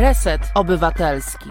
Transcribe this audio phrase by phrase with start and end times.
[0.00, 1.50] Reset Obywatelski.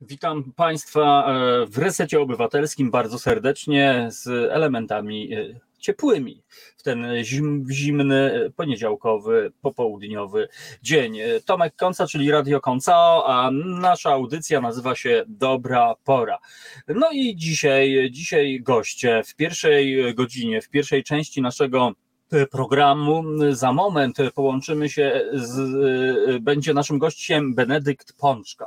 [0.00, 6.42] Witam Państwa e, w resecie obywatelskim bardzo serdecznie z elementami e, ciepłymi
[6.76, 10.48] w ten zim, zimny, poniedziałkowy, popołudniowy
[10.82, 11.18] dzień.
[11.44, 16.38] Tomek Konca, czyli Radio Koncao, a nasza audycja nazywa się Dobra Pora.
[16.88, 21.92] No i dzisiaj, dzisiaj goście w pierwszej godzinie, w pierwszej części naszego
[22.50, 23.24] programu.
[23.50, 28.66] Za moment połączymy się z, będzie naszym gościem Benedykt Pączka.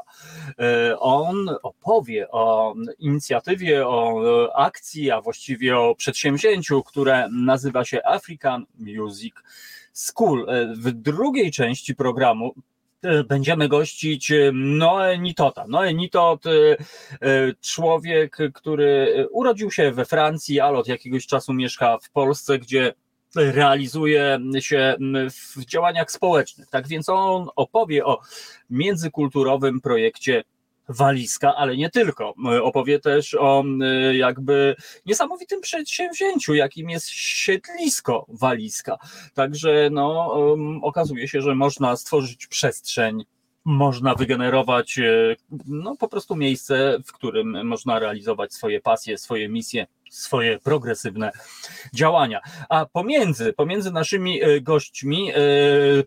[0.99, 4.23] On opowie o inicjatywie, o
[4.55, 9.33] akcji, a właściwie o przedsięwzięciu, które nazywa się African Music
[9.93, 10.47] School.
[10.77, 12.55] W drugiej części programu
[13.27, 15.65] będziemy gościć Noe Nitota.
[15.67, 16.43] Noe Nitot,
[17.61, 22.93] człowiek, który urodził się we Francji, ale od jakiegoś czasu mieszka w Polsce, gdzie
[23.37, 24.95] realizuje się
[25.55, 26.69] w działaniach społecznych.
[26.69, 28.19] Tak więc on opowie o
[28.69, 30.43] międzykulturowym projekcie
[30.89, 32.33] Walizka, ale nie tylko.
[32.63, 33.63] Opowie też o
[34.13, 34.75] jakby
[35.05, 38.97] niesamowitym przedsięwzięciu, jakim jest siedlisko Walizka.
[39.33, 40.37] Także no,
[40.81, 43.23] okazuje się, że można stworzyć przestrzeń
[43.65, 44.99] można wygenerować
[45.65, 51.31] no, po prostu miejsce, w którym można realizować swoje pasje, swoje misje swoje progresywne
[51.93, 52.41] działania.
[52.69, 55.33] A pomiędzy, pomiędzy naszymi e, gośćmi e,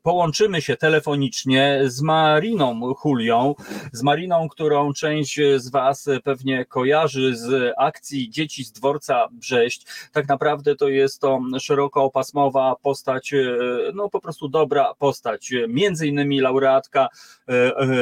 [0.02, 3.54] połączymy się telefonicznie z Mariną Julią,
[3.92, 9.86] z Mariną, którą część z Was pewnie kojarzy z akcji Dzieci z dworca Brześć.
[10.12, 13.56] Tak naprawdę to jest to szerokopasmowa postać, e,
[13.94, 17.08] no po prostu dobra postać, między innymi laureatka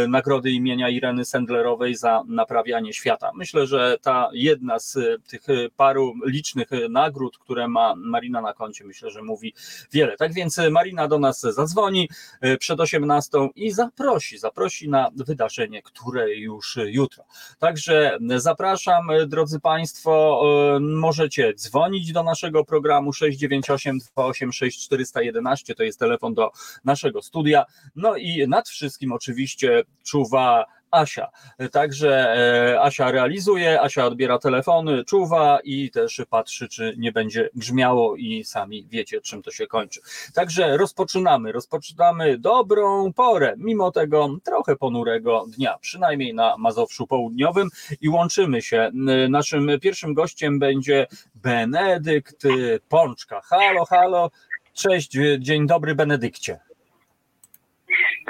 [0.08, 3.30] nagrody imienia Ireny Sendlerowej za naprawianie świata.
[3.34, 5.41] Myślę, że ta jedna z tych
[5.76, 9.55] par paru licznych e, nagród, które ma Marina na koncie, myślę, że mówi
[9.92, 10.17] wiele.
[10.17, 12.08] Tak więc e, Marina do nas zadzwoni
[12.41, 17.25] e, przed 18 i zaprosi, zaprosi na wydarzenie, które już jutro.
[17.59, 20.43] Także zapraszam, drodzy Państwo,
[20.81, 26.50] możecie dzwonić do naszego programu 698 286 411, to jest telefon do
[26.84, 27.65] naszego studia.
[27.97, 31.28] No i nad wszystkim oczywiście czuwa Asia.
[31.72, 32.34] Także
[32.72, 38.44] e, Asia realizuje, Asia odbiera telefony, czuwa i też patrzy, czy nie będzie brzmiało i
[38.44, 40.00] sami wiecie, czym to się kończy.
[40.34, 47.69] Także rozpoczynamy, rozpoczynamy dobrą porę, mimo tego trochę ponurego dnia, przynajmniej na Mazowszu Południowym
[48.00, 48.91] i łączymy się.
[49.28, 52.43] Naszym pierwszym gościem będzie Benedykt
[52.88, 53.41] Pączka.
[53.44, 54.31] Halo, halo,
[54.72, 56.60] cześć, dzień dobry Benedykcie.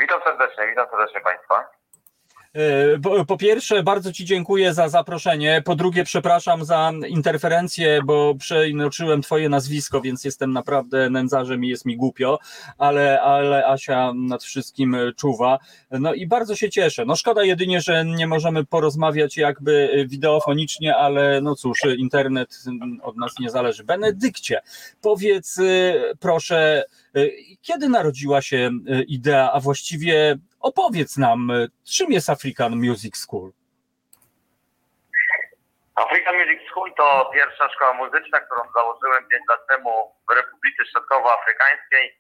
[0.01, 1.78] Witam serdecznie, witam serdecznie Państwa.
[2.55, 5.63] E, po pierwsze, bardzo Ci dziękuję za zaproszenie.
[5.65, 11.85] Po drugie, przepraszam za interferencję, bo przeinoczyłem Twoje nazwisko, więc jestem naprawdę nędzarzem i jest
[11.85, 12.39] mi głupio,
[12.79, 15.59] ale, ale Asia nad wszystkim czuwa.
[15.91, 17.05] No i bardzo się cieszę.
[17.05, 22.65] No szkoda jedynie, że nie możemy porozmawiać jakby wideofonicznie, ale no cóż, internet
[23.03, 23.85] od nas nie zależy.
[23.85, 24.61] Benedykcie,
[25.01, 25.57] powiedz
[26.21, 26.85] proszę,
[27.63, 28.71] kiedy narodziła się
[29.09, 33.53] idea, a właściwie Opowiedz nam, e, czym jest African Music School?
[35.95, 42.19] African Music School to pierwsza szkoła muzyczna, którą założyłem 5 lat temu w Republice Środkowoafrykańskiej,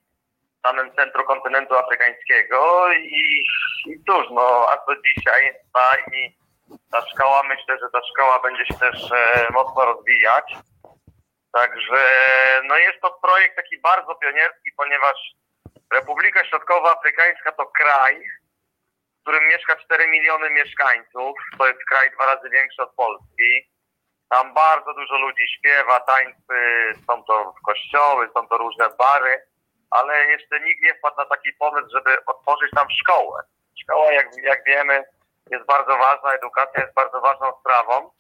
[0.59, 3.44] w samym centrum kontynentu afrykańskiego i,
[3.87, 6.37] i cóż, no a co dzisiaj ta i
[6.91, 10.55] ta szkoła, myślę, że ta szkoła będzie się też e, mocno rozwijać.
[11.53, 12.00] Także
[12.65, 15.16] no jest to projekt taki bardzo pionierski, ponieważ
[15.93, 18.22] Republika Środkowoafrykańska to kraj,
[19.19, 21.37] w którym mieszka 4 miliony mieszkańców.
[21.59, 23.71] To jest kraj dwa razy większy od Polski.
[24.31, 29.43] Tam bardzo dużo ludzi śpiewa, tańczy, są to kościoły, są to różne bary,
[29.91, 33.43] ale jeszcze nikt nie wpadł na taki pomysł, żeby otworzyć tam szkołę.
[33.82, 35.05] Szkoła, jak, jak wiemy,
[35.50, 38.10] jest bardzo ważna, edukacja jest bardzo ważną sprawą.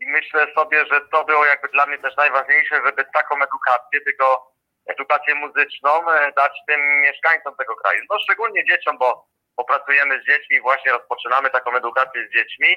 [0.00, 4.51] I myślę sobie, że to było jakby dla mnie też najważniejsze, żeby taką edukację, tylko
[4.86, 8.02] edukację muzyczną e, dać tym mieszkańcom tego kraju.
[8.10, 9.26] No szczególnie dzieciom, bo
[9.56, 12.76] popracujemy z dziećmi, właśnie rozpoczynamy taką edukację z dziećmi,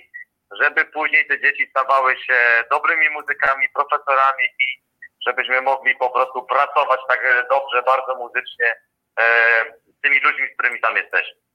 [0.52, 2.38] żeby później te dzieci stawały się
[2.72, 4.86] dobrymi muzykami, profesorami i
[5.28, 8.75] żebyśmy mogli po prostu pracować tak dobrze, bardzo muzycznie
[9.19, 9.24] e,
[9.98, 11.46] z tymi ludźmi, z którymi tam jesteśmy.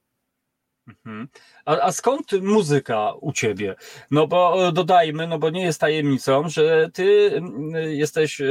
[0.88, 1.29] Mhm.
[1.64, 3.75] A, a, skąd muzyka u ciebie?
[4.11, 8.43] No bo dodajmy, no bo nie jest tajemnicą, że ty mm, jesteś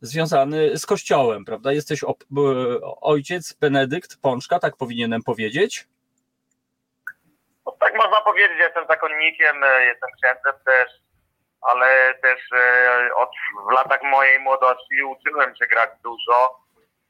[0.00, 1.72] związany z kościołem, prawda?
[1.72, 2.00] Jesteś
[3.00, 5.86] ojciec Benedykt Pączka, tak powinienem powiedzieć?
[7.66, 10.88] No, tak można powiedzieć, jestem zakonnikiem, e, jestem księdzem też,
[11.60, 13.30] ale też e, od,
[13.68, 16.64] w latach mojej młodości uczyłem się grać dużo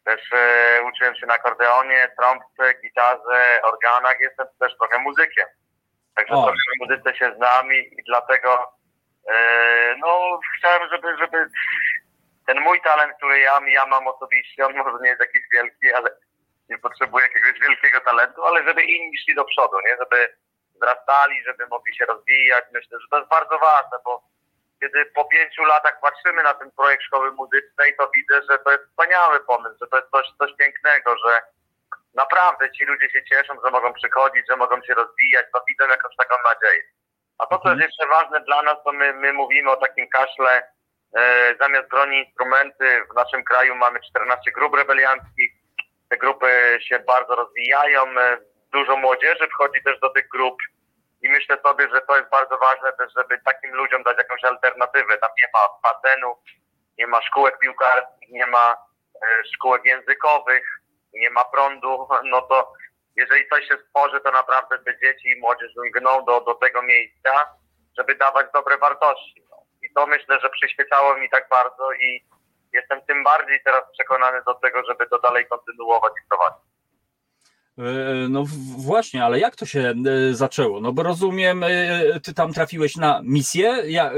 [0.04, 4.20] Też e, uczyłem się na akordeonie, trąbce, gitarze, organach.
[4.20, 5.46] Jestem też trochę muzykiem.
[6.14, 6.42] Także O.
[6.42, 8.72] trochę muzyce się znam i, i dlatego
[9.32, 11.46] e, no, chciałem, żeby, żeby
[12.46, 16.10] ten mój talent, który ja, ja mam osobiście, on może nie jest jakiś wielki, ale
[16.68, 19.96] nie potrzebuję jakiegoś wielkiego talentu, ale żeby inni szli do przodu, nie?
[19.96, 20.34] Żeby
[20.74, 22.64] wzrastali, żeby mogli się rozwijać.
[22.72, 24.22] Myślę, że to jest bardzo ważne, bo
[24.80, 28.84] kiedy po pięciu latach patrzymy na ten projekt szkoły muzycznej, to widzę, że to jest
[28.84, 31.42] wspaniały pomysł, że to jest coś, coś pięknego, że
[32.14, 36.16] naprawdę ci ludzie się cieszą, że mogą przychodzić, że mogą się rozwijać, to widzą jakąś
[36.16, 36.82] taką nadzieję.
[37.38, 40.73] A to, co jest jeszcze ważne dla nas, to my, my mówimy o takim kaszle,
[41.60, 45.52] zamiast broni instrumenty, w naszym kraju mamy 14 grup rebelianckich,
[46.08, 48.38] te grupy się bardzo rozwijają, e,
[48.72, 50.56] dużo młodzieży wchodzi też do tych grup
[51.22, 55.18] i myślę sobie, że to jest bardzo ważne też, żeby takim ludziom dać jakąś alternatywę.
[55.18, 56.36] Tam nie ma basenu,
[56.98, 58.76] nie ma szkółek piłkarskich, nie ma
[59.22, 60.64] e, szkółek językowych,
[61.12, 62.72] nie ma prądu, no to
[63.16, 67.30] jeżeli coś się stworzy, to naprawdę te dzieci i młodzież lgną do, do tego miejsca,
[67.98, 69.44] żeby dawać dobre wartości.
[69.96, 70.00] No.
[70.02, 72.24] To myślę, że przyświecało mi tak bardzo i
[72.72, 76.60] jestem tym bardziej teraz przekonany do tego, żeby to dalej kontynuować i prowadzić.
[77.78, 79.80] E, No w- właśnie, ale jak to się
[80.30, 80.80] e, zaczęło?
[80.80, 84.12] No bo rozumiem, e, ty tam trafiłeś na misję, e,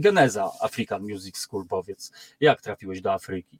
[0.00, 2.12] geneza African Music School, powiedz.
[2.40, 3.58] Jak trafiłeś do Afryki?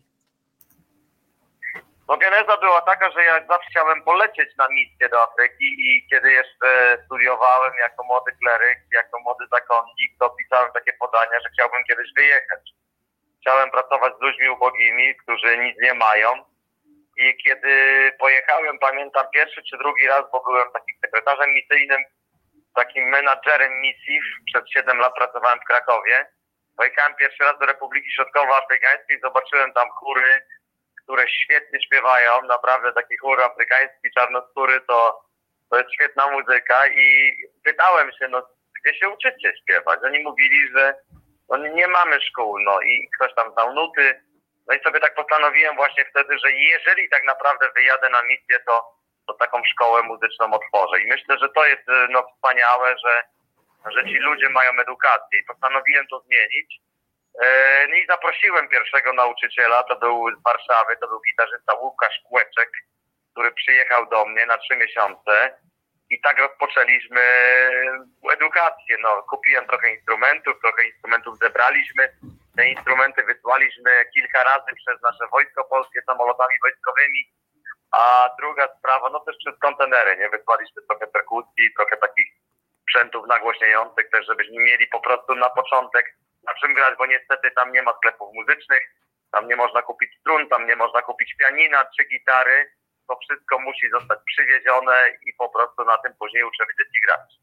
[2.10, 6.32] No geneza była taka, że ja zawsze chciałem polecieć na misję do Afryki i kiedy
[6.32, 12.08] jeszcze studiowałem jako młody kleryk, jako młody zakonnik, to pisałem takie podania, że chciałbym kiedyś
[12.16, 12.60] wyjechać.
[13.40, 16.44] Chciałem pracować z ludźmi ubogimi, którzy nic nie mają.
[17.16, 17.72] I kiedy
[18.18, 22.02] pojechałem, pamiętam pierwszy czy drugi raz, bo byłem takim sekretarzem misyjnym,
[22.74, 26.26] takim menadżerem misji, przez 7 lat pracowałem w Krakowie.
[26.76, 30.40] Pojechałem pierwszy raz do Republiki Środkowoafrykańskiej, zobaczyłem tam chóry,
[31.10, 35.22] które świetnie śpiewają, naprawdę taki chór afrykański, czarnoskóry, to,
[35.70, 38.42] to jest świetna muzyka i pytałem się, no
[38.76, 40.00] gdzie się uczycie śpiewać?
[40.04, 40.94] Oni mówili, że
[41.48, 44.20] no, nie mamy szkół, no i ktoś tam znał nuty,
[44.68, 48.94] no i sobie tak postanowiłem właśnie wtedy, że jeżeli tak naprawdę wyjadę na misję, to,
[49.26, 53.22] to taką szkołę muzyczną otworzę i myślę, że to jest no, wspaniałe, że,
[53.94, 56.80] że ci ludzie mają edukację i postanowiłem to zmienić.
[57.42, 62.70] E, No i zaprosiłem pierwszego nauczyciela, to był z Warszawy, to był gitarzysta Łukasz Kłeczek,
[63.32, 65.58] który przyjechał do mnie na trzy miesiące
[66.10, 67.20] i tak rozpoczęliśmy
[68.32, 68.96] edukację.
[69.00, 72.12] No, kupiłem trochę instrumentów, trochę instrumentów zebraliśmy,
[72.56, 77.32] te instrumenty wysłaliśmy kilka razy przez nasze wojsko polskie samolotami wojskowymi,
[77.92, 80.28] a druga sprawa, no też przez kontenery, nie?
[80.28, 82.26] Wysłaliśmy trochę perkusji, trochę takich
[82.82, 86.14] sprzętów nagłośniających też, żebyśmy mieli po prostu na początek
[86.46, 88.82] na czym grać, bo niestety tam nie ma sklepów muzycznych,
[89.32, 92.70] tam nie można kupić strun, tam nie można kupić pianina czy gitary.
[93.08, 94.96] To wszystko musi zostać przywiezione
[95.26, 97.40] i po prostu na tym później uczymy dzieci grać.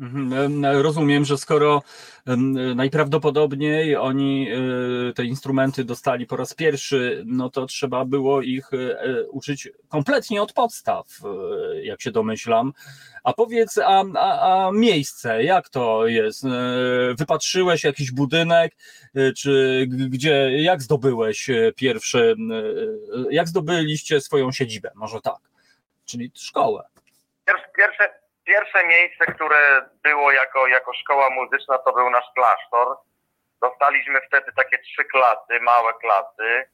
[0.00, 1.82] Mhm, em, Rozumiem, że skoro
[2.26, 8.70] em, najprawdopodobniej oni e, te instrumenty dostali po raz pierwszy, no to trzeba było ich
[8.74, 12.72] e, uczyć kompletnie od podstaw, e, jak się domyślam.
[13.26, 16.44] A powiedz, a, a, a miejsce, jak to jest?
[16.44, 16.48] E,
[17.18, 18.72] Wypatrzyłeś jakiś budynek,
[19.16, 22.34] e, czy gdzie, jak zdobyłeś e, pierwszy,
[23.30, 24.90] jak zdobyliście swoją siedzibę?
[24.94, 25.40] Może tak,
[26.04, 26.82] czyli szkołę.
[27.76, 28.14] Pierwsze,
[28.44, 32.96] pierwsze miejsce, które było jako, jako szkoła muzyczna, to był nasz klasztor.
[33.62, 36.70] Dostaliśmy wtedy takie trzy klasy, małe klasy.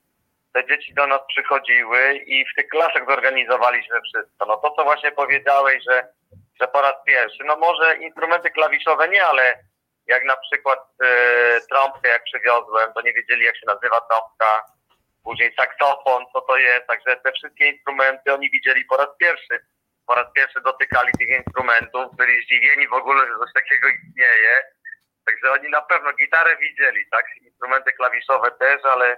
[0.52, 4.46] Te dzieci do nas przychodziły i w tych klasach zorganizowaliśmy wszystko.
[4.46, 6.08] No to, co właśnie powiedziałeś, że,
[6.60, 9.58] że po raz pierwszy, no może instrumenty klawiszowe nie, ale
[10.06, 14.64] jak na przykład e, trąbkę jak przywiozłem, to nie wiedzieli jak się nazywa trąbka.
[15.24, 16.86] Później saksofon, co to jest.
[16.86, 19.60] Także te wszystkie instrumenty oni widzieli po raz pierwszy
[20.06, 24.62] po raz pierwszy dotykali tych instrumentów, byli zdziwieni w ogóle, że coś takiego istnieje.
[25.26, 27.26] Także oni na pewno gitarę widzieli, tak?
[27.42, 29.16] Instrumenty klawiszowe też, ale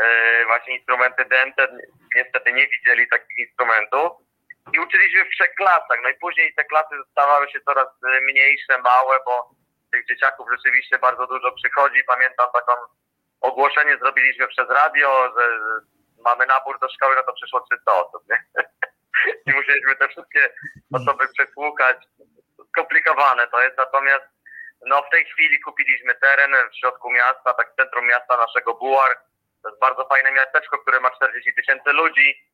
[0.00, 1.68] e, właśnie instrumenty dęte
[2.16, 4.12] niestety nie widzieli takich instrumentów.
[4.72, 5.98] I uczyliśmy w trzech klasach.
[6.02, 9.50] No i później te klasy stawały się coraz e, mniejsze, małe, bo
[9.92, 12.04] tych dzieciaków rzeczywiście bardzo dużo przychodzi.
[12.06, 12.72] Pamiętam taką
[13.40, 15.48] ogłoszenie zrobiliśmy przez radio, że
[16.24, 18.44] mamy nabór do szkoły, no to przyszło 300 osób, nie?
[19.46, 20.50] i musieliśmy te wszystkie
[20.94, 21.96] osoby przesłuchać.
[22.68, 24.24] Skomplikowane to jest, natomiast
[24.86, 29.18] no w tej chwili kupiliśmy teren w środku miasta, tak w centrum miasta naszego Bułar.
[29.62, 32.46] To jest bardzo fajne miasteczko, które ma 40 tysięcy ludzi.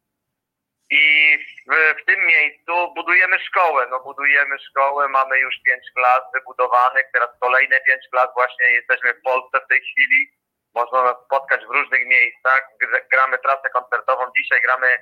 [1.01, 1.39] I
[1.71, 3.87] w, w tym miejscu budujemy szkołę.
[3.91, 9.23] No budujemy szkołę, mamy już pięć klas wybudowanych, teraz kolejne pięć klas właśnie jesteśmy w
[9.23, 10.31] Polsce w tej chwili.
[10.75, 12.63] można nas spotkać w różnych miejscach.
[12.83, 14.23] Gr- Gramy trasę koncertową.
[14.39, 14.99] Dzisiaj gramy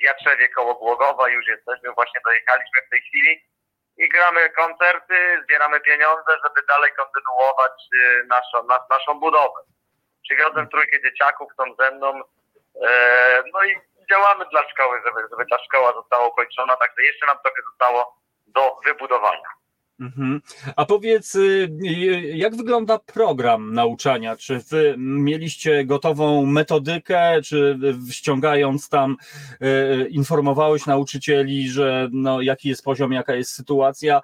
[0.00, 1.28] w Jatrzewie koło Głogowa.
[1.28, 3.32] Już jesteśmy, właśnie dojechaliśmy w tej chwili.
[3.96, 9.60] I gramy koncerty, zbieramy pieniądze, żeby dalej kontynuować y, naszą, nas, naszą budowę.
[10.22, 12.20] Przywiozłem trójkę dzieciaków, są ze mną.
[12.88, 13.76] E, no i
[14.10, 16.76] działamy dla szkoły, żeby, żeby ta szkoła została ukończona.
[16.76, 19.50] Także jeszcze nam trochę zostało do wybudowania.
[20.00, 20.40] Mhm.
[20.76, 21.88] A powiedz, y, y,
[22.34, 24.36] jak wygląda program nauczania?
[24.36, 27.78] Czy wy mieliście gotową metodykę, czy
[28.10, 29.16] ściągając tam
[29.62, 34.20] y, informowałeś nauczycieli, że no, jaki jest poziom, jaka jest sytuacja?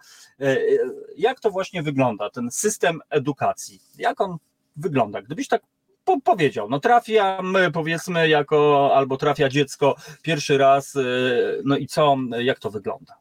[1.16, 3.80] Jak to właśnie wygląda, ten system edukacji?
[3.98, 4.36] Jak on
[4.76, 5.22] wygląda?
[5.22, 5.62] Gdybyś tak
[6.06, 12.16] po powiedział, no trafiam powiedzmy jako, albo trafia dziecko pierwszy raz, y, no i co,
[12.38, 13.14] jak to wygląda?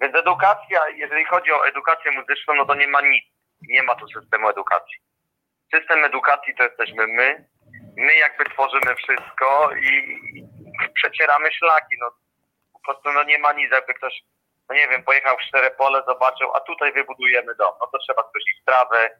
[0.00, 3.24] Więc edukacja, jeżeli chodzi o edukację muzyczną, no to nie ma nic.
[3.68, 4.98] Nie ma tu systemu edukacji.
[5.74, 7.44] System edukacji to jesteśmy my.
[7.96, 10.18] My jakby tworzymy wszystko i
[10.94, 11.96] przecieramy szlaki.
[12.00, 12.10] No,
[12.72, 13.72] po prostu no nie ma nic.
[13.72, 14.22] Jakby ktoś,
[14.68, 17.74] no nie wiem, pojechał w Szczerepole, zobaczył, a tutaj wybudujemy dom.
[17.80, 19.10] No to trzeba skosić trawę,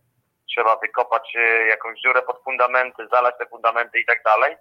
[0.54, 4.56] trzeba wykopać e, jakąś dziurę pod fundamenty, zalać te fundamenty i tak dalej.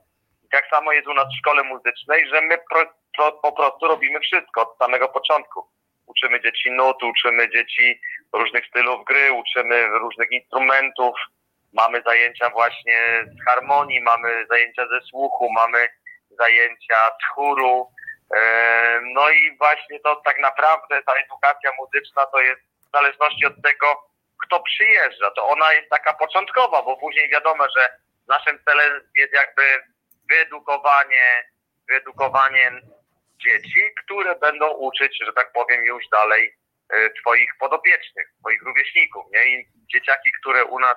[0.51, 2.85] Tak samo jest u nas w szkole muzycznej, że my pro,
[3.17, 5.67] pro, po prostu robimy wszystko od samego początku
[6.09, 8.01] uczymy dzieci nut, uczymy dzieci
[8.33, 11.15] różnych stylów gry, uczymy różnych instrumentów,
[11.73, 15.87] mamy zajęcia właśnie z harmonii, mamy zajęcia ze słuchu, mamy
[16.29, 17.91] zajęcia z chóru.
[18.35, 23.61] E, No i właśnie to tak naprawdę ta edukacja muzyczna to jest w zależności od
[23.63, 24.08] tego,
[24.49, 25.31] kto przyjeżdża.
[25.31, 27.89] To ona jest taka początkowa, bo później wiadomo, że
[28.27, 29.63] naszym celem jest jakby
[30.29, 31.43] wyedukowanie,
[31.89, 32.71] wyedukowanie
[33.45, 36.55] dzieci, które będą uczyć, że tak powiem, już dalej
[36.89, 39.45] e, twoich podopiecznych, twoich rówieśników, nie?
[39.45, 40.95] I dzieciaki, które u nas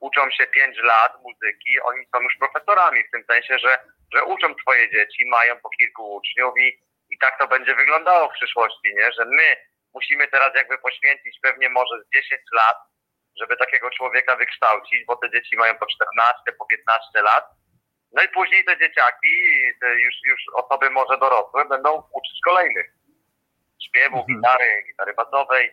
[0.00, 3.78] uczą się 5 lat muzyki, oni są już profesorami, w tym sensie, że,
[4.14, 6.68] że uczą twoje dzieci, mają po kilku uczniów i,
[7.10, 9.12] i tak to będzie wyglądało w przyszłości, nie?
[9.12, 9.56] Że my
[9.94, 12.76] musimy teraz jakby poświęcić pewnie może z 10 lat,
[13.40, 17.44] żeby takiego człowieka wykształcić, bo te dzieci mają po 14, po 15 lat,
[18.12, 19.28] no i później te dzieciaki,
[19.80, 22.86] te już, już osoby może dorosłe, będą uczyć kolejnych.
[23.88, 24.38] Śpiewu, Mhm.
[24.38, 25.72] gitary, gitary basowej,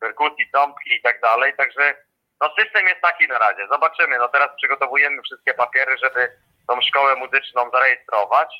[0.00, 1.54] perkusji, trąbki i tak dalej.
[1.56, 1.94] Także
[2.40, 3.66] no system jest taki na razie.
[3.68, 4.18] Zobaczymy.
[4.18, 6.28] No teraz przygotowujemy wszystkie papiery, żeby
[6.68, 8.54] tą szkołę muzyczną zarejestrować,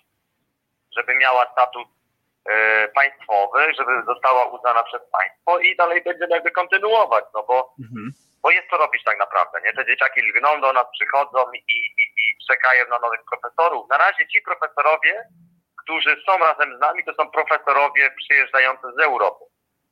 [0.97, 1.87] żeby miała status
[2.49, 8.13] e, państwowy, żeby została uznana przez państwo i dalej będziemy jakby kontynuować, no bo Mhm.
[8.45, 9.73] Bo jest co robić tak naprawdę, nie?
[9.73, 11.81] Te dzieciaki lgną do nas, przychodzą i, i,
[12.23, 13.89] i czekają na nowych profesorów.
[13.91, 15.25] Na razie ci profesorowie,
[15.83, 19.45] którzy są razem z nami, to są profesorowie przyjeżdżający z Europy.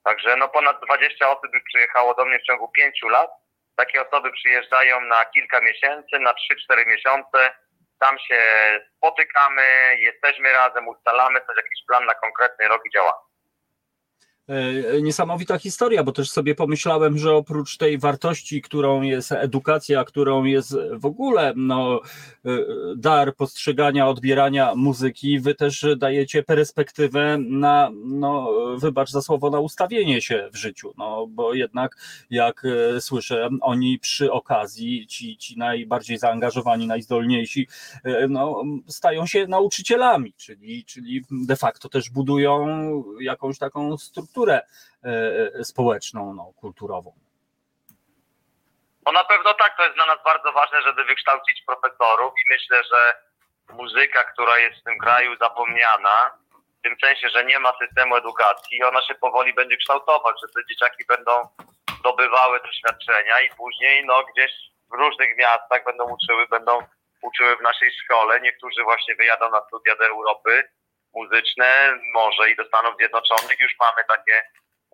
[0.04, 3.30] Także no ponad 20 osób już przyjechało do mnie w ciągu 5 lat.
[3.76, 6.32] Takie osoby przyjeżdżają na kilka miesięcy, na
[6.71, 7.54] 3-4 miesiące.
[8.00, 8.40] Tam się
[8.97, 9.62] spotykamy,
[9.99, 13.31] jesteśmy razem, ustalamy coś, jakiś plan na konkretny rok i działamy.
[14.49, 20.44] E, Niesamowita historia, bo też sobie pomyślałem, że oprócz tej wartości, którą jest edukacja, którą
[20.44, 22.00] jest w ogóle no,
[22.44, 22.50] e,
[22.96, 30.22] dar postrzegania, odbierania muzyki, wy też dajecie perspektywę na, no, wybacz za słowo, na ustawienie
[30.22, 31.96] się w życiu, no, bo jednak
[32.30, 37.68] jak e, słyszę, oni przy okazji, ci, ci najbardziej zaangażowani, najzdolniejsi,
[38.28, 42.66] no, stają się nauczycielami, czyli, czyli de facto też budują
[43.20, 44.31] jakąś taką strukturę
[45.04, 47.12] e, społeczną, no, kulturową.
[49.06, 52.82] No na pewno tak, to jest dla nas bardzo ważne, żeby wykształcić profesorów i myślę,
[52.84, 53.14] że
[53.74, 56.30] muzyka, która jest w tym kraju zapomniana,
[56.78, 60.68] w tym sensie, że nie ma systemu edukacji, ona się powoli będzie kształtować, że te
[60.68, 61.32] dzieciaki będą
[61.98, 64.52] zdobywały doświadczenia i później no gdzieś
[64.90, 66.78] w różnych miastach będą uczyły, będą
[67.22, 68.40] uczyły w naszej szkole.
[68.40, 70.68] Niektórzy właśnie wyjadą na studia do Europy
[71.14, 73.61] muzyczne, może i do Stanów Zjednoczonych.
[73.61, 74.42] Już mamy takie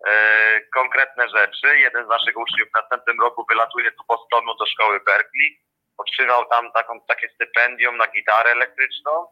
[0.07, 1.79] e, konkretne rzeczy.
[1.79, 5.59] Jeden z naszych uczniów w następnym roku wylatuje do Bostonu do szkoły Berkeley.
[5.97, 9.27] Otrzymał tam taką, takie stypendium na gitarę elektryczną.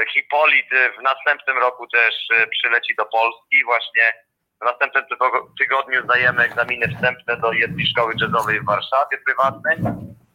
[0.00, 3.64] E, Hipolit e, w następnym roku też e, przyleci do Polski.
[3.64, 4.12] Właśnie
[4.60, 9.76] w następnym tygo- tygodniu zdajemy egzaminy wstępne do jednej szkoły jazzowej w Warszawie prywatnej.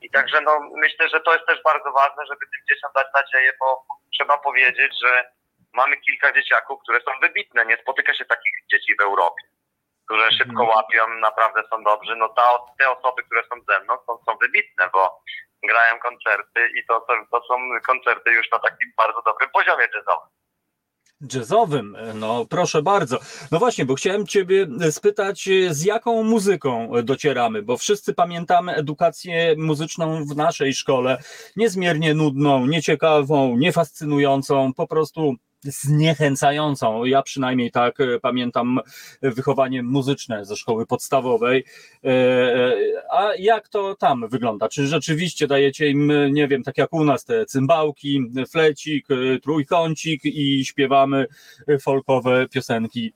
[0.02, 3.54] I także no, myślę, że to jest też bardzo ważne, żeby tym dzieciom dać nadzieję,
[3.60, 3.86] bo
[4.18, 5.26] trzeba powiedzieć, że
[5.74, 7.66] mamy kilka dzieciaków, które są wybitne.
[7.66, 9.44] Nie spotyka się takich dzieci w Europie,
[10.06, 12.16] które szybko łapią, naprawdę są dobrzy.
[12.16, 15.22] No ta, te osoby, które są ze mną, są, są wybitne, bo
[15.64, 20.30] grają koncerty i to, to, to są koncerty już na takim bardzo dobrym poziomie jazzowym.
[21.34, 23.20] Jazzowym, no proszę bardzo.
[23.52, 30.26] No właśnie, bo chciałem Ciebie spytać, z jaką muzyką docieramy, bo wszyscy pamiętamy edukację muzyczną
[30.26, 31.18] w naszej szkole,
[31.56, 37.06] niezmiernie nudną, nieciekawą, niefascynującą, po prostu zniechęcającą.
[37.06, 38.80] Ja przynajmniej tak e, pamiętam
[39.22, 41.66] wychowanie muzyczne ze szkoły podstawowej.
[42.04, 42.76] E, e,
[43.12, 44.70] a jak to tam wygląda?
[44.70, 49.08] Czy rzeczywiście dajecie im, nie wiem, tak jak u nas, te cymbałki, flecik,
[49.44, 51.26] trójkącik i śpiewamy
[51.82, 53.14] folkowe piosenki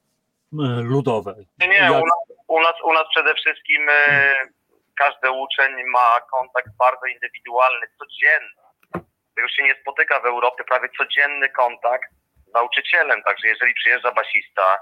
[0.81, 1.35] ludowe?
[1.59, 1.91] Nie, jak...
[1.91, 3.81] u, nas, u, nas, u nas przede wszystkim
[4.97, 9.07] każdy uczeń ma kontakt bardzo indywidualny, codzienny.
[9.35, 12.09] Tego się nie spotyka w Europie, prawie codzienny kontakt
[12.53, 14.79] nauczycielem, także jeżeli przyjeżdża basista,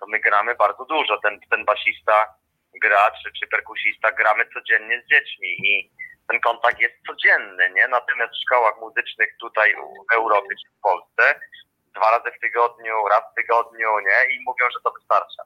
[0.00, 1.20] to my gramy bardzo dużo.
[1.20, 2.34] Ten, ten basista
[2.82, 5.90] gra, czy, czy perkusista gramy codziennie z dziećmi i
[6.28, 7.88] ten kontakt jest codzienny, nie?
[7.88, 9.74] Natomiast w szkołach muzycznych tutaj
[10.10, 11.40] w Europie czy w Polsce
[11.96, 14.34] dwa razy w tygodniu, raz w tygodniu, nie?
[14.34, 15.42] I mówią, że to wystarcza.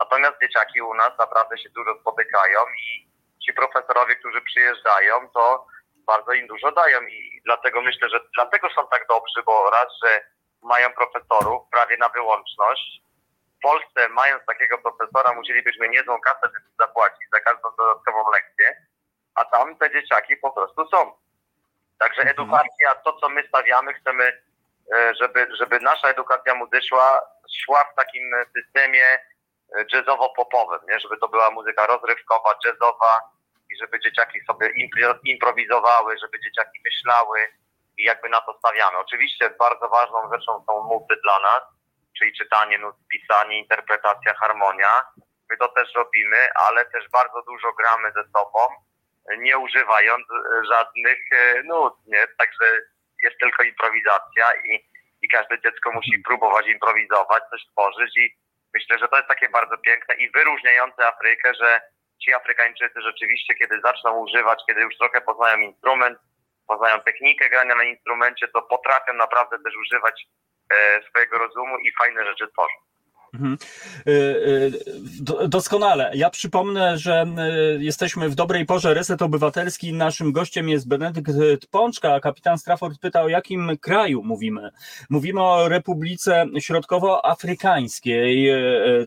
[0.00, 3.08] Natomiast dzieciaki u nas naprawdę się dużo spotykają i
[3.46, 5.66] ci profesorowie, którzy przyjeżdżają, to
[6.06, 10.31] bardzo im dużo dają i dlatego myślę, że dlatego są tak dobrzy, bo raz, że
[10.62, 13.02] mają profesorów prawie na wyłączność.
[13.58, 16.50] W Polsce, mając takiego profesora, musielibyśmy niezłą kasę
[16.80, 18.76] zapłacić za każdą dodatkową lekcję,
[19.34, 21.12] a tam te dzieciaki po prostu są.
[21.98, 22.28] Także mhm.
[22.28, 24.42] edukacja, to co my stawiamy, chcemy,
[24.94, 27.20] e, żeby, żeby nasza edukacja muzyczna
[27.64, 31.00] szła w takim systemie e, jazzowo-popowym, nie?
[31.00, 33.12] żeby to była muzyka rozrywkowa, jazzowa
[33.70, 34.70] i żeby dzieciaki sobie
[35.24, 37.40] improwizowały, żeby dzieciaki myślały,
[37.98, 38.98] i jakby na to stawiamy.
[38.98, 41.62] Oczywiście bardzo ważną rzeczą są nuty dla nas,
[42.18, 45.02] czyli czytanie nut, pisanie, interpretacja, harmonia.
[45.50, 48.58] My to też robimy, ale też bardzo dużo gramy ze sobą,
[49.38, 50.26] nie używając
[50.68, 52.26] żadnych e, nut, nie?
[52.38, 52.64] Także
[53.22, 54.88] jest tylko improwizacja i,
[55.22, 58.36] i każde dziecko musi próbować improwizować, coś tworzyć i
[58.74, 61.80] myślę, że to jest takie bardzo piękne i wyróżniające Afrykę, że
[62.24, 66.18] ci Afrykańczycy rzeczywiście, kiedy zaczną używać, kiedy już trochę poznają instrument,
[66.66, 70.26] poznają technikę grania na instrumencie, to potrafią naprawdę też używać
[70.74, 72.91] e, swojego rozumu i fajne rzeczy tworzą.
[73.34, 73.58] Mhm.
[74.06, 74.10] E,
[75.44, 76.10] e, doskonale.
[76.14, 77.26] Ja przypomnę, że
[77.78, 78.94] jesteśmy w dobrej porze.
[78.94, 79.92] Reset Obywatelski.
[79.92, 81.32] Naszym gościem jest Benedykt
[81.70, 82.20] Pączka.
[82.20, 84.70] Kapitan Strafford pyta, o jakim kraju mówimy.
[85.10, 88.50] Mówimy o Republice Środkowoafrykańskiej.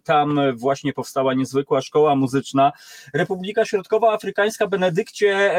[0.03, 2.71] Tam właśnie powstała niezwykła szkoła muzyczna.
[3.13, 5.51] Republika Środkowoafrykańska, Benedykcie,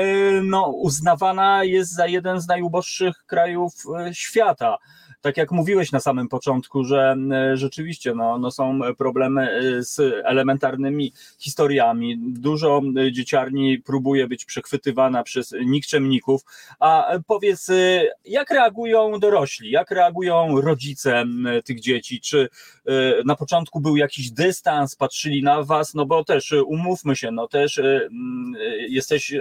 [0.43, 3.73] no, uznawana jest za jeden z najuboższych krajów
[4.13, 4.79] świata
[5.27, 10.01] tak jak mówiłeś na samym początku, że e, rzeczywiście no, no są problemy e, z
[10.25, 12.19] elementarnymi historiami.
[12.19, 16.43] Dużo e, dzieciarni próbuje być przechwytywana przez nikczemników.
[16.81, 17.71] A powiedz,
[18.25, 21.25] jak reagują dorośli, jak reagują rodzice
[21.65, 22.21] tych dzieci?
[22.21, 22.49] Czy
[23.25, 25.95] na początku był jakiś dystans, patrzyli na was?
[25.95, 27.81] No bo też umówmy się, no też
[28.89, 29.35] jesteś,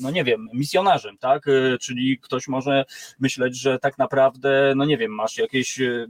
[0.00, 1.46] no nie wiem, misjonarzem, tak?
[1.80, 2.84] Czyli ktoś może
[3.18, 6.06] myśleć, że tak naprawdę, no nie wiem, masz jakieś, e,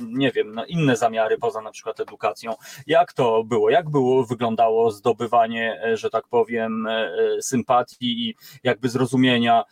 [0.00, 2.54] nie wiem, no inne zamiary poza na przykład edukacją.
[2.86, 3.70] Jak to było?
[3.70, 8.34] Jak było, wyglądało zdobywanie, e, że tak powiem, e, sympatii i
[8.64, 9.64] jakby zrozumienia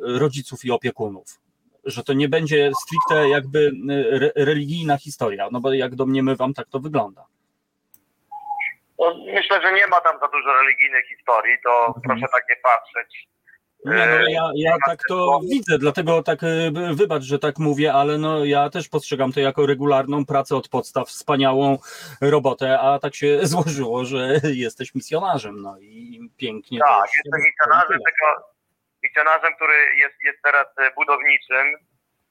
[0.00, 1.40] rodziców i opiekunów?
[1.84, 3.72] Że to nie będzie stricte jakby
[4.36, 7.24] religijna historia, no bo jak domniemywam, tak to wygląda.
[8.98, 12.02] No, myślę, że nie ma tam za dużo religijnej historii, to mhm.
[12.02, 13.28] proszę tak nie patrzeć.
[13.84, 18.18] Nie, no, ja, ja tak to widzę, dlatego tak e, wybacz, że tak mówię, ale
[18.18, 21.78] no ja też postrzegam to jako regularną pracę od podstaw, wspaniałą
[22.20, 26.78] robotę, a tak się złożyło, że jesteś misjonarzem, no i pięknie.
[26.78, 28.52] Tak, jestem misjonarzem, tylko
[29.02, 31.66] misjonarzem, który jest, jest teraz e, budowniczym.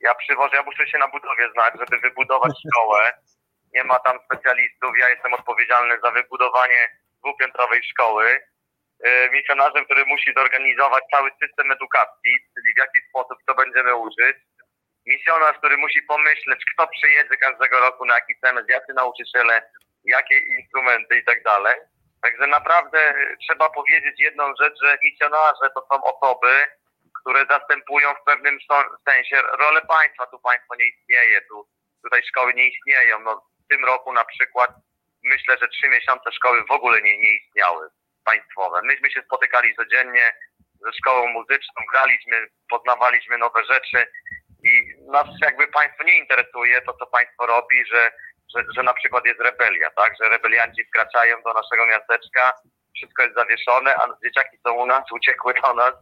[0.02, 3.14] Ja przywożę, ja muszę się na budowie znać, żeby wybudować szkołę.
[3.74, 6.82] Nie ma tam specjalistów, ja jestem odpowiedzialny za wybudowanie
[7.24, 8.26] dwupiętrowej szkoły
[9.32, 14.38] misjonarzem, który musi zorganizować cały system edukacji, czyli w jaki sposób to będziemy użyć.
[15.06, 19.62] Misjonarz, który musi pomyśleć, kto przyjedzie każdego roku na jaki temat, jacy nauczyciele,
[20.04, 21.76] jakie instrumenty i tak dalej.
[22.22, 26.66] Także naprawdę trzeba powiedzieć jedną rzecz, że misjonarze to są osoby,
[27.22, 28.58] które zastępują w pewnym
[29.10, 30.26] sensie rolę państwa.
[30.26, 31.68] Tu państwo nie istnieje, tu
[32.04, 33.20] tutaj szkoły nie istnieją.
[33.20, 34.72] No, w tym roku na przykład
[35.24, 37.90] myślę, że trzy miesiące szkoły w ogóle nie, nie istniały
[38.26, 38.82] państwowe.
[38.84, 40.34] Myśmy się spotykali codziennie
[40.86, 44.08] ze szkołą muzyczną, graliśmy, poznawaliśmy nowe rzeczy
[44.64, 48.12] i nas jakby państwo nie interesuje to, co państwo robi, że,
[48.56, 52.54] że, że na przykład jest rebelia, tak, że rebelianci wkraczają do naszego miasteczka,
[52.96, 55.94] wszystko jest zawieszone, a dzieciaki są u nas, uciekły do nas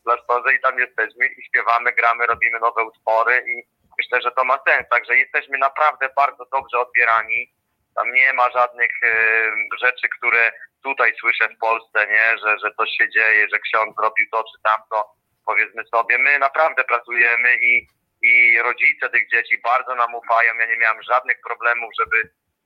[0.00, 3.62] w klasztorze i tam jesteśmy i śpiewamy, gramy, robimy nowe utwory i
[3.98, 4.88] myślę, że to ma sens.
[4.90, 7.54] Także jesteśmy naprawdę bardzo dobrze odbierani.
[7.94, 9.08] Tam nie ma żadnych e,
[9.80, 10.52] rzeczy, które
[10.84, 12.38] tutaj słyszę w Polsce, nie?
[12.38, 14.98] Że, że coś się dzieje, że ksiądz zrobił to czy tamto.
[15.46, 17.86] Powiedzmy sobie, my naprawdę pracujemy i,
[18.22, 20.54] i rodzice tych dzieci bardzo nam ufają.
[20.54, 22.18] Ja nie miałem żadnych problemów, żeby,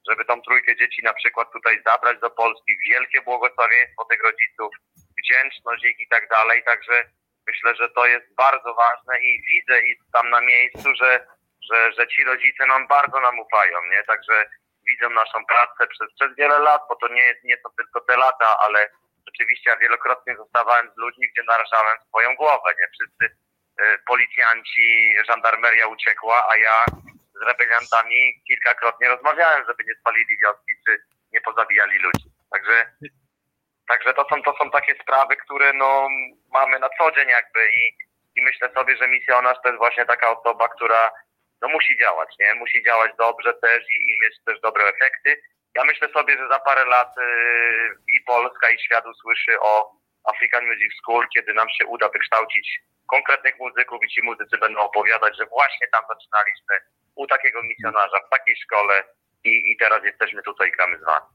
[0.08, 2.72] żeby tą trójkę dzieci na przykład tutaj zabrać do Polski.
[2.90, 4.70] Wielkie błogosławieństwo tych rodziców,
[5.18, 6.62] wdzięczność ich i tak dalej.
[6.64, 7.04] Także
[7.46, 11.26] myślę, że to jest bardzo ważne i widzę i tam na miejscu, że,
[11.72, 14.02] że, że ci rodzice nam bardzo nam ufają, nie?
[14.02, 14.50] Także
[14.88, 18.58] widzą naszą pracę przez, przez wiele lat, bo to nie, nie są tylko te lata,
[18.58, 18.90] ale
[19.26, 22.86] rzeczywiście ja wielokrotnie zostawałem z ludźmi, gdzie narażałem swoją głowę, nie?
[22.92, 26.84] Wszyscy y, policjanci, żandarmeria uciekła, a ja
[27.40, 30.98] z rebeliantami kilkakrotnie rozmawiałem, żeby nie spalili wioski, czy
[31.32, 32.28] nie pozabijali ludzi.
[32.52, 32.92] Także,
[33.88, 36.08] także to, są, to są takie sprawy, które no,
[36.52, 37.92] mamy na co dzień jakby i,
[38.36, 41.10] i myślę sobie, że misjonarz to jest właśnie taka osoba, która
[41.62, 42.54] no musi działać, nie?
[42.54, 45.42] Musi działać dobrze też i, i mieć też dobre efekty.
[45.74, 49.92] Ja myślę sobie, że za parę lat yy, i Polska, i świat usłyszy o
[50.24, 55.36] African Music School, kiedy nam się uda wykształcić konkretnych muzyków i ci muzycy będą opowiadać,
[55.36, 56.74] że właśnie tam zaczynaliśmy
[57.16, 59.04] u takiego misjonarza, w takiej szkole
[59.44, 61.26] i, i teraz jesteśmy tutaj i gramy z wami.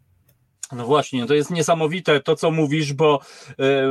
[0.71, 3.19] No właśnie, to jest niesamowite to, co mówisz, bo
[3.59, 3.89] e,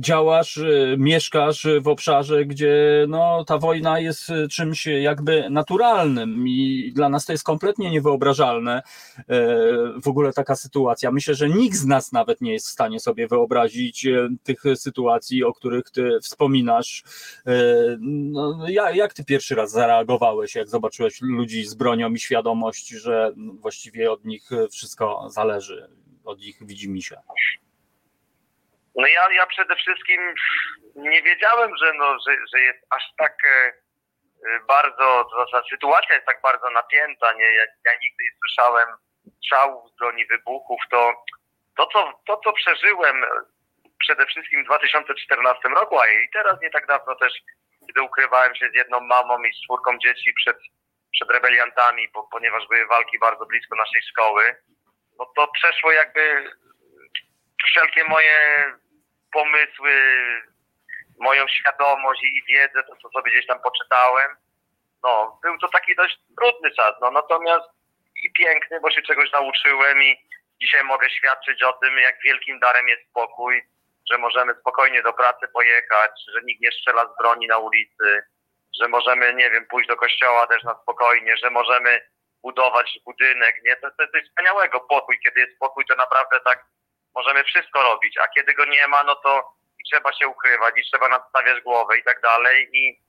[0.00, 6.92] działasz, e, mieszkasz w obszarze, gdzie no, ta wojna jest e, czymś jakby naturalnym i
[6.94, 8.82] dla nas to jest kompletnie niewyobrażalne
[9.18, 9.22] e,
[10.02, 11.10] w ogóle taka sytuacja.
[11.10, 15.44] Myślę, że nikt z nas nawet nie jest w stanie sobie wyobrazić e, tych sytuacji,
[15.44, 17.04] o których ty wspominasz.
[17.46, 17.52] E,
[18.00, 23.32] no, ja- jak ty pierwszy raz zareagowałeś, jak zobaczyłeś ludzi z bronią i świadomość, że
[23.60, 25.87] właściwie od nich wszystko zależy?
[26.28, 27.16] Od ich widzimisię.
[28.94, 30.34] No ja, ja przede wszystkim
[30.94, 33.72] nie wiedziałem, że, no, że, że jest aż tak e,
[34.48, 37.44] e, bardzo, to znaczy sytuacja jest tak bardzo napięta, nie?
[37.44, 38.88] Ja, ja nigdy nie słyszałem
[39.36, 41.12] strzałów z broni wybuchów, to,
[41.76, 43.24] to, co, to co przeżyłem
[43.98, 47.32] przede wszystkim w 2014 roku, a i teraz nie tak dawno też,
[47.88, 50.56] gdy ukrywałem się z jedną mamą i z czwórką dzieci przed,
[51.12, 54.56] przed rebeliantami, bo, ponieważ były walki bardzo blisko naszej szkoły,
[55.18, 56.50] no to przeszło jakby
[57.66, 58.64] wszelkie moje
[59.32, 59.90] pomysły,
[61.18, 64.36] moją świadomość i wiedzę, to co sobie gdzieś tam poczytałem.
[65.02, 67.68] No, był to taki dość trudny czas, no natomiast
[68.24, 70.16] i piękny, bo się czegoś nauczyłem i
[70.60, 73.62] dzisiaj mogę świadczyć o tym, jak wielkim darem jest spokój,
[74.10, 78.22] że możemy spokojnie do pracy pojechać, że nikt nie strzela z broni na ulicy,
[78.80, 82.00] że możemy, nie wiem, pójść do kościoła też na spokojnie, że możemy
[82.42, 83.76] budować budynek, nie?
[83.76, 85.18] To, to, to jest wspaniałego pokój.
[85.24, 86.64] Kiedy jest spokój, to naprawdę tak
[87.14, 90.90] możemy wszystko robić, a kiedy go nie ma, no to i trzeba się ukrywać, i
[90.90, 92.68] trzeba nadstawiać głowę i tak dalej.
[92.72, 93.00] I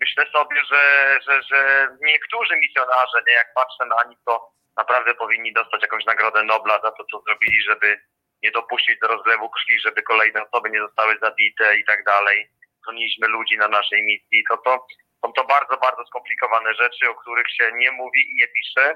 [0.00, 0.82] myślę sobie, że,
[1.26, 6.42] że, że niektórzy misjonarze, nie, jak patrzę na nich, to naprawdę powinni dostać jakąś nagrodę
[6.42, 8.00] Nobla za to, co zrobili, żeby
[8.42, 12.48] nie dopuścić do rozlewu krwi, żeby kolejne osoby nie zostały zabite i tak dalej.
[12.84, 14.44] Chroniliśmy ludzi na naszej misji.
[14.50, 14.86] To, to
[15.24, 18.94] są to bardzo, bardzo skomplikowane rzeczy, o których się nie mówi i nie pisze.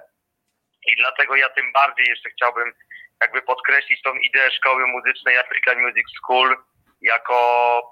[0.87, 2.72] I dlatego ja tym bardziej jeszcze chciałbym
[3.20, 6.56] jakby podkreślić tą ideę szkoły muzycznej African Music School
[7.00, 7.38] jako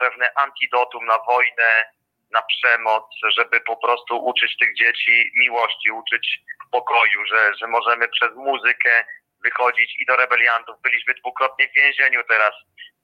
[0.01, 1.71] pewne antidotum na wojnę,
[2.31, 3.05] na przemoc,
[3.37, 6.39] żeby po prostu uczyć tych dzieci miłości, uczyć
[6.73, 9.05] pokoju, że, że możemy przez muzykę
[9.45, 10.77] wychodzić i do rebeliantów.
[10.83, 12.55] Byliśmy dwukrotnie w więzieniu teraz,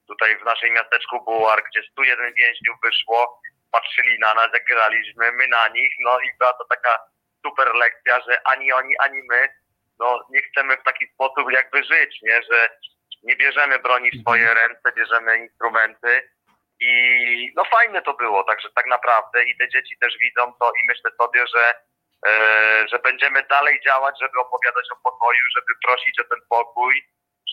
[0.07, 5.47] tutaj w naszym miasteczku Bułar, gdzie 101 więźniów wyszło, patrzyli na nas, jak graliśmy, my
[5.47, 6.99] na nich, no i była to taka
[7.45, 9.49] super lekcja, że ani oni, ani my,
[9.99, 12.69] no nie chcemy w taki sposób jakby żyć, nie, że
[13.23, 16.29] nie bierzemy broni w swoje ręce, bierzemy instrumenty
[16.79, 20.87] i no fajne to było, także tak naprawdę i te dzieci też widzą to i
[20.87, 21.73] myślę sobie, że
[22.27, 26.93] e, że będziemy dalej działać, żeby opowiadać o pokoju, żeby prosić o ten pokój,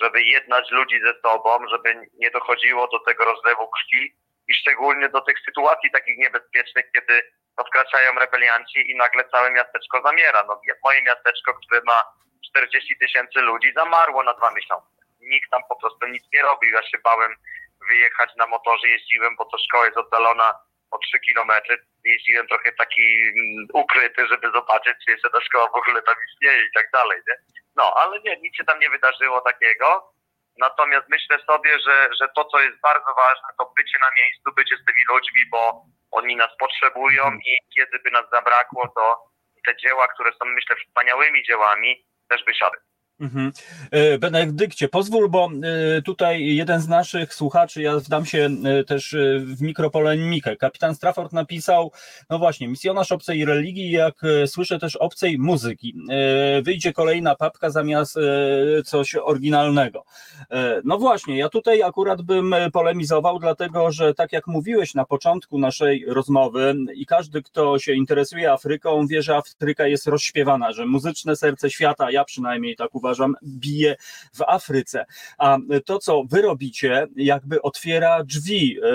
[0.02, 4.16] żeby jednać ludzi ze sobą, żeby nie dochodziło do tego rozlewu krwi
[4.48, 7.22] i szczególnie do tych sytuacji takich niebezpiecznych, kiedy
[7.58, 10.44] no, wkraczają rebelianci i nagle całe miasteczko zamiera.
[10.48, 12.02] No, moje miasteczko, które ma
[12.50, 14.86] 40 tysięcy ludzi, zamarło na dwa miesiące.
[15.20, 16.70] Nikt tam po prostu nic nie robił.
[16.70, 17.34] Ja się bałem
[17.88, 20.54] wyjechać na motorze, jeździłem, bo to szkoła jest oddalona
[20.90, 21.78] o 3 kilometry.
[22.04, 26.62] Jeździłem trochę taki mm, ukryty, żeby zobaczyć, czy jeszcze ta szkoła w ogóle tam istnieje
[26.62, 27.20] i tak dalej.
[27.28, 27.34] Nie?
[27.76, 30.12] No, ale nie, nic się tam nie wydarzyło takiego.
[30.58, 34.76] Natomiast myślę sobie, że, że to, co jest bardzo ważne, to bycie na miejscu, bycie
[34.76, 39.24] z tymi ludźmi, bo oni nas potrzebują i kiedy by nas zabrakło, to
[39.66, 42.80] te dzieła, które są myślę wspaniałymi dziełami, też by siadły.
[43.20, 43.52] Mhm.
[43.90, 45.50] E, Benedykcie, pozwól, bo
[45.96, 50.56] e, tutaj jeden z naszych słuchaczy, ja wdam się e, też w mikropolemikę.
[50.56, 51.92] Kapitan Strafford napisał,
[52.30, 54.14] no właśnie, misjonarz obcej religii, jak
[54.46, 55.94] słyszę też obcej muzyki.
[56.62, 58.18] Wyjdzie kolejna papka zamiast
[58.84, 60.04] coś oryginalnego.
[60.84, 66.04] No właśnie, ja tutaj akurat bym polemizował, dlatego że tak jak mówiłeś na początku naszej
[66.08, 71.70] rozmowy i każdy, kto się interesuje Afryką, wie, że Afryka jest rozśpiewana, że muzyczne serce
[71.70, 73.96] świata, ja przynajmniej tak uważam, uważam, bije
[74.34, 75.06] w Afryce.
[75.38, 78.86] A to, co wy robicie, jakby otwiera drzwi e,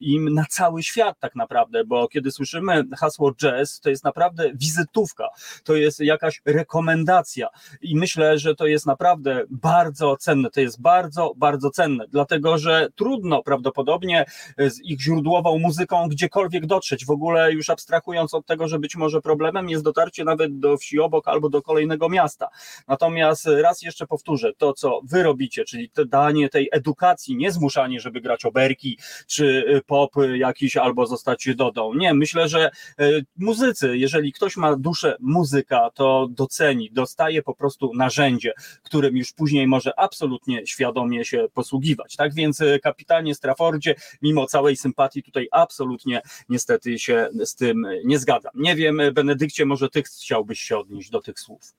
[0.00, 5.28] im na cały świat tak naprawdę, bo kiedy słyszymy hasło jazz, to jest naprawdę wizytówka,
[5.64, 7.48] to jest jakaś rekomendacja
[7.82, 12.88] i myślę, że to jest naprawdę bardzo cenne, to jest bardzo, bardzo cenne, dlatego, że
[12.96, 14.24] trudno prawdopodobnie
[14.58, 19.20] z ich źródłową muzyką gdziekolwiek dotrzeć, w ogóle już abstrahując od tego, że być może
[19.20, 22.48] problemem jest dotarcie nawet do wsi obok albo do kolejnego miasta.
[22.88, 28.20] Natomiast raz jeszcze powtórzę, to co wy robicie, czyli danie tej edukacji, nie zmuszanie, żeby
[28.20, 31.94] grać oberki, czy y, pop jakiś albo zostać dodą.
[31.94, 37.94] Nie, myślę, że y, muzycy, jeżeli ktoś ma duszę muzyka, to doceni, dostaje po prostu
[37.94, 42.16] narzędzie, którym już później może absolutnie świadomie się posługiwać.
[42.16, 48.52] Tak więc kapitanie Straffordzie, mimo całej sympatii tutaj absolutnie niestety się z tym nie zgadzam.
[48.54, 51.74] Nie wiem, Benedykcie, może ty chciałbyś się odnieść do tych słów.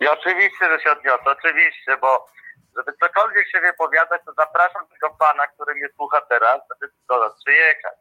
[0.00, 2.26] I oczywiście, że się odniosę, oczywiście, bo
[2.76, 7.32] żeby cokolwiek się wypowiadać, to zapraszam tego pana, który mnie słucha teraz, żeby do nas
[7.44, 7.94] przyjechać,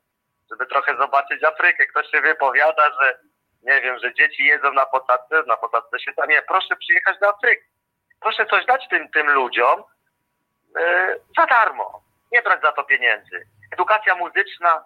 [0.52, 1.86] żeby trochę zobaczyć Afrykę.
[1.86, 3.20] Ktoś się wypowiada, że
[3.64, 6.42] nie wiem, że dzieci jedzą na posadce, na posadce się tam nie.
[6.42, 7.64] Proszę przyjechać do Afryki.
[8.22, 9.84] Proszę coś dać tym, tym ludziom
[10.76, 12.04] yy, za darmo.
[12.32, 13.48] Nie brać za to pieniędzy.
[13.74, 14.84] Edukacja muzyczna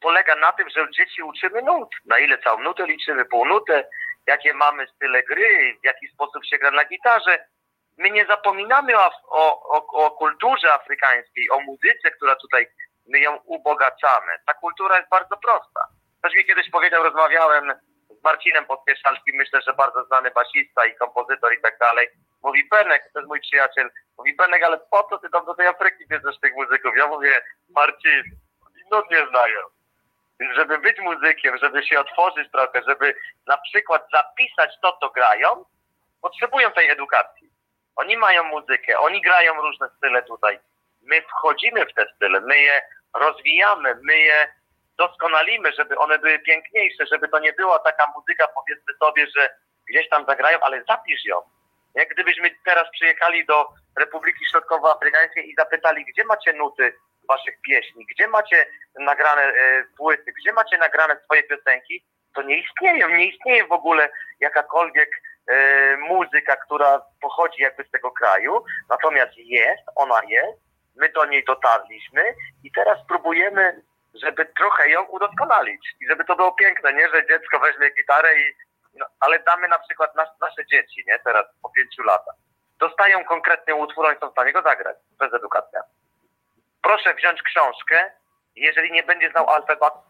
[0.00, 1.88] polega na tym, że dzieci uczymy nut.
[2.04, 3.84] Na ile całą nutę liczymy, pół nutę,
[4.26, 7.46] jakie mamy style gry, w jaki sposób się gra na gitarze.
[7.98, 12.66] My nie zapominamy o, o, o kulturze afrykańskiej, o muzyce, która tutaj,
[13.08, 14.32] my ją ubogacamy.
[14.46, 15.86] Ta kultura jest bardzo prosta.
[16.18, 17.72] Ktoś mi kiedyś powiedział, rozmawiałem
[18.20, 22.08] z Marcinem Podpieszalskim, myślę, że bardzo znany basista i kompozytor i tak dalej.
[22.42, 25.66] Mówi Benek, to jest mój przyjaciel, mówi Benek, ale po co ty tam do tej
[25.66, 26.96] Afryki bierzesz tych muzyków?
[26.96, 28.22] Ja mówię, Marcin,
[28.90, 29.58] nut nie znają
[30.40, 33.14] żeby być muzykiem, żeby się otworzyć trochę, żeby
[33.46, 35.64] na przykład zapisać to, co grają,
[36.22, 37.50] potrzebują tej edukacji.
[37.96, 40.58] Oni mają muzykę, oni grają różne style tutaj.
[41.02, 42.82] My wchodzimy w te style, my je
[43.14, 44.52] rozwijamy, my je
[44.98, 49.48] doskonalimy, żeby one były piękniejsze, żeby to nie była taka muzyka, powiedzmy sobie, że
[49.88, 51.36] gdzieś tam zagrają, ale zapisz ją.
[51.94, 53.68] Jak gdybyśmy teraz przyjechali do
[53.98, 56.92] Republiki Środkowoafrykańskiej i zapytali, gdzie macie nuty
[57.28, 58.66] waszych pieśni, gdzie macie
[58.98, 64.08] nagrane e, płyty, gdzie macie nagrane swoje piosenki, to nie istnieje, nie istnieje w ogóle
[64.40, 65.08] jakakolwiek
[65.46, 70.58] e, muzyka, która pochodzi jakby z tego kraju, natomiast jest, ona jest,
[70.96, 73.82] my do niej dotarliśmy i teraz próbujemy,
[74.14, 78.54] żeby trochę ją udoskonalić i żeby to było piękne, nie, że dziecko weźmie gitarę i
[78.94, 82.34] no, ale damy na przykład nas, nasze dzieci, nie, teraz po pięciu latach,
[82.78, 85.82] dostają konkretny utwór, oni są w stanie go zagrać, bez edukacja
[86.82, 88.10] proszę wziąć książkę,
[88.56, 89.46] jeżeli nie będzie znał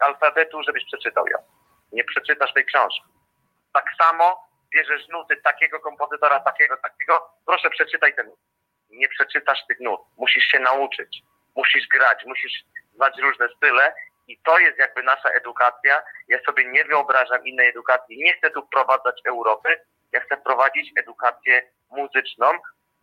[0.01, 1.39] alfabetu, żebyś przeczytał ją.
[1.93, 3.05] Nie przeczytasz tej książki.
[3.73, 8.39] Tak samo bierzesz nuty takiego kompozytora, takiego, takiego, proszę przeczytaj ten nut.
[8.91, 10.01] Nie przeczytasz tych nut.
[10.17, 11.23] Musisz się nauczyć.
[11.57, 13.95] Musisz grać, musisz znać różne style
[14.29, 16.03] i to jest jakby nasza edukacja.
[16.29, 18.19] Ja sobie nie wyobrażam innej edukacji.
[18.19, 19.81] Nie chcę tu wprowadzać Europy.
[20.13, 22.47] Ja chcę prowadzić edukację muzyczną,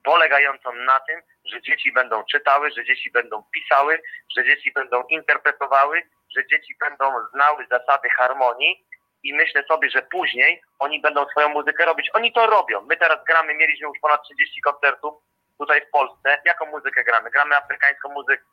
[0.04, 4.02] polegającą na tym, że dzieci będą czytały, że dzieci będą pisały,
[4.38, 6.02] że dzieci będą interpretowały,
[6.36, 8.86] że dzieci będą znały zasady harmonii
[9.24, 12.10] i myślę sobie, że później oni będą swoją muzykę robić.
[12.14, 12.82] Oni to robią.
[12.82, 15.14] My teraz gramy, mieliśmy już ponad 30 koncertów
[15.58, 16.42] tutaj w Polsce.
[16.46, 17.32] Jaką muzykę gramy?
[17.32, 18.44] Gramy afrykańską muzykę,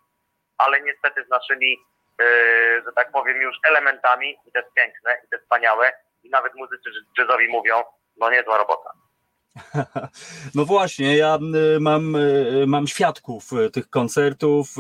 [0.59, 1.71] ale niestety z naszymi,
[2.21, 6.31] yy, że tak powiem, już elementami i to jest piękne, i to jest wspaniałe i
[6.31, 7.85] nawet muzycy jazzowi mówią,
[8.17, 8.93] no niezła robota.
[10.55, 11.39] No właśnie, ja
[11.81, 14.77] mam, y, mam świadków y, tych koncertów,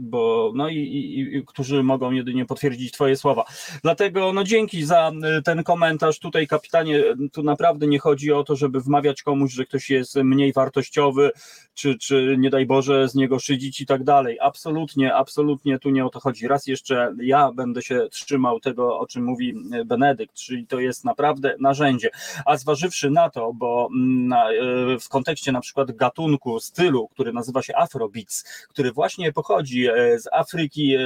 [0.00, 3.44] bo no i, i, którzy mogą jedynie potwierdzić Twoje słowa.
[3.82, 5.12] Dlatego no dzięki za
[5.44, 6.18] ten komentarz.
[6.18, 10.52] Tutaj, kapitanie, tu naprawdę nie chodzi o to, żeby wmawiać komuś, że ktoś jest mniej
[10.52, 11.30] wartościowy,
[11.74, 14.38] czy, czy nie daj Boże z niego szydzić i tak dalej.
[14.40, 16.48] Absolutnie, absolutnie tu nie o to chodzi.
[16.48, 19.54] Raz jeszcze ja będę się trzymał tego, o czym mówi
[19.86, 22.10] Benedykt, czyli to jest naprawdę narzędzie.
[22.46, 27.62] A zważywszy na to, bo mm, e, w kontekście na przykład gatunku, stylu, który nazywa
[27.62, 29.86] się Afrobeats, który właśnie pochodzi
[30.18, 30.96] z Afryki,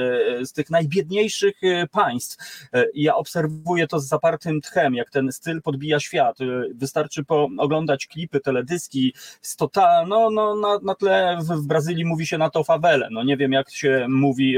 [0.41, 1.55] z tych najbiedniejszych
[1.91, 2.67] państw.
[2.93, 6.37] Ja obserwuję to z zapartym tchem, jak ten styl podbija świat.
[6.75, 7.23] Wystarczy
[7.57, 9.13] oglądać klipy, teledyski,
[9.57, 13.07] total, no, no, na, na tle w, w Brazylii mówi się na to fawele.
[13.11, 14.55] No nie wiem, jak się mówi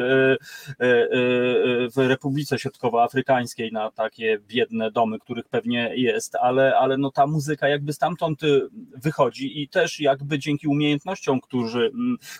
[1.95, 7.67] w Republice Środkowoafrykańskiej na takie biedne domy, których pewnie jest, ale, ale no ta muzyka
[7.67, 11.91] jakby stamtąd y, wychodzi i też jakby dzięki umiejętnościom, którzy,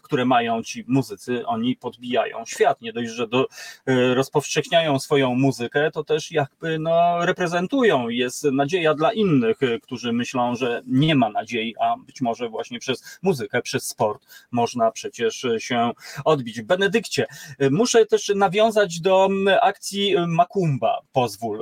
[0.03, 2.81] które mają ci muzycy, oni podbijają świat.
[2.81, 3.47] Nie dość, że do,
[3.89, 8.09] y, rozpowszechniają swoją muzykę, to też jakby no, reprezentują.
[8.09, 12.79] Jest nadzieja dla innych, y, którzy myślą, że nie ma nadziei, a być może właśnie
[12.79, 15.91] przez muzykę, przez sport można przecież się
[16.25, 16.61] odbić.
[16.61, 17.25] Benedykcie,
[17.71, 19.29] muszę też nawiązać do
[19.61, 21.59] akcji Makumba, pozwól.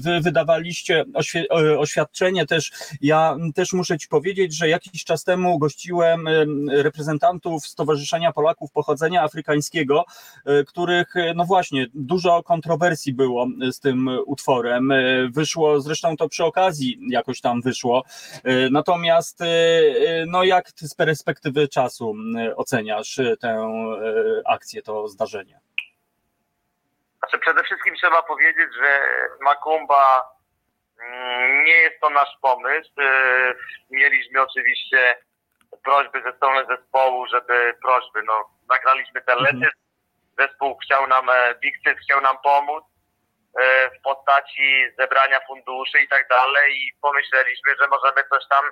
[0.00, 1.04] Wy wydawaliście
[1.78, 2.72] oświadczenie też.
[3.04, 6.28] Ja też muszę Ci powiedzieć, że jakiś czas temu gościłem
[6.70, 10.04] reprezentantów Stowarzyszenia Polaków Pochodzenia Afrykańskiego,
[10.46, 14.90] e, których, e, no właśnie, dużo kontrowersji było z tym utworem.
[14.90, 18.04] E, wyszło, zresztą to przy okazji jakoś tam wyszło.
[18.70, 19.38] Natomiast,
[20.26, 22.14] no jak Ty z perspektywy czasu
[22.56, 23.68] oceniasz tę
[24.46, 25.60] akcję, to zdarzenie?
[27.18, 29.00] Znaczy przede wszystkim trzeba powiedzieć, że
[29.40, 30.33] Makumba
[31.64, 32.90] nie jest to nasz pomysł.
[33.00, 33.54] E,
[33.90, 35.16] mieliśmy oczywiście
[35.84, 39.72] prośby ze strony zespołu, żeby prośby, no nagraliśmy teledysk, mhm.
[40.38, 42.84] zespół chciał nam, e, Big chciał nam pomóc
[43.60, 48.64] e, w postaci zebrania funduszy i tak dalej i pomyśleliśmy, że możemy coś tam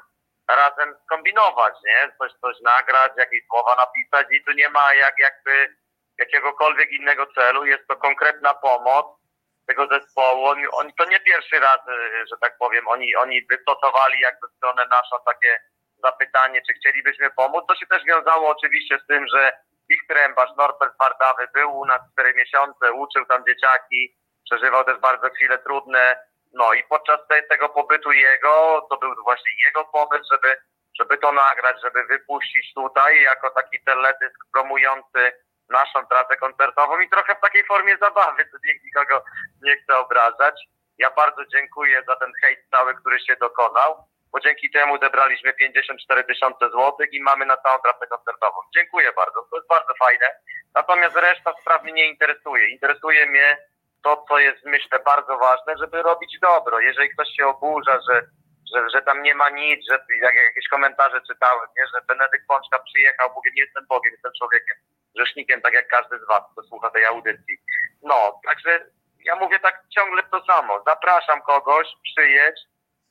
[0.49, 2.12] razem skombinować, nie?
[2.18, 5.77] Coś, coś nagrać, jakieś słowa napisać i tu nie ma jak jakby
[6.18, 7.66] jakiegokolwiek innego celu.
[7.66, 9.07] Jest to konkretna pomoc
[9.72, 10.46] tego zespołu.
[10.46, 14.56] Oni, oni to nie pierwszy raz, y, że tak powiem, oni, oni wystosowali jakby w
[14.56, 15.61] stronę naszą takie
[16.04, 17.64] zapytanie, czy chcielibyśmy pomóc.
[17.68, 19.52] To się też wiązało oczywiście z tym, że
[19.88, 25.30] ich trębarz Norbert Wardawy był u nas 4 miesiące, uczył tam dzieciaki, przeżywał też bardzo
[25.30, 26.16] chwile trudne.
[26.52, 30.56] No i podczas te, tego pobytu jego, to był właśnie jego pomysł, żeby,
[31.00, 35.32] żeby to nagrać, żeby wypuścić tutaj jako taki teledysk promujący
[35.72, 39.24] naszą trasę koncertową i trochę w takiej formie zabawy, to nikt nikogo
[39.62, 40.54] nie chce obrażać.
[40.98, 46.24] Ja bardzo dziękuję za ten hejt cały, który się dokonał, bo dzięki temu zebraliśmy 54
[46.24, 48.56] tysiące złotych i mamy na całą trasę koncertową.
[48.76, 50.26] Dziękuję bardzo, to jest bardzo fajne.
[50.74, 52.68] Natomiast reszta spraw mnie nie interesuje.
[52.68, 53.58] Interesuje mnie
[54.04, 56.80] to, co jest myślę bardzo ważne, żeby robić dobro.
[56.80, 58.22] Jeżeli ktoś się oburza, że
[58.74, 62.78] że, że tam nie ma nic, że jak jakieś komentarze czytałem, nie, że Benedykt Pączka
[62.78, 64.76] przyjechał, mówię, nie jestem Bogiem, jestem człowiekiem
[65.16, 67.59] grzesznikiem, tak jak każdy z Was, kto słucha tej audycji.
[68.03, 68.87] No, także
[69.25, 70.83] ja mówię tak ciągle to samo.
[70.87, 72.61] Zapraszam kogoś, przyjedź,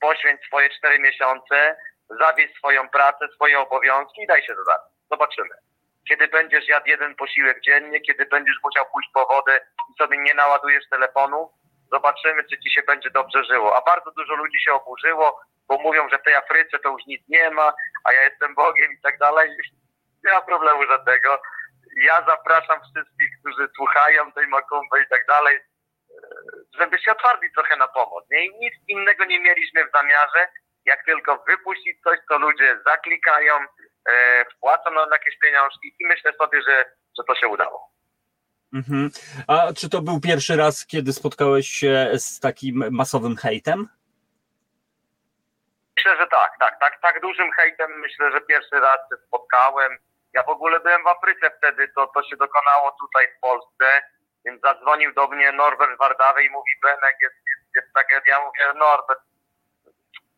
[0.02, 1.78] poświęć swoje cztery miesiące,
[2.20, 4.82] zabierz swoją pracę, swoje obowiązki i daj się zadać.
[5.12, 5.56] Zobaczymy.
[6.10, 9.60] Kiedy będziesz jadł jeden posiłek dziennie, kiedy będziesz musiał pójść po wodę
[9.90, 11.52] i sobie nie naładujesz telefonu,
[11.92, 13.78] zobaczymy, czy ci się będzie dobrze żyło.
[13.78, 17.22] A bardzo dużo ludzi się oburzyło, bo mówią, że w tej Afryce to już nic
[17.28, 19.50] nie ma, a ja jestem Bogiem i tak dalej.
[20.26, 21.42] Nie ma problemu żadnego
[21.98, 25.64] ja zapraszam wszystkich, którzy słuchają tej makumby i tak dalej, e,
[26.80, 28.26] żeby się otwarli trochę na pomoc.
[28.32, 28.46] Nie?
[28.46, 30.48] I nic innego nie mieliśmy w zamiarze,
[30.86, 33.54] jak tylko wypuścić coś, co ludzie zaklikają,
[34.10, 36.86] e, wpłacą na jakieś pieniążki i myślę sobie, że,
[37.18, 37.92] że to się udało.
[38.74, 39.10] Mhm.
[39.48, 43.88] A czy to był pierwszy raz, kiedy spotkałeś się z takim masowym hejtem?
[45.98, 49.98] Myślę, że tak, tak, tak, tak dużym hejtem myślę, że pierwszy raz się spotkałem.
[50.34, 54.02] Ja w ogóle byłem w Afryce wtedy, to, to się dokonało tutaj w Polsce,
[54.46, 58.38] więc zadzwonił do mnie Norbert Wardawy i mówi, Benek, jest, jest, jest tragedia.
[58.38, 59.20] Ja mówię, Norbert,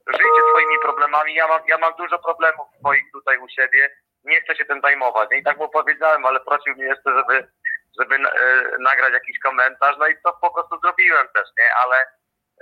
[0.08, 3.90] żyjcie swoimi problemami, ja mam, ja mam dużo problemów swoich tutaj u siebie,
[4.24, 5.30] nie chcę się tym zajmować.
[5.32, 7.48] I tak mu powiedziałem, ale prosił mnie jeszcze, żeby,
[8.00, 11.98] żeby e, nagrać jakiś komentarz, no i to po prostu zrobiłem też, nie, ale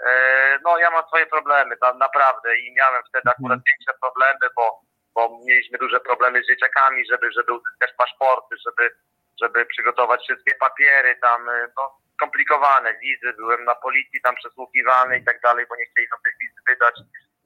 [0.05, 3.63] e, no ja mam swoje problemy tam naprawdę i miałem wtedy akurat mhm.
[3.71, 4.81] większe problemy, bo
[5.15, 8.95] bo mieliśmy duże problemy z dzieciakami, żeby, żeby uzyskać paszporty, żeby,
[9.41, 15.25] żeby przygotować wszystkie papiery tam, y, no skomplikowane wizy, byłem na policji tam przesłuchiwany i
[15.25, 16.95] tak dalej, bo nie chcieli nam tych wiz wydać.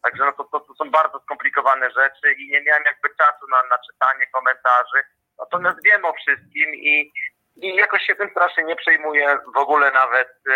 [0.04, 3.58] Także no to, to, to są bardzo skomplikowane rzeczy i nie miałem jakby czasu na,
[3.58, 5.04] na czytanie komentarzy.
[5.40, 7.12] Natomiast wiem o wszystkim i,
[7.56, 10.30] i jakoś się tym strasznie nie przejmuję w ogóle nawet.
[10.30, 10.52] Y,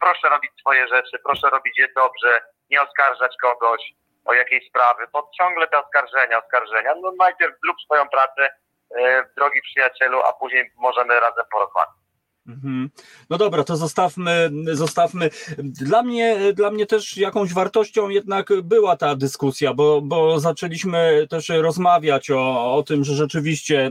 [0.00, 3.80] proszę robić swoje rzeczy, proszę robić je dobrze, nie oskarżać kogoś
[4.24, 6.94] o jakiejś sprawy, bo ciągle te oskarżenia, oskarżenia.
[7.02, 8.48] No najpierw zrób swoją pracę,
[8.98, 11.79] e, drogi przyjacielu, a później możemy razem porozmawiać.
[12.50, 12.90] Mhm.
[13.30, 15.30] No dobra, to zostawmy, zostawmy.
[15.58, 21.48] Dla mnie, dla mnie też jakąś wartością jednak była ta dyskusja, bo, bo zaczęliśmy też
[21.48, 23.90] rozmawiać o, o tym, że rzeczywiście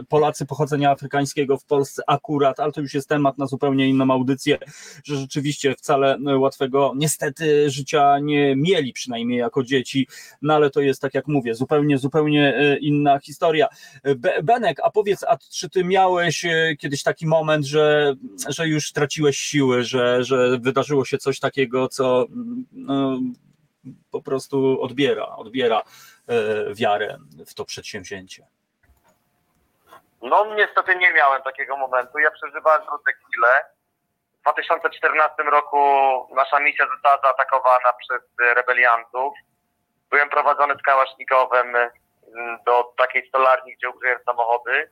[0.00, 4.10] y, Polacy pochodzenia afrykańskiego w Polsce akurat, ale to już jest temat na zupełnie inną
[4.10, 4.58] audycję,
[5.04, 10.08] że rzeczywiście wcale łatwego niestety życia nie mieli, przynajmniej jako dzieci,
[10.42, 13.66] no ale to jest tak jak mówię, zupełnie, zupełnie y, inna historia.
[14.42, 17.97] Benek, a powiedz, a czy ty miałeś y, kiedyś taki moment, że
[18.48, 22.26] że, już straciłeś siły, że, że wydarzyło się coś takiego, co
[22.72, 23.18] no,
[24.10, 25.82] po prostu odbiera, odbiera
[26.28, 28.46] e, wiarę w to przedsięwzięcie.
[30.22, 32.18] No niestety nie miałem takiego momentu.
[32.18, 33.48] Ja przeżywałem trudne chwile.
[34.38, 35.78] W 2014 roku
[36.34, 38.22] nasza misja została zaatakowana przez
[38.54, 39.34] rebeliantów.
[40.10, 41.76] Byłem prowadzony z Kałasznikowem
[42.66, 44.90] do takiej stolarni, gdzie użyłem samochody.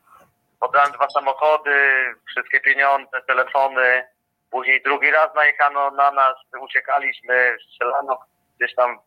[0.61, 4.09] Oddałem dwa samochody, wszystkie pieniądze, telefony.
[4.51, 8.19] Później drugi raz najechano na nas, uciekaliśmy, strzelano
[8.57, 8.99] gdzieś tam,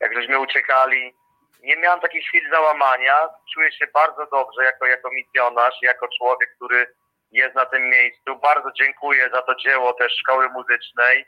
[0.00, 1.14] jak żeśmy uciekali.
[1.62, 3.28] Nie miałem takich chwil załamania.
[3.54, 6.94] Czuję się bardzo dobrze jako, jako misjonarz, jako człowiek, który
[7.32, 8.36] jest na tym miejscu.
[8.36, 11.26] Bardzo dziękuję za to dzieło też szkoły muzycznej,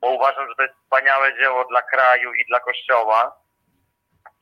[0.00, 3.39] bo uważam, że to jest wspaniałe dzieło dla kraju i dla kościoła.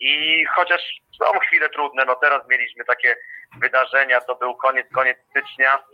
[0.01, 3.17] I chociaż są chwile trudne, no teraz mieliśmy takie
[3.61, 5.85] wydarzenia, to był koniec, koniec stycznia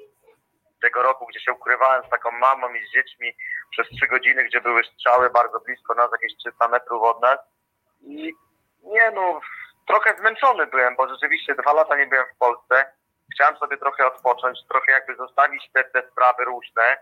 [0.83, 3.37] tego roku, gdzie się ukrywałem z taką mamą i z dziećmi
[3.71, 7.39] przez trzy godziny, gdzie były strzały bardzo blisko nas, jakieś 300 metrów od nas.
[8.03, 8.33] I
[8.83, 9.41] nie no,
[9.87, 12.93] trochę zmęczony byłem, bo rzeczywiście dwa lata nie byłem w Polsce.
[13.35, 16.97] Chciałem sobie trochę odpocząć, trochę jakby zostawić te, te sprawy różne.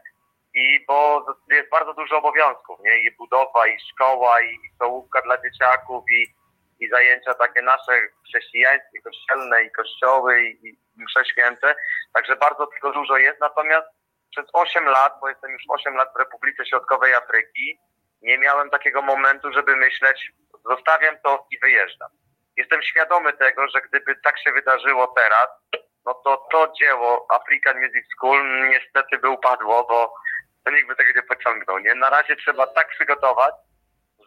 [0.55, 2.99] I bo jest bardzo dużo obowiązków, nie?
[2.99, 6.42] I budowa, i szkoła, i, i stołówka dla dzieciaków, i
[6.83, 7.93] i zajęcia takie nasze
[8.29, 11.75] chrześcijańskie, kościelne i kościoły i, i msze święte.
[12.15, 13.41] Także bardzo tego dużo jest.
[13.41, 13.87] Natomiast
[14.31, 17.79] przez 8 lat, bo jestem już 8 lat w Republice Środkowej Afryki,
[18.23, 20.33] nie miałem takiego momentu, żeby myśleć,
[20.65, 22.09] zostawiam to i wyjeżdżam.
[22.57, 25.49] Jestem świadomy tego, że gdyby tak się wydarzyło teraz,
[26.07, 30.15] no to to dzieło African Music School niestety by upadło, bo
[30.65, 31.79] to nikt by tego nie pociągnął.
[31.79, 31.95] Nie?
[31.95, 33.55] Na razie trzeba tak przygotować,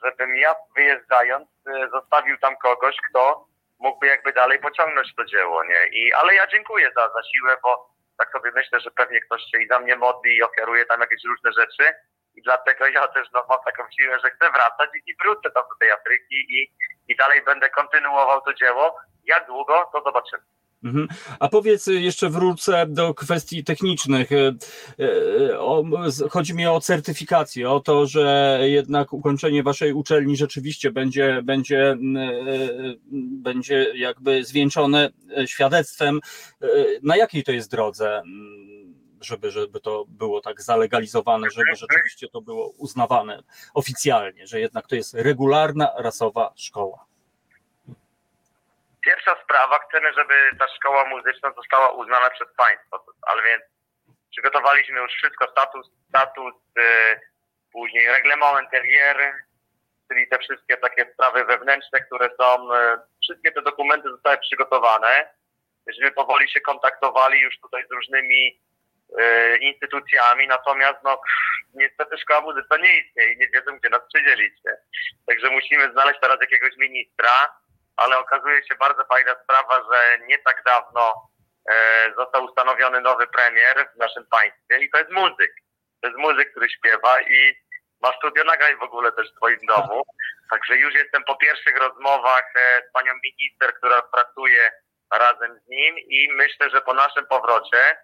[0.06, 3.46] żebym ja wyjeżdżając y, zostawił tam kogoś, kto
[3.80, 5.88] mógłby jakby dalej pociągnąć to dzieło, nie?
[5.88, 9.62] I, ale ja dziękuję za, za siłę, bo tak sobie myślę, że pewnie ktoś się
[9.62, 11.94] i za mnie modli i ofiaruje tam jakieś różne rzeczy
[12.36, 15.64] i dlatego ja też no, mam taką siłę, że chcę wracać i, i wrócę tam
[15.70, 16.74] do tej Afryki i,
[17.08, 18.98] i dalej będę kontynuował to dzieło.
[19.24, 20.44] Jak długo, to zobaczymy.
[20.86, 21.08] Mhm.
[21.40, 24.32] A powiedz, jeszcze wrócę do kwestii technicznych.
[24.32, 24.56] E,
[25.00, 31.92] e, chodzi mi o certyfikację, o to, że jednak ukończenie waszej uczelni rzeczywiście będzie, będzie,
[31.92, 31.98] e,
[33.14, 35.10] będzie jakby zwieńczone
[35.46, 36.20] świadectwem.
[37.04, 38.22] Na jakiej to jest drodze?
[39.22, 44.96] żeby, żeby to było tak zalegalizowane, żeby rzeczywiście to było uznawane oficjalnie, że jednak to
[44.96, 47.05] jest regularna rasowa szkoła.
[49.06, 53.64] Pierwsza sprawa, chcemy, żeby ta szkoła muzyczna została uznana przez państwo, ale więc
[54.32, 57.20] przygotowaliśmy już wszystko, status, status, yy,
[57.72, 59.34] później reglement interieur,
[60.10, 65.30] czyli te wszystkie takie sprawy wewnętrzne, które są, yy, wszystkie te dokumenty zostały przygotowane,
[65.88, 68.60] żebyśmy powoli się kontaktowali już tutaj z różnymi
[69.18, 71.22] yy, instytucjami, natomiast no
[71.74, 74.54] niestety szkoła muzyczna nie istnieje i nie wiedzą, gdzie nas przydzielić.
[75.28, 77.32] Także musimy znaleźć teraz jakiegoś ministra,
[77.98, 81.14] ale okazuje się bardzo fajna sprawa, że nie tak dawno
[81.70, 85.54] e, został ustanowiony nowy premier w naszym państwie i to jest muzyk.
[86.02, 87.56] To jest muzyk, który śpiewa i
[88.02, 90.04] ma studio nagrań w ogóle też w swoim domu.
[90.52, 94.72] Także już jestem po pierwszych rozmowach e, z panią minister, która pracuje
[95.14, 97.98] razem z nim i myślę, że po naszym powrocie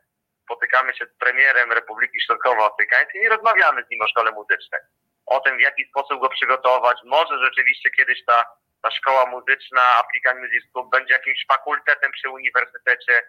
[0.43, 4.81] spotykamy się z premierem Republiki Środkowoafrykańskiej i rozmawiamy z nim o szkole muzycznej.
[5.25, 6.97] O tym, w jaki sposób go przygotować.
[7.05, 8.45] Może rzeczywiście kiedyś ta
[8.83, 13.23] ta szkoła muzyczna African Music School będzie jakimś fakultetem przy uniwersytecie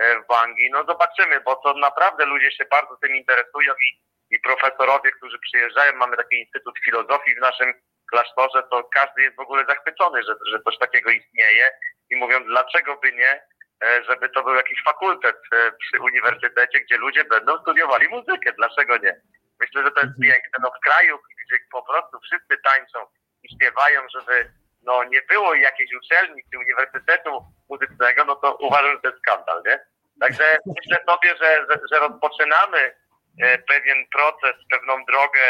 [0.00, 0.70] e, w Bangui.
[0.70, 3.88] No zobaczymy, bo to naprawdę ludzie się bardzo tym interesują i,
[4.34, 7.74] i profesorowie, którzy przyjeżdżają, mamy taki Instytut Filozofii w naszym
[8.10, 11.70] klasztorze, to każdy jest w ogóle zachwycony, że, że coś takiego istnieje
[12.10, 13.42] i mówią, dlaczego by nie,
[13.84, 18.96] e, żeby to był jakiś fakultet e, przy uniwersytecie, gdzie ludzie będą studiowali muzykę, dlaczego
[18.96, 19.20] nie?
[19.60, 20.22] Myślę, że to jest mhm.
[20.22, 20.58] piękne.
[20.62, 23.06] No w kraju, gdzie po prostu wszyscy tańczą
[23.42, 24.50] i śpiewają, żeby
[24.86, 29.62] no nie było jakiejś uczelni czy uniwersytetu muzycznego, no to uważam, że to jest skandal,
[29.66, 29.78] nie?
[30.20, 32.94] Także myślę sobie, że, że, że rozpoczynamy
[33.42, 35.40] e, pewien proces, pewną drogę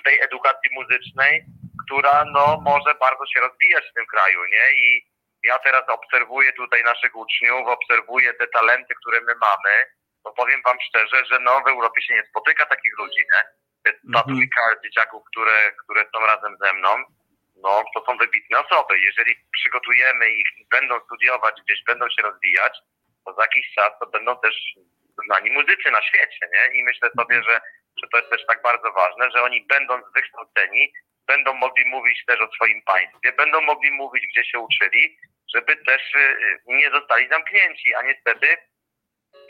[0.00, 1.44] w tej edukacji muzycznej,
[1.86, 4.70] która no może bardzo się rozwijać w tym kraju, nie?
[4.86, 5.06] I
[5.42, 9.86] ja teraz obserwuję tutaj naszych uczniów, obserwuję te talenty, które my mamy
[10.24, 13.42] to powiem wam szczerze, że no w Europie się nie spotyka takich ludzi, nie?
[13.84, 14.24] Te- Ta Mhm.
[14.26, 16.88] trójka dzieciaków, które, które są razem ze mną,
[17.64, 18.98] no to są wybitne osoby.
[18.98, 22.78] Jeżeli przygotujemy ich będą studiować gdzieś, będą się rozwijać,
[23.24, 24.54] to za jakiś czas to będą też
[25.26, 26.78] znani muzycy na świecie, nie?
[26.78, 27.60] I myślę sobie, że,
[28.02, 30.92] że to jest też tak bardzo ważne, że oni będąc wykształceni,
[31.26, 35.18] będą mogli mówić też o swoim państwie, będą mogli mówić, gdzie się uczyli,
[35.54, 38.56] żeby też y, nie zostali zamknięci, a niestety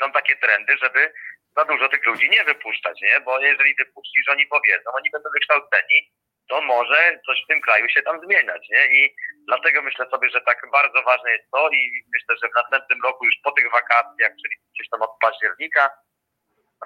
[0.03, 1.13] są takie trendy, żeby
[1.57, 3.21] za dużo tych ludzi nie wypuszczać, nie?
[3.21, 6.11] Bo jeżeli wypuścisz, oni powiedzą, oni będą wykształceni,
[6.49, 8.87] to może coś w tym kraju się tam zmieniać, nie?
[8.87, 9.15] I
[9.47, 13.25] dlatego myślę sobie, że tak bardzo ważne jest to i myślę, że w następnym roku
[13.25, 15.91] już po tych wakacjach, czyli gdzieś tam od października,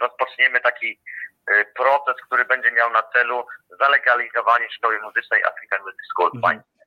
[0.00, 1.00] rozpoczniemy taki
[1.50, 3.46] y, proces, który będzie miał na celu
[3.80, 6.42] zalegalizowanie szkoły muzycznej African Music School w Mhm.
[6.54, 6.77] państwie.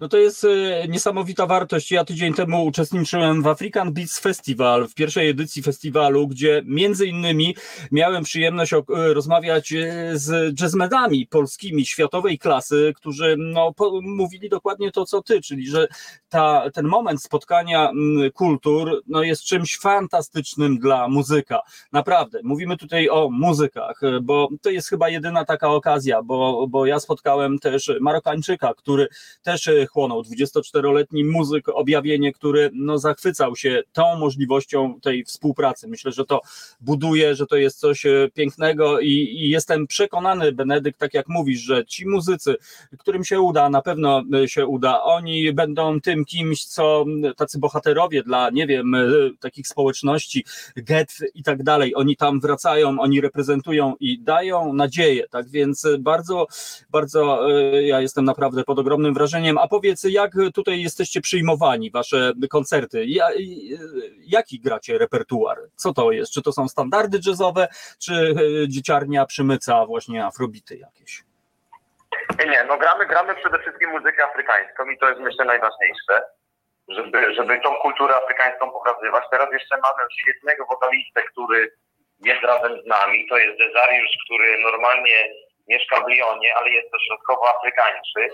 [0.00, 1.92] No to jest e, niesamowita wartość.
[1.92, 7.56] Ja tydzień temu uczestniczyłem w African Beats Festival, w pierwszej edycji festiwalu, gdzie między innymi
[7.92, 15.04] miałem przyjemność e, rozmawiać e, z jazzmenami polskimi światowej klasy, którzy no, mówili dokładnie to,
[15.04, 15.88] co ty, czyli że
[16.36, 21.60] ta, ten moment spotkania mm, kultur no, jest czymś fantastycznym dla muzyka.
[21.92, 26.86] Naprawdę, mówimy tutaj o muzykach, e, bo to jest chyba jedyna taka okazja, bo, bo
[26.86, 29.08] ja spotkałem też Marokańczyka, który
[29.42, 35.88] też e, chłonął, 24-letni muzyk, objawienie, który no, zachwycał się tą możliwością tej współpracy.
[35.88, 36.40] Myślę, że to
[36.80, 41.60] buduje, że to jest coś e, pięknego i, i jestem przekonany, Benedykt, tak jak mówisz,
[41.60, 42.56] że ci muzycy,
[42.98, 48.22] którym się uda, na pewno się uda, oni będą tym kimś, co m, tacy bohaterowie
[48.22, 49.06] dla, nie wiem, e,
[49.40, 50.44] takich społeczności,
[50.76, 55.98] get i tak dalej, oni tam wracają, oni reprezentują i dają nadzieję, tak więc e,
[55.98, 56.46] bardzo,
[56.90, 62.32] bardzo e, ja jestem naprawdę pod ogromnym wrażeniem, a powiedz, jak tutaj jesteście przyjmowani, wasze
[62.50, 63.06] koncerty,
[64.26, 67.68] jaki gracie repertuar, co to jest, czy to są standardy jazzowe,
[67.98, 68.34] czy
[68.68, 71.24] dzieciarnia przymyca właśnie afrobity jakieś?
[72.46, 76.22] Nie, no gramy, gramy przede wszystkim muzykę afrykańską i to jest myślę najważniejsze,
[76.88, 79.24] żeby, żeby tą kulturę afrykańską pokazywać.
[79.30, 81.72] Teraz jeszcze mamy świetnego wokalistę, który
[82.24, 85.28] jest razem z nami, to jest Dezariusz, który normalnie
[85.68, 88.32] mieszka w Lyonie, ale jest to środkowoafrykańczyk,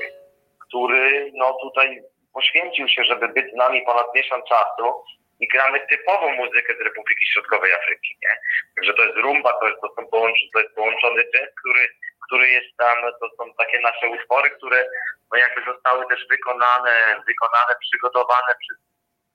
[0.68, 2.02] który no tutaj
[2.34, 5.04] poświęcił się, żeby być z nami ponad miesiąc czasu
[5.40, 8.36] i gramy typową muzykę z Republiki Środkowej Afryki, nie?
[8.76, 11.88] Także to jest rumba, to jest, to są połączony, to jest połączony jazz, który
[12.32, 14.88] który jest tam, to są takie nasze utwory, które
[15.32, 18.78] no jakby zostały też wykonane, wykonane, przygotowane przez,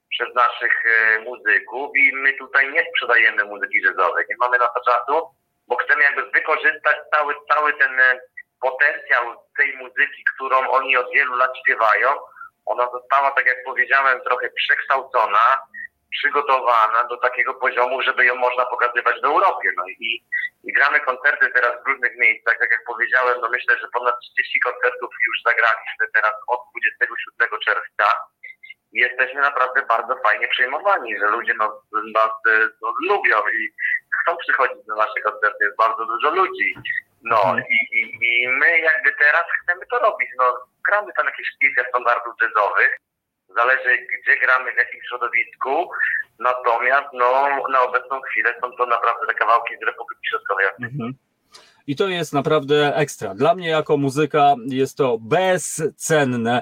[0.10, 4.82] przez naszych e, muzyków i my tutaj nie sprzedajemy muzyki jazzowej, nie mamy na to
[4.92, 5.30] czasu,
[5.68, 8.20] bo chcemy jakby wykorzystać cały, cały ten e,
[8.62, 9.24] potencjał
[9.58, 12.10] tej muzyki, którą oni od wielu lat śpiewają.
[12.66, 15.58] Ona została, tak jak powiedziałem, trochę przekształcona,
[16.12, 19.70] przygotowana do takiego poziomu, żeby ją można pokazywać w Europie.
[19.78, 20.24] No i,
[20.64, 22.58] i gramy koncerty teraz w różnych miejscach.
[22.60, 28.14] Tak jak powiedziałem, no myślę, że ponad 30 koncertów już zagraliśmy teraz od 27 czerwca.
[28.94, 31.72] I jesteśmy naprawdę bardzo fajnie przyjmowani, że ludzie nas,
[32.14, 33.74] nas e, no, lubią i
[34.22, 35.58] chcą przychodzić na nasze koncerty.
[35.66, 36.76] Jest bardzo dużo ludzi.
[37.24, 37.64] No Mhm.
[37.70, 38.02] i, i,
[38.44, 40.30] i my jakby teraz chcemy to robić.
[40.38, 42.98] No, gramy tam jakieś kilka standardów jazzowych.
[43.56, 45.90] Zależy gdzie gramy, w jakim środowisku.
[46.40, 50.66] Natomiast no, na obecną chwilę są to naprawdę te kawałki z Republiki Środkowej.
[50.84, 51.14] Mhm.
[51.88, 53.36] I to jest naprawdę ekstra.
[53.36, 56.62] Dla mnie jako muzyka jest to bezcenne,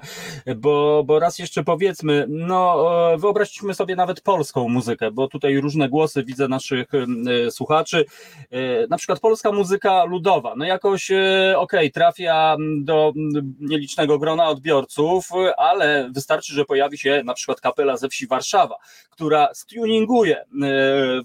[0.55, 5.89] bo, bo raz jeszcze powiedzmy, no e, wyobraźmy sobie nawet polską muzykę, bo tutaj różne
[5.89, 8.05] głosy widzę naszych e, słuchaczy.
[8.51, 11.11] E, Na przykład polska muzyka ludowa, no jakoś
[11.55, 13.13] okej, trafia do
[13.59, 18.75] nielicznego grona odbiorców, ale wystarczy, że pojawi się na przykład kapela ze wsi Warszawa,
[19.09, 20.45] która stuninguje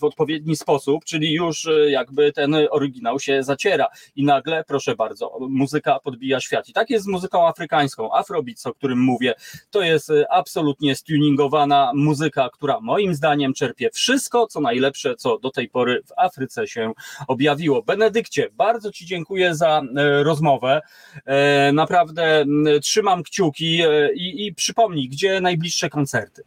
[0.01, 6.01] w odpowiedni sposób, czyli już jakby ten oryginał się zaciera i nagle, proszę bardzo, muzyka
[6.01, 6.69] podbija świat.
[6.69, 8.15] I tak jest z muzyką afrykańską.
[8.15, 9.35] Afrobeats, o którym mówię,
[9.71, 15.51] to jest e, absolutnie stuningowana muzyka, która moim zdaniem czerpie wszystko, co najlepsze, co do
[15.51, 16.93] tej pory w Afryce się
[17.29, 17.83] objawiło.
[17.83, 20.81] Benedykcie, bardzo Ci dziękuję za e, rozmowę.
[21.27, 22.45] E, Naprawdę
[22.83, 26.43] trzymam kciuki e, i, i przypomnij, gdzie najbliższe koncerty.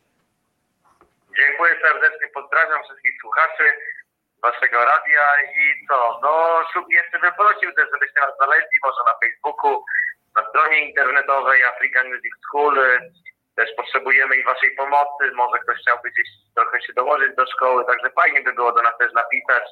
[1.38, 3.64] Dziękuję serdecznie, pozdrawiam wszystkich słuchaczy
[4.44, 5.26] waszego radia
[5.58, 9.86] i co, no jeszcze bym prosił też, żebyście nas znaleźli może na Facebooku,
[10.36, 12.76] na stronie internetowej African Music School.
[13.56, 18.10] Też potrzebujemy i waszej pomocy, może ktoś chciałby gdzieś trochę się dołożyć do szkoły, także
[18.10, 19.64] fajnie by było do nas też napisać.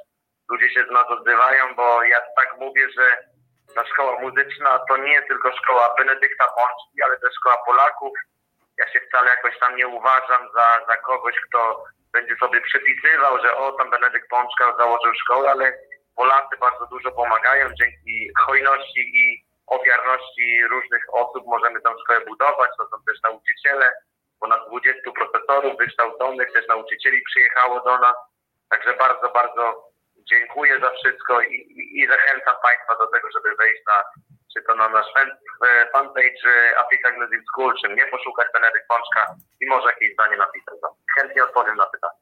[0.50, 3.18] Ludzie się z nas odzywają, bo ja tak mówię, że
[3.76, 8.14] ta szkoła muzyczna to nie tylko szkoła Benedykta Bączki, ale też szkoła Polaków.
[8.78, 11.84] Ja się wcale jakoś tam nie uważam za, za kogoś, kto
[12.14, 15.74] będzie sobie przypisywał, że o, tam Benedykt Pączka założył szkołę, ale
[16.16, 17.68] Polacy bardzo dużo pomagają.
[17.80, 22.70] Dzięki hojności i ofiarności różnych osób możemy tę szkołę budować.
[22.78, 23.94] To są też nauczyciele,
[24.40, 28.16] ponad 20 profesorów wykształconych, też nauczycieli przyjechało do nas.
[28.70, 29.92] Także bardzo, bardzo
[30.30, 34.04] dziękuję za wszystko i, i, i zachęcam Państwa do tego, żeby wejść na
[34.54, 36.44] czy to na nasz e, fanpage
[36.78, 40.76] Africa Music School, czy mnie poszukać Benedykt Pączka i może jakieś zdanie napisać.
[41.18, 42.22] Chętnie odpowiem na pytanie.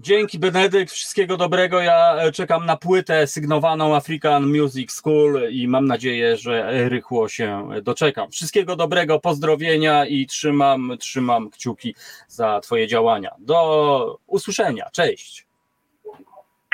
[0.00, 1.80] Dzięki Benedykt, wszystkiego dobrego.
[1.80, 7.68] Ja e, czekam na płytę sygnowaną African Music School i mam nadzieję, że rychło się
[7.82, 8.30] doczekam.
[8.30, 11.94] Wszystkiego dobrego, pozdrowienia i trzymam, trzymam kciuki
[12.28, 13.34] za Twoje działania.
[13.38, 14.88] Do usłyszenia.
[14.92, 15.46] Cześć.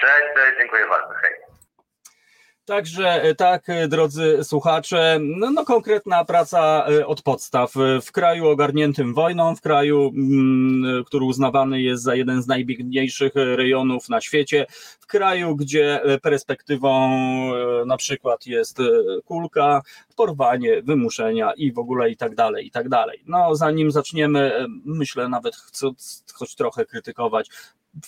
[0.00, 1.14] Cześć, cześć, dziękuję bardzo.
[1.22, 1.43] Hej.
[2.64, 7.72] Także e, tak, e, drodzy słuchacze, no, no, konkretna praca e, od podstaw.
[8.02, 14.08] W kraju ogarniętym wojną, w kraju, mm, który uznawany jest za jeden z najbiedniejszych rejonów
[14.08, 14.66] na świecie,
[15.00, 17.10] w kraju, gdzie perspektywą
[17.86, 18.78] na przykład jest
[19.24, 19.82] kulka,
[20.16, 23.22] porwanie, wymuszenia i w ogóle i tak dalej, i tak dalej.
[23.26, 27.50] No, zanim zaczniemy, myślę nawet chcąc choć trochę krytykować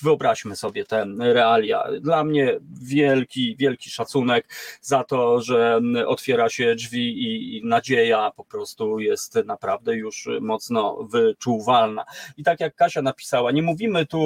[0.02, 1.84] wyobraźmy sobie te realia.
[2.00, 4.48] Dla mnie wielki, wielki szacunek
[4.80, 7.24] za to, że otwiera się drzwi
[7.56, 12.04] i, nadzieja po prostu jest naprawdę już mocno wyczuwalna.
[12.36, 14.20] I tak jak Kasia napisała, nie mówimy tu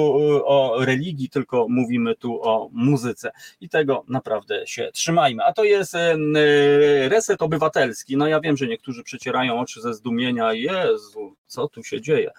[0.45, 3.31] o religii, tylko mówimy tu o muzyce
[3.61, 5.43] i tego naprawdę się trzymajmy.
[5.43, 5.97] A to jest
[7.07, 8.17] reset obywatelski.
[8.17, 10.53] No ja wiem, że niektórzy przecierają oczy ze zdumienia.
[10.53, 12.31] Jezu, co tu się dzieje?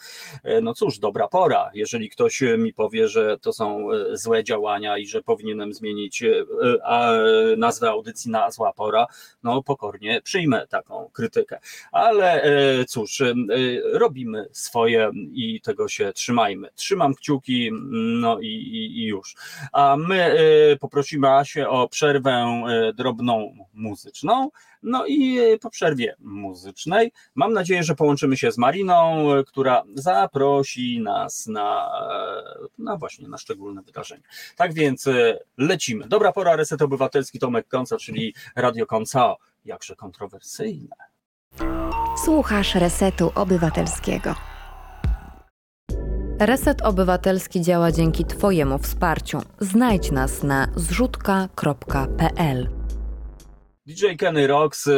[0.45, 1.71] E, no cóż, dobra pora.
[1.75, 6.45] Jeżeli ktoś mi powie, że to są e, złe działania i że powinienem zmienić e,
[7.57, 9.07] nazwę audycji na zła pora,
[9.43, 11.59] no pokornie przyjmę taką krytykę.
[11.93, 12.43] Ale
[12.89, 13.23] cóż,
[13.93, 16.69] robimy swoje i tego się trzymajmy.
[16.75, 17.71] Trzymam kciuki,
[18.21, 18.47] no i,
[18.97, 19.35] i już.
[19.73, 20.37] A my
[20.81, 22.63] poprosimy Asię o przerwę
[22.95, 24.51] drobną muzyczną.
[24.83, 31.47] No i po przerwie muzycznej mam nadzieję, że połączymy się z Mariną, która zaprosi nas
[31.47, 31.91] na,
[32.79, 34.23] na właśnie na szczególne wydarzenie.
[34.57, 36.09] Tak więc e, lecimy.
[36.09, 40.97] Dobra pora, Reset Obywatelski, Tomek Konca, czyli Radio Konca, jakże kontrowersyjne.
[42.25, 44.35] Słuchasz Resetu Obywatelskiego.
[46.39, 49.41] Reset Obywatelski działa dzięki Twojemu wsparciu.
[49.61, 52.82] Znajdź nas na zrzutka.pl.
[53.87, 54.93] DJ Kenny Rocks, e,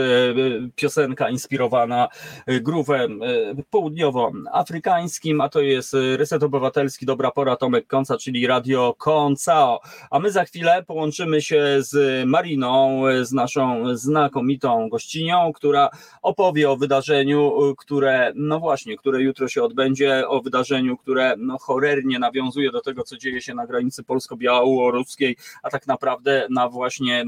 [0.76, 2.08] piosenka inspirowana
[2.46, 3.26] groovem e,
[3.70, 9.80] południowoafrykańskim, a to jest Reset Obywatelski, Dobra Pora, Tomek Konca, czyli Radio Koncao.
[10.10, 15.90] A my za chwilę połączymy się z Mariną, z naszą znakomitą gościnią, która
[16.22, 22.18] opowie o wydarzeniu, które, no właśnie, które jutro się odbędzie, o wydarzeniu, które no, horrornie
[22.18, 27.24] nawiązuje do tego, co dzieje się na granicy polsko-białoruskiej, a tak naprawdę na właśnie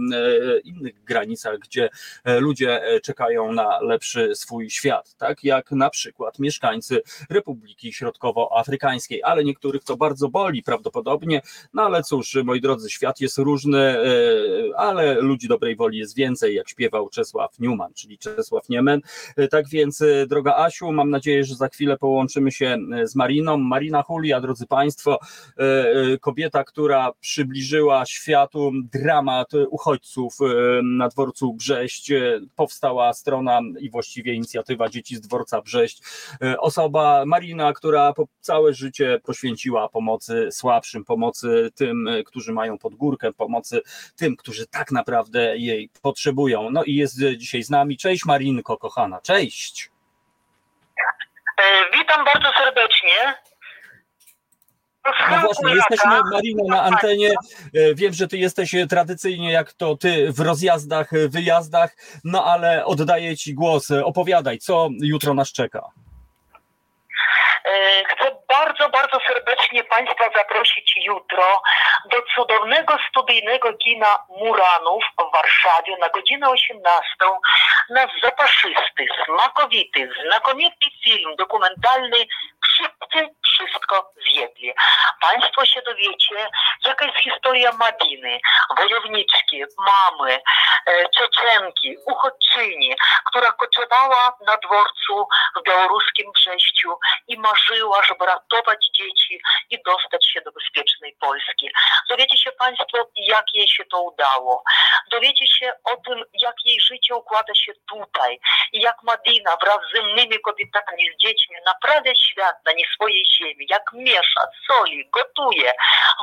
[0.65, 1.89] innych granicach gdzie
[2.25, 9.23] e, ludzie e, czekają na lepszy swój świat, tak jak na przykład mieszkańcy Republiki Środkowoafrykańskiej,
[9.23, 11.43] ale niektórych to bardzo boli prawdopodobnie,
[11.75, 14.05] no ale cóż, moi drodzy, świat jest różny, e,
[14.77, 19.01] ale ludzi dobrej woli jest więcej, jak śpiewał Czesław Newman, czyli Czesław Niemen.
[19.51, 23.57] Tak więc, droga Asiu, mam nadzieję, że za chwilę połączymy się z Mariną.
[23.57, 25.19] Marina Julia, drodzy Państwo,
[26.21, 30.37] kobieta, która przybliżyła światu dramat uchodźców
[30.83, 36.03] na dworcu dworcu Brześć e, powstała strona i właściwie inicjatywa Dzieci z dworca Brześć.
[36.43, 43.33] E, osoba Marina, która całe życie poświęciła pomocy słabszym, pomocy tym, e, którzy mają podgórkę,
[43.33, 43.81] pomocy
[44.17, 46.71] tym, którzy tak naprawdę jej potrzebują.
[46.71, 47.97] No i jest dzisiaj z nami.
[47.97, 49.91] Cześć Marinko, kochana, cześć.
[51.93, 53.35] Witam bardzo serdecznie.
[55.31, 57.31] No właśnie, jesteśmy Marino na antenie.
[57.75, 62.45] E, wiem, że ty jesteś e, tradycyjnie jak to ty w rozjazdach, e, wyjazdach, no
[62.45, 63.91] ale oddaję ci głos.
[63.91, 65.83] Opowiadaj, co jutro nas czeka.
[68.09, 71.63] Chcę bardzo, bardzo serdecznie Państwa zaprosić jutro
[72.11, 77.07] do cudownego studyjnego kina Muranów w Warszawie na godzinę 18
[77.91, 82.17] na zapaszysty, smakowity, znakomity film dokumentalny
[82.77, 84.73] Wszyscy wszystko wiedli.
[85.21, 86.49] Państwo się dowiecie,
[86.85, 88.41] jaka jest historia Madiny,
[88.77, 90.41] wojowniczki, mamy,
[90.87, 96.99] e, Czeczenki, uchodźczyni, która koczowała na dworcu w białoruskim Brześciu
[97.29, 101.71] i marzyła, żeby ratować dzieci i dostać się do bezpiecznej Polski.
[102.11, 104.63] Dowiecie się Państwo, jak jej się to udało.
[105.11, 108.41] Dowiecie się o tym, jak jej życie układa się tutaj
[108.73, 113.67] i jak Madina wraz z innymi kobietami, z dziećmi naprawia świat na nie swojej ziemi,
[113.71, 115.73] jak miesza soli, gotuje,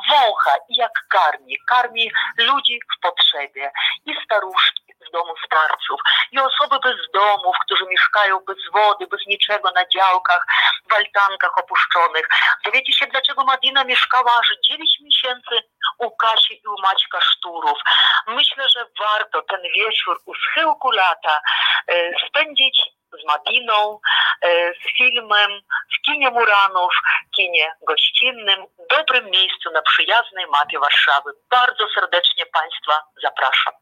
[0.09, 1.57] wącha i jak karmi.
[1.67, 3.71] Karmi ludzi w potrzebie
[4.05, 5.99] i staruszki z domu starców,
[6.31, 10.45] i osoby bez domów, którzy mieszkają bez wody, bez niczego na działkach,
[10.89, 12.27] w altankach opuszczonych.
[12.65, 15.69] Dowiecie się, dlaczego Madina mieszkała aż 9 miesięcy
[15.99, 17.79] u Kasi i u Maćka Szturów.
[18.27, 21.41] Myślę, że warto ten wieczór u schyłku lata
[21.87, 22.81] e, spędzić
[23.21, 23.99] z Madiną,
[24.41, 25.51] e, z filmem
[25.97, 26.93] w kinie Muranów,
[27.35, 31.31] kinie gościnnym, dobrym miejscu na przyjaznej mapie Warszawy.
[31.49, 33.73] Bardzo serdecznie Państwa zapraszam.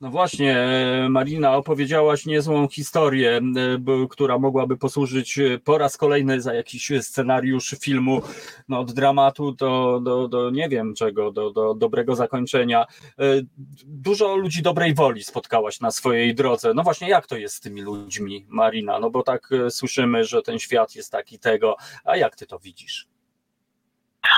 [0.00, 6.40] No właśnie, e, Marina, opowiedziałaś niezłą historię, e, która mogłaby posłużyć e, po raz kolejny
[6.40, 8.22] za jakiś scenariusz filmu,
[8.68, 12.86] no od dramatu do, do, do nie wiem czego, do, do dobrego zakończenia.
[13.84, 16.74] Dużo ludzi dobrej woli spotkałaś na swojej drodze.
[16.74, 18.98] No właśnie, jak to jest z tymi ludźmi, Marina?
[19.00, 23.08] No bo tak słyszymy, że ten świat jest taki tego, a jak ty to widzisz?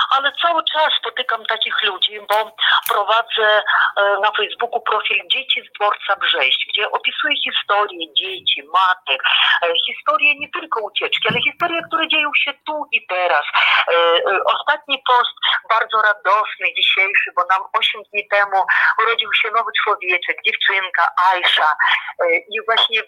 [0.09, 2.55] Ale cały czas spotykam takich ludzi, bo
[2.89, 3.63] prowadzę
[3.97, 9.23] e, na Facebooku profil Dzieci z dworca Brześć, gdzie opisuję historie dzieci, matek,
[9.63, 13.45] e, historie nie tylko ucieczki, ale historie, które dzieją się tu i teraz.
[13.93, 15.33] E, Ostatni post
[15.69, 18.65] bardzo radosny, dzisiejszy, bo nam 8 dni temu
[19.03, 21.75] urodził się nowy człowieczek, dziewczynka Aisza
[22.19, 23.01] E, i właśnie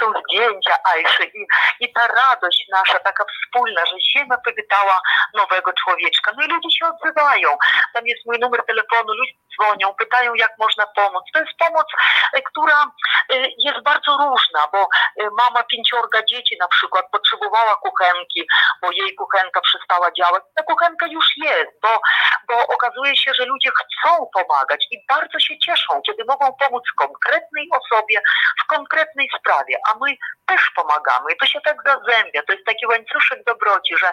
[0.00, 1.46] są zdjęcia Ajszy i,
[1.80, 5.00] i ta radość nasza, taka wspólna, że Ziemia powitała
[5.34, 6.32] nowego człowieczka.
[6.36, 7.48] No i ludzie się odzywają.
[7.94, 11.24] Tam jest mój numer telefonu, ludzie dzwonią, pytają, jak można pomóc.
[11.32, 11.86] To jest pomoc,
[12.32, 12.84] e, która
[13.30, 18.48] e, jest bardzo różna, bo e, mama pięciorga dzieci na przykład potrzebowała kuchenki,
[18.82, 20.42] bo jej kuchenka przestała działać.
[20.56, 22.00] Ta kuchenka już jest, bo,
[22.48, 27.68] bo okazuje się, że ludzie chcą pomagać i bardzo się cieszą, kiedy mogą pomóc konkretnej
[27.70, 28.20] osobie
[28.62, 31.32] w konkretnej sprawie, a my też pomagamy.
[31.32, 32.42] I to się tak zazębia.
[32.42, 34.12] To jest taki łańcuszek dobroci, że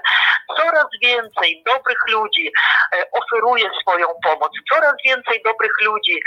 [0.57, 2.51] coraz więcej dobrych ludzi
[2.93, 6.23] e, oferuje swoją pomoc, coraz więcej dobrych ludzi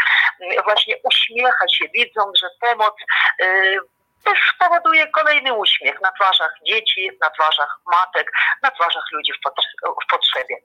[0.64, 2.94] właśnie uśmiecha się, widząc, że pomoc
[3.40, 3.46] e,
[4.24, 9.36] też powoduje kolejny uśmiech na twarzach dzieci, na twarzach matek, na twarzach ludzi w,
[10.04, 10.56] w potrzebie.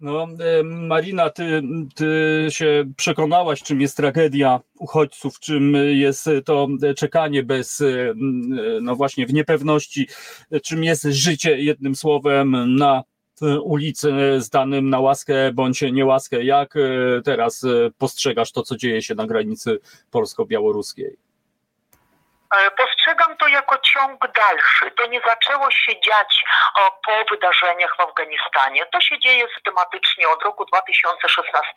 [0.00, 1.62] No, e, Marina, ty,
[1.94, 2.06] ty
[2.50, 8.14] się przekonałaś, czym jest tragedia uchodźców, czym jest to czekanie bez, e,
[8.82, 10.08] no właśnie, w niepewności,
[10.62, 13.04] czym jest życie, jednym słowem, na
[13.62, 16.44] ulicy zdanym na łaskę bądź niełaskę.
[16.44, 16.80] Jak e,
[17.24, 19.78] teraz e, postrzegasz to, co dzieje się na granicy
[20.10, 21.16] polsko-białoruskiej?
[22.58, 24.90] E, Postrzegam to jako ciąg dalszy.
[24.90, 26.44] To nie zaczęło się dziać
[27.06, 28.86] po wydarzeniach w Afganistanie.
[28.86, 31.72] To się dzieje systematycznie od roku 2016.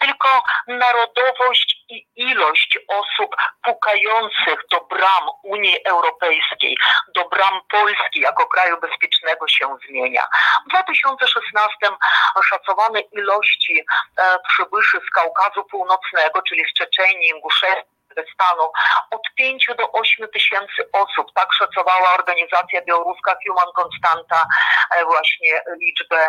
[0.00, 6.76] Tylko narodowość i ilość osób pukających do bram Unii Europejskiej,
[7.14, 10.26] do bram Polski jako kraju bezpiecznego się zmienia.
[10.66, 11.76] W 2016
[12.44, 13.84] szacowane ilości
[14.18, 18.01] e, przybyszy z Kaukazu Północnego, czyli z Czeczenii, Inguszestii,
[18.34, 18.62] Stanu
[19.10, 21.26] od 5 do 8 tysięcy osób.
[21.34, 24.46] Tak szacowała organizacja białoruska Human Constanta
[24.90, 26.28] e, właśnie liczbę,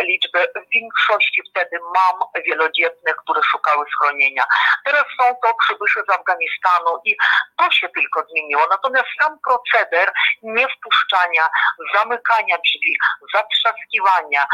[0.00, 4.44] liczbę większości wtedy mam wielodzietnych, które szukały schronienia.
[4.84, 7.16] Teraz są to przybysze z Afganistanu i
[7.56, 8.62] to się tylko zmieniło.
[8.70, 10.12] Natomiast sam proceder
[10.42, 11.48] niewpuszczania,
[11.94, 12.96] zamykania drzwi,
[13.34, 14.46] zatrzaskiwania,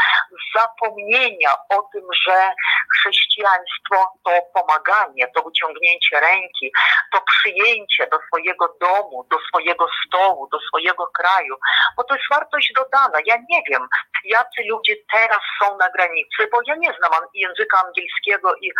[0.55, 2.53] zapomnienia o tym, że
[2.93, 6.64] chrześcijaństwo to pomaganie, to wyciągnięcie ręki,
[7.11, 11.55] to przyjęcie do swojego domu, do swojego stołu, do swojego kraju,
[11.97, 13.19] bo to jest wartość dodana.
[13.25, 13.87] Ja nie wiem,
[14.25, 18.71] jacy ludzie teraz są na granicy, bo ja nie znam języka angielskiego i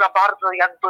[0.00, 0.88] za bardzo jakby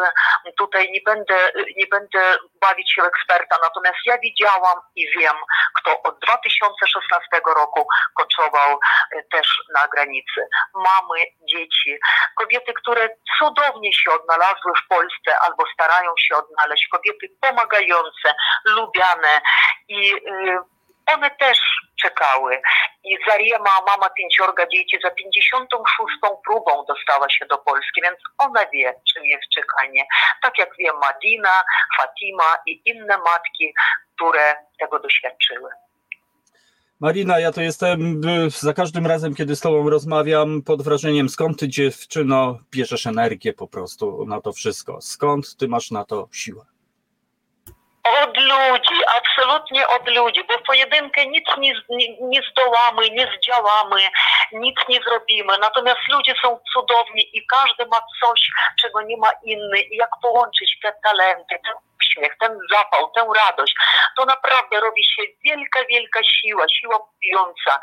[0.59, 5.37] tutaj nie będę, nie będę bawić się eksperta, natomiast ja widziałam i wiem,
[5.75, 8.79] kto od 2016 roku koczował
[9.13, 10.41] e, też na granicy.
[10.75, 11.99] Mamy, dzieci,
[12.37, 18.35] kobiety, które cudownie się odnalazły w Polsce albo starają się odnaleźć, kobiety pomagające,
[18.65, 19.41] lubiane
[19.89, 20.76] i y,
[21.15, 21.59] one też
[22.03, 22.61] czekały.
[23.05, 26.15] I Zariema, mama pięciorga dzieci, za 56.
[26.47, 30.05] próbą dostała się do Polski, więc ona wie, czym jest czekanie.
[30.43, 31.63] Tak jak wie Madina,
[31.97, 33.75] Fatima i inne matki,
[34.15, 35.71] które tego doświadczyły.
[37.01, 41.59] Marina, ja to jestem y, za każdym razem, kiedy z Tobą rozmawiam, pod wrażeniem, skąd
[41.59, 45.01] Ty, dziewczyno, bierzesz energię po prostu na to wszystko?
[45.01, 46.76] Skąd Ty masz na to siłę?
[48.07, 54.01] Od ludzi, absolutnie od ludzi, bo w pojedynkę nic nie, nie, nie zdołamy, nie zdziałamy,
[54.53, 55.53] nic nie zrobimy.
[55.61, 58.41] Natomiast ludzie są cudowni i każdy ma coś,
[58.81, 59.81] czego nie ma inny.
[59.81, 61.59] I jak połączyć te talenty,
[62.01, 63.75] uśmiech, ten zapał, tę radość,
[64.17, 67.81] to naprawdę robi się wielka, wielka siła, siła budująca,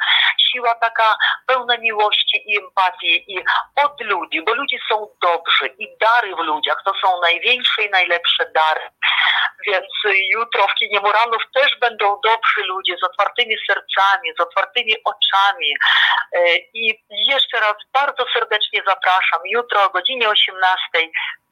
[0.51, 1.15] siła taka
[1.47, 3.43] pełna miłości i empatii i
[3.85, 8.51] od ludzi, bo ludzie są dobrzy i dary w ludziach to są największe i najlepsze
[8.55, 8.81] dary.
[9.67, 9.85] Więc
[10.31, 15.73] jutro w kinie Muranów też będą dobrzy ludzie z otwartymi sercami, z otwartymi oczami.
[16.33, 21.09] E, I jeszcze raz bardzo serdecznie zapraszam jutro o godzinie 18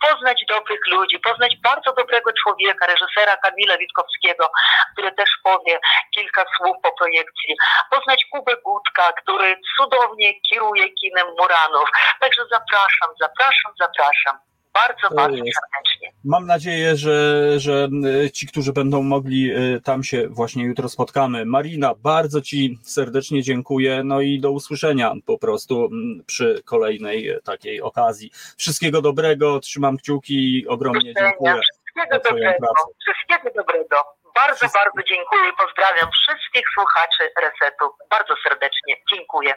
[0.09, 2.51] poznać dobrych ludzi, poznać bardzo dobrego człowieka,
[2.88, 4.52] reżysera Kamila Witkowskiego,
[4.93, 5.80] który też powie
[6.16, 7.56] kilka słów po projekcji,
[7.91, 11.89] poznać Kubę Gutka, który cudownie kieruje kinem Muranów.
[12.20, 14.52] Także zapraszam, zapraszam, zapraszam.
[14.74, 15.60] Bardzo, To bardzo jest.
[15.60, 16.12] serdecznie.
[16.24, 17.89] Mam nadzieję, że, że
[18.26, 21.45] y, ci, którzy będą mogli, y, tam się właśnie jutro spotkamy.
[21.45, 24.02] Marina, bardzo Ci serdecznie dziękuję.
[24.04, 28.32] No i do usłyszenia po prostu mm, przy kolejnej e, takiej okazji.
[28.58, 31.60] Wszystkiego dobrego, trzymam kciuki i ogromnie dziękuję.
[32.02, 32.68] Wszystkiego dobrego.
[33.02, 34.04] Wszystkiego dobrego.
[34.36, 37.86] Bardzo, bardzo dziękuję i pozdrawiam wszystkich słuchaczy Resetu.
[38.10, 39.54] Bardzo serdecznie dziękuję.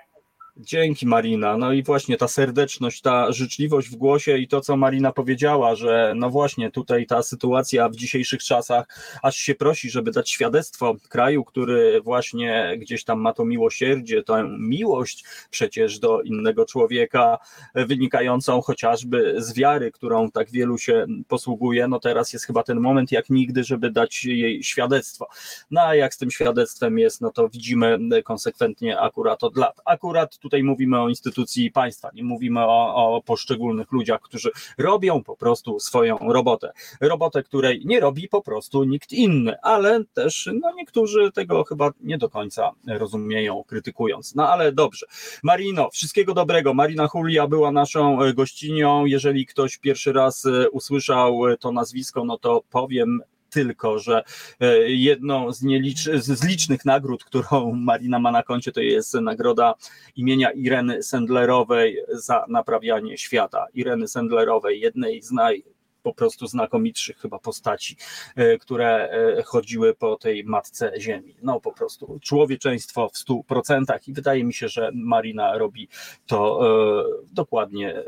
[0.57, 1.57] Dzięki Marina.
[1.57, 6.13] No i właśnie ta serdeczność, ta życzliwość w głosie i to, co Marina powiedziała, że
[6.17, 8.87] no właśnie tutaj ta sytuacja w dzisiejszych czasach
[9.23, 14.49] aż się prosi, żeby dać świadectwo kraju, który właśnie gdzieś tam ma to miłosierdzie, tę
[14.59, 17.39] miłość przecież do innego człowieka,
[17.75, 21.89] wynikającą chociażby z wiary, którą tak wielu się posługuje.
[21.89, 25.27] No teraz jest chyba ten moment jak nigdy, żeby dać jej świadectwo.
[25.71, 29.81] No a jak z tym świadectwem jest, no to widzimy konsekwentnie akurat od lat.
[29.85, 35.37] Akurat tutaj mówimy o instytucji państwa, nie mówimy o, o poszczególnych ludziach, którzy robią po
[35.37, 36.73] prostu swoją robotę.
[37.01, 42.19] Robotę, której nie robi po prostu nikt inny, ale też no, niektórzy tego chyba nie
[42.19, 44.35] do końca rozumieją, krytykując.
[44.35, 45.07] No ale dobrze.
[45.43, 46.75] Marino, wszystkiego dobrego.
[46.75, 49.05] Marina Julia była naszą e, gościnią.
[49.05, 53.21] Jeżeli ktoś pierwszy raz e, usłyszał e, to nazwisko, no to powiem
[53.55, 54.25] tylko, że
[54.61, 59.75] e, jedną z, nielicz, z licznych nagród, którą Marina ma na koncie, to jest nagroda
[60.17, 63.67] imienia Ireny Sendlerowej za naprawianie świata.
[63.75, 65.65] Ireny Sendlerowej, jednej z naj
[66.05, 67.97] po prostu znakomitszych chyba postaci,
[68.37, 71.37] e, które e, chodziły po tej matce ziemi.
[71.43, 75.89] No po prostu człowieczeństwo w stu procentach i wydaje mi się, że Marina robi
[76.27, 78.03] to e, dokładnie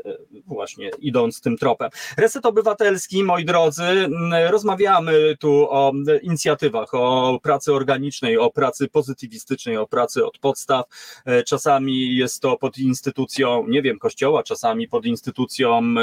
[0.45, 1.89] właśnie idąc tym tropem.
[2.17, 3.83] Reset Obywatelski, moi drodzy,
[4.49, 5.91] rozmawiamy tu o
[6.21, 10.85] inicjatywach, o pracy organicznej, o pracy pozytywistycznej, o pracy od podstaw.
[11.45, 15.93] Czasami jest to pod instytucją, nie wiem, kościoła, czasami pod instytucją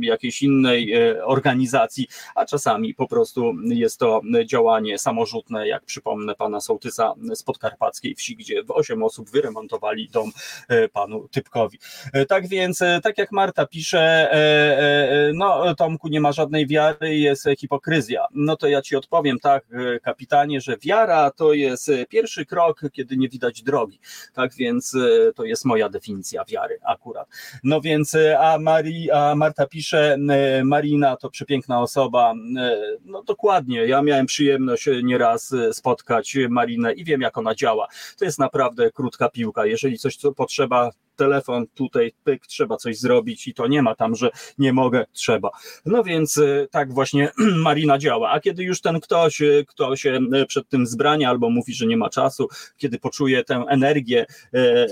[0.00, 7.14] jakiejś innej organizacji, a czasami po prostu jest to działanie samorzutne, jak przypomnę pana sołtysa
[7.34, 10.30] z podkarpackiej wsi, gdzie w osiem osób wyremontowali dom
[10.68, 11.78] e, panu Typkowi.
[12.12, 14.36] E, Tak więc, e, tak jak Marta pisze, e,
[14.78, 18.26] e, no Tomku nie ma żadnej wiary, jest hipokryzja.
[18.34, 22.80] No to ja ci odpowiem tak, e, kapitanie, że wiara to jest e, pierwszy krok,
[22.92, 24.00] kiedy nie widać drogi.
[24.34, 27.28] Tak więc e, to jest moja definicja wiary akurat.
[27.64, 32.34] No więc, e, a, Mari, a Marta pisze, e, Marina to przepiękna osoba.
[32.58, 37.88] E, No dokładnie, ja miałem przyjemność nieraz e, spotkać Marinę i wiem, jak ona działa.
[38.18, 39.66] To jest naprawdę krótka piłka.
[39.66, 44.14] Jeżeli coś co potrzeba, telefon tutaj, pyk, trzeba coś zrobić i to nie ma tam,
[44.14, 45.50] że nie mogę, trzeba.
[45.86, 47.32] No więc e, tak właśnie
[47.66, 48.30] Marina działa.
[48.30, 51.86] A kiedy już ten ktoś, e, kto się e, przed tym zbrania albo mówi, że
[51.86, 54.86] nie ma czasu, kiedy poczuje tę energię e, e,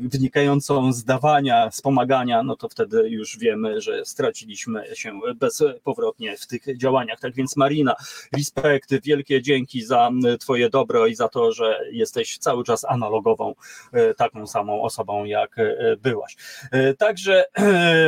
[0.00, 6.76] wynikającą z dawania, wspomagania, no to wtedy już wiemy, że straciliśmy się bezpowrotnie w tych
[6.76, 7.20] działaniach.
[7.20, 7.94] Tak więc Marina,
[8.36, 13.54] respekt, wielkie dzięki za Twoje dobro i za to, że jesteś cały czas analogową,
[13.92, 16.36] e, taką samą osobą, jak e, byłaś.
[16.72, 17.44] E, Także,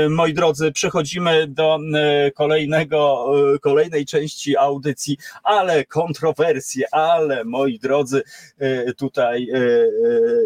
[0.09, 8.23] moi drodzy, przechodzimy do e, kolejnego, e, kolejnej części audycji, ale kontrowersje, ale moi drodzy,
[8.59, 9.57] e, tutaj e,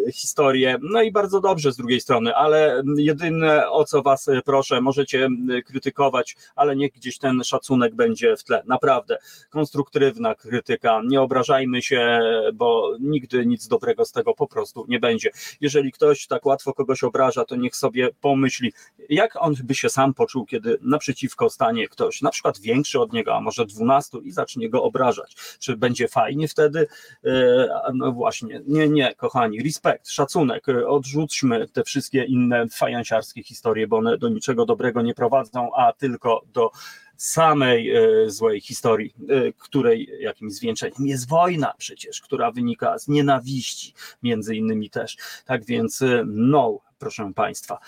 [0.08, 4.42] e, historie, no i bardzo dobrze z drugiej strony, ale jedyne o co was e,
[4.44, 5.28] proszę, możecie
[5.66, 9.18] krytykować, ale niech gdzieś ten szacunek będzie w tle, naprawdę,
[9.50, 12.20] konstruktywna krytyka, nie obrażajmy się,
[12.54, 15.30] bo nigdy nic dobrego z tego po prostu nie będzie.
[15.60, 18.72] Jeżeli ktoś tak łatwo kogoś obraża, to niech sobie pomyśli,
[19.08, 23.36] jak on by się sam poczuł, kiedy naprzeciwko stanie ktoś, na przykład większy od niego,
[23.36, 25.36] a może dwunastu i zacznie go obrażać.
[25.58, 26.86] Czy będzie fajnie wtedy?
[27.24, 33.86] E, No właśnie, nie, nie, kochani, respekt, szacunek, e, odrzućmy te wszystkie inne fajansiarskie historie,
[33.86, 36.70] bo one do niczego dobrego nie prowadzą, a tylko do
[37.16, 43.94] samej e, złej historii, e, której jakimś zwieńczeniem jest wojna przecież, która wynika z nienawiści,
[44.22, 45.16] między innymi też.
[45.44, 47.78] Tak więc e, no, proszę Państwa.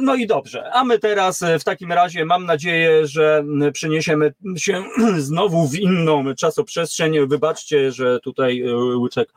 [0.00, 4.84] No i dobrze, a my teraz w takim razie mam nadzieję, że przeniesiemy się
[5.18, 7.26] znowu w inną czasoprzestrzeń.
[7.26, 8.64] Wybaczcie, że tutaj
[8.96, 9.32] łyczek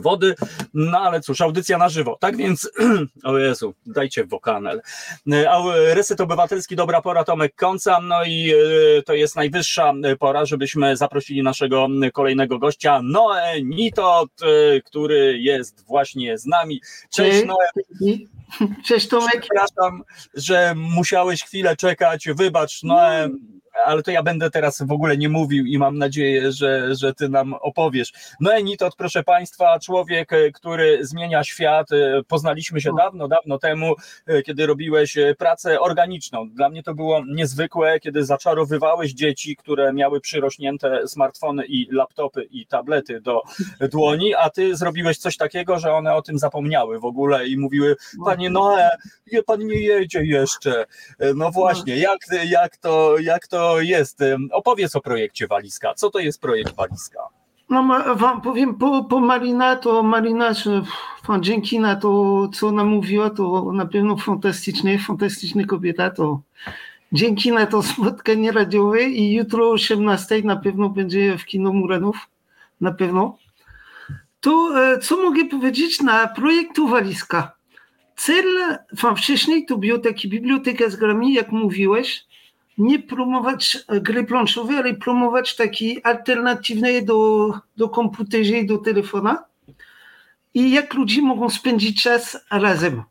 [0.00, 0.34] wody,
[0.74, 2.16] no ale cóż, audycja na żywo.
[2.20, 2.70] Tak więc,
[3.24, 4.82] o Jezu, dajcie wokanel.
[5.32, 5.62] E, a
[5.94, 8.52] Reset Obywatelski, dobra pora, Tomek Końca, no i
[8.98, 15.84] e, to jest najwyższa pora, żebyśmy zaprosili naszego kolejnego gościa, Noe Nitot, e, który jest
[15.86, 16.80] właśnie z nami.
[17.10, 17.46] Cześć Cześć.
[17.46, 18.18] Noe,
[18.84, 19.40] Cześć Tomek.
[19.40, 20.02] przepraszam,
[20.34, 23.28] że musiałeś chwilę czekać, wybacz, Noe,
[23.84, 27.28] ale to ja będę teraz w ogóle nie mówił i mam nadzieję, że, że ty
[27.28, 28.12] nam opowiesz.
[28.40, 31.92] No Enitot, proszę państwa, człowiek, e, który zmienia świat.
[31.92, 33.94] E, Poznaliśmy się dawno, dawno temu,
[34.26, 36.50] e, kiedy robiłeś pracę organiczną.
[36.50, 42.66] Dla mnie to było niezwykłe, kiedy zaczarowywałeś dzieci, które miały przyrośnięte smartfony i laptopy i
[42.66, 43.42] tablety do
[43.80, 47.96] dłoni, a ty zrobiłeś coś takiego, że one o tym zapomniały w ogóle i mówiły,
[48.24, 48.90] panie Noe,
[49.46, 50.84] pan nie jedzie jeszcze.
[51.34, 54.22] No właśnie, jak, jak, to, jak to jest?
[54.22, 55.94] Em, Opowiedz o projekcie Walizka.
[55.94, 57.20] Co to jest projekt Walizka?
[57.70, 57.84] No
[58.16, 60.82] wam powiem po, po Marina, to Marina, że,
[61.22, 66.40] fan, dzięki na to, co ona mówiła, to na pewno fantastyczne, fantastyczna kobieta, to
[67.12, 72.16] dzięki na to spotkanie radiowe i jutro o 18 na pewno będzie w kino Muranów,
[72.80, 73.36] na pewno.
[74.40, 77.52] To e, co mogę powiedzieć na projektu Walizka?
[78.16, 78.78] Cel,
[79.16, 82.24] wcześniej to było takie biblioteka z grami, jak mówiłeś,
[82.80, 89.44] nie promować e, gry planszowe, ale promować takie alternatywne do, do komputera i do telefona.
[90.54, 93.02] I jak ludzie mogą spędzić czas razem.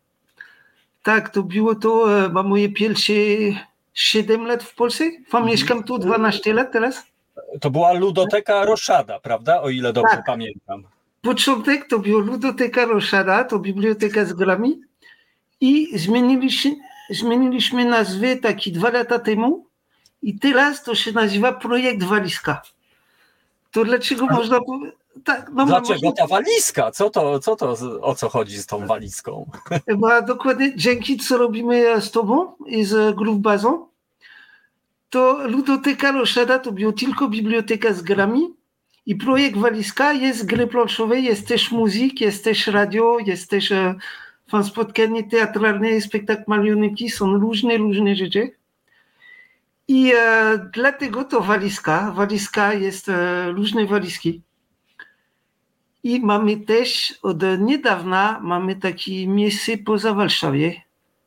[1.04, 3.14] Tak, to było to, e, ma moje pierwsze
[3.94, 5.04] 7 lat w Polsce.
[5.30, 7.04] Fan, mieszkam tu 12 lat teraz.
[7.62, 9.62] To była ludoteka Roszada, prawda?
[9.62, 10.26] O ile dobrze Tak.
[10.26, 10.84] pamiętam.
[11.22, 14.82] Początek to była ludoteka Roszada, to biblioteka z grami
[15.62, 16.76] i zmieniliśmy,
[17.10, 19.66] zmieniliśmy nazwę taki dwa lata temu
[20.22, 22.62] i teraz to się nazywa Projekt Walizka.
[23.72, 25.00] To dlaczego można powiedzieć?
[25.24, 26.92] Tak, no Dlaczego można, ta walizka?
[26.92, 29.50] Co to, co to, o co chodzi z tą walizką?
[29.98, 33.88] bo dokładnie dzięki co robimy z tobą i z Groove Bazą,
[35.10, 38.54] to ludoteka Roszada to była tylko biblioteka z grami
[39.06, 43.74] i projekt Walizka jest gry planszowe, jest też muzyk, jest też radio, jest też
[44.50, 48.52] fan spotkanie teatralne, spektakl marionetki, są różne, różne rzeczy.
[49.88, 52.12] I e, dlatego to walizka.
[52.12, 54.42] Walizka jest e, różne walizki.
[56.04, 60.82] I mamy też od niedawna mamy takie miejsce poza Warszawie,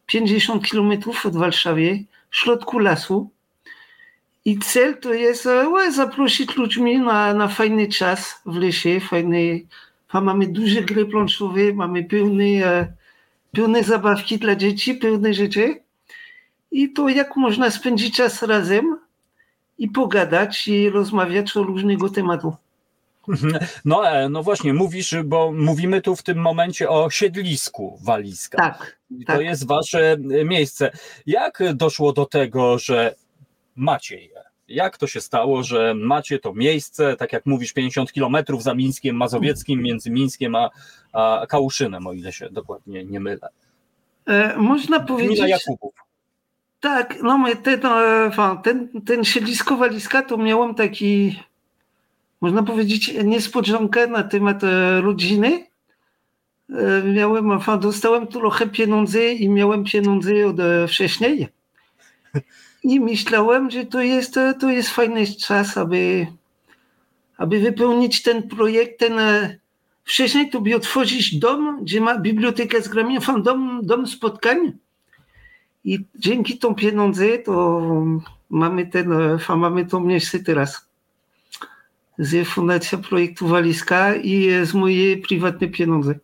[0.07, 3.31] 50 kilometrów od Warszawy, w środku lasu.
[4.45, 9.67] I cel to jest e, zaprosić ludźmi na, na fajny czas w lesie, fajny,
[10.09, 12.93] a mamy duże gry planszowe, mamy pełne, e,
[13.53, 15.83] pełne zabawki dla dzieci, pełne rzeczy.
[16.71, 18.99] I to jak można spędzić czas razem
[19.79, 22.57] i pogadać i rozmawiać o różnego tematu.
[23.85, 28.59] No, e, no właśnie, mówisz, bo mówimy tu w tym momencie o siedlisku walizka.
[28.59, 29.37] Tak, I tak.
[29.37, 30.91] To jest wasze e, miejsce.
[31.27, 33.15] Jak doszło do tego, że
[33.77, 34.43] macie je?
[34.69, 39.17] Jak to się stało, że macie to miejsce, tak jak mówisz, 50 kilometrów za Mińskiem
[39.17, 40.71] Mazowieckim, między Mińskiem a,
[41.13, 43.49] a Kałuszynem, o ile się dokładnie nie mylę.
[44.27, 45.95] E, można Gmina powiedzieć, Jakubów.
[46.81, 51.41] tak, no my ten, e, fan, ten, ten siedlisko walizka to miałem taki,
[52.41, 55.67] można powiedzieć, niespodziankę na temat e, rodziny.
[56.71, 61.49] E, Miałem, dostałem trochę pieniędzy i miałem pieniądze od e, wcześniej.
[62.83, 66.27] I myślałem, że to jest, to jest fajny czas, aby,
[67.37, 68.99] aby wypełnić ten projekt.
[68.99, 69.59] Ten, e,
[70.05, 74.73] wcześniej to by otworzyć dom, gdzie ma bibliotekę z grami, fan, dom, dom spotkań.
[75.85, 77.83] I dzięki tą pieniądze to
[78.51, 80.87] mamy ten, e, mamy to miejsce teraz.
[82.19, 86.15] Z Fundacja Projektu Walizka i e, z moje prywatne pieniądze.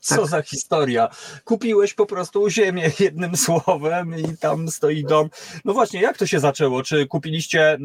[0.00, 0.26] Co Tak.
[0.26, 1.08] za historia.
[1.44, 5.30] Kupiłeś po prostu ziemię jednym słowem i tam stoi dom.
[5.64, 6.82] No właśnie, jak to się zaczęło?
[6.82, 7.78] Czy kupiliście e,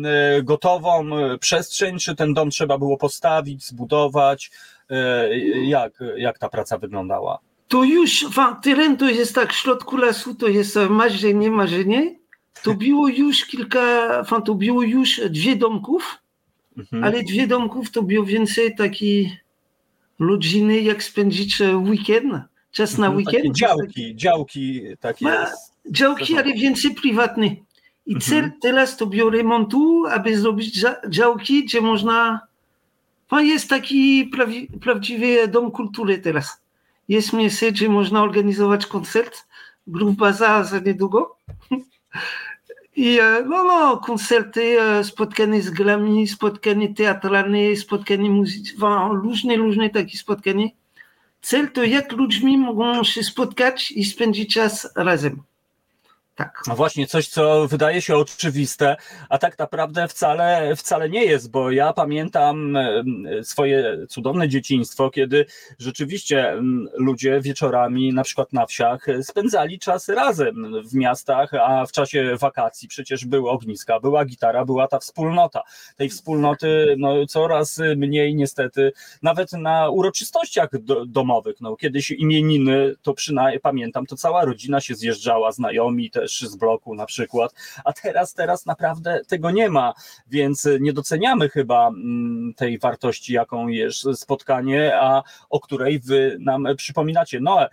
[0.44, 4.52] gotową e, przestrzeń, czy ten dom trzeba było postawić, zbudować?
[4.90, 5.30] E,
[5.66, 7.40] Jak, jak ta praca wyglądała?
[7.68, 8.26] To już,
[8.64, 12.16] teren to jest tak, w środku lasu to jest marzenie, marzenie.
[12.64, 16.18] To było już kilka, to było już dwie domków,
[16.78, 17.04] Mhm.
[17.04, 19.38] ale dwie domków to było więcej taki
[20.20, 22.34] rodziny, jak spędzić e, weekend,
[22.72, 23.44] czas na Mhm, weekend.
[23.44, 25.26] Takie działki, działki takie.
[25.92, 27.46] Działki, ale więcej prywatne.
[28.06, 28.22] I Mhm.
[28.22, 32.40] cel teraz to bio remontu, aby zrobić dzia- działki, gdzie można.
[33.32, 36.62] No jest taki prawi, prawdziwy dom kultury teraz.
[37.08, 39.46] Jest miejsce, gdzie można organizować koncert.
[39.88, 41.36] Grup Baza za niedługo.
[42.96, 49.90] I e, no, no, koncerty, e, spotkania z grami, spotkania teatralne, spotkania muzyczne, różne, różne
[49.90, 50.68] takie spotkania.
[51.42, 55.44] Cel to jak ludźmi mogą się spotkać i spędzić czas razem.
[56.36, 56.64] Tak.
[56.68, 58.96] No właśnie, coś, co wydaje się oczywiste,
[59.30, 62.78] a tak naprawdę wcale, wcale nie jest, bo ja pamiętam
[63.44, 65.46] swoje cudowne dzieciństwo, kiedy
[65.80, 66.54] rzeczywiście
[66.94, 72.88] ludzie wieczorami, na przykład na wsiach, spędzali czas razem w miastach, a w czasie wakacji
[72.88, 75.64] przecież były ogniska, była gitara, była ta wspólnota.
[75.96, 81.62] Tej wspólnoty no, coraz mniej niestety, nawet na uroczystościach do, domowych.
[81.62, 86.96] No, kiedyś imieniny, to przynajmniej pamiętam, to cała rodzina się zjeżdżała, znajomi też z bloku
[86.96, 87.54] na przykład,
[87.86, 89.94] a teraz, teraz naprawdę tego nie ma,
[90.28, 96.68] więc nie doceniamy chyba mm, tej wartości, jaką jest spotkanie, a o której wy nam
[96.78, 97.40] przypominacie.
[97.40, 97.68] No,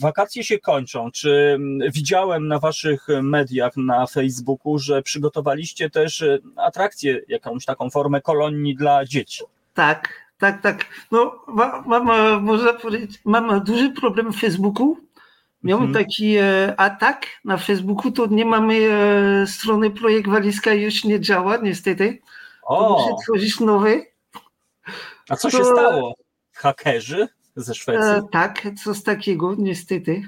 [0.00, 1.10] wakacje się kończą.
[1.10, 7.90] Czy mm, widziałem na waszych mediach na Facebooku, że przygotowaliście też e, atrakcję, jakąś taką
[7.90, 9.44] formę kolonii dla dzieci?
[9.74, 10.08] Tak,
[10.38, 10.84] tak, tak.
[11.10, 15.05] No, ma, mam, e, można powiedzieć, mam duży problem w Facebooku.
[15.66, 16.04] Miałem Mhm.
[16.04, 21.56] taki e, atak na Facebooku, to nie mamy e, strony Projekt Walizka już nie działa,
[21.56, 22.18] niestety.
[22.68, 24.00] To muszę O, tworzyć nowe.
[25.28, 26.14] a co się to- stało?
[26.52, 28.10] Hakerzy ze Szwecji?
[28.10, 30.22] E, tak, coś takiego, niestety.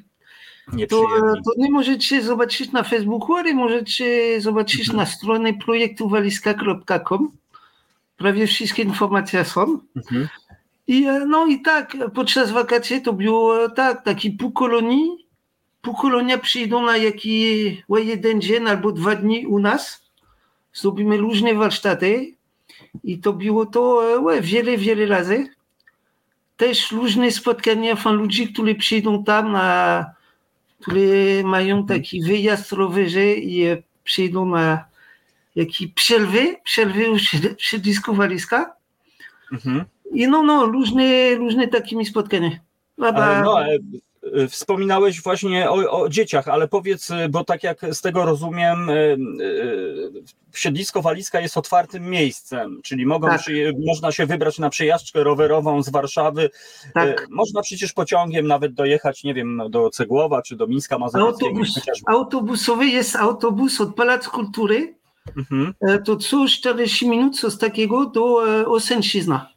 [0.89, 4.97] To, e, to nie możecie zobaczyć na Facebooku, ale możecie zobaczyć Mhm.
[4.97, 7.33] na stronie projektuwaliska.com.
[8.17, 9.79] Prawie wszystkie informacje są.
[9.97, 10.29] Mhm.
[10.87, 15.28] I e, no i tak, podczas wakacji to było e, tak, taki pół kolonii.
[15.89, 20.03] Pół kolonia przyjdą na jaki jeden dzień albo dwa dni u nas.
[20.73, 22.35] Zrobimy różne warsztaty.
[23.05, 25.49] I to było to e, wiele, wiele razy.
[26.57, 30.07] Też różne spotkania fan ludzi, którzy przyjdą tam, na,
[30.81, 34.85] którzy mają taki wyjazd rowerze i przyjdą na
[35.57, 38.75] jakiś przerwy, przerwy u sied- siedlisku walizka.
[39.53, 39.85] Mhm.
[40.13, 42.51] I no, no, różne, różne takimi spotkania.
[42.99, 43.59] Baba, no,
[44.49, 48.95] wspominałeś właśnie o, o dzieciach, ale powiedz, e, bo tak jak z tego rozumiem, e,
[50.55, 53.41] siedlisko Walizka jest otwartym miejscem, czyli mogą Tak.
[53.41, 56.51] przy, można się wybrać na przejażdżkę rowerową z Warszawy.
[56.95, 57.27] Tak.
[57.31, 61.47] Można przecież pociągiem nawet dojechać, nie wiem, do Cegłowa czy do Mińska Mazowieckiego.
[61.49, 62.05] Autobus, chociażby.
[62.13, 64.95] autobusowy jest autobus od Pałacu Kultury.
[65.37, 69.49] Mhm, E, To co 40 minut, coś takiego do e, Osęcizna.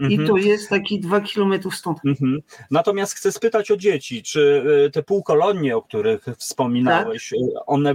[0.00, 0.28] I mhm.
[0.28, 1.98] to jest taki dwa kilometrów stąd.
[2.04, 2.40] Mhm.
[2.70, 7.38] Natomiast chcę spytać o dzieci, czy y, te półkolonie, o których wspominałeś, Tak.
[7.38, 7.94] y, one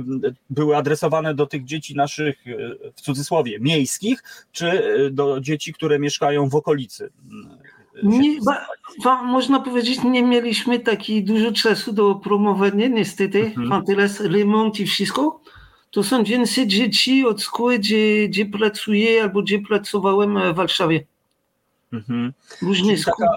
[0.49, 4.81] były adresowane do tych dzieci naszych, y, w cudzysłowie, miejskich, czy
[5.11, 7.09] do dzieci, które mieszkają w okolicy?
[8.03, 8.39] Nie,
[9.03, 13.53] ba, można powiedzieć, nie mieliśmy taki dużo czasu do promowania, niestety.
[13.57, 13.85] Mhm.
[13.85, 15.41] Teraz remont i wszystko.
[15.91, 21.05] To są więcej dzieci od szkoły, gdzie, gdzie pracuję albo gdzie pracowałem w Warszawie.
[21.93, 22.33] Mhm.
[22.61, 23.35] Różne taka-.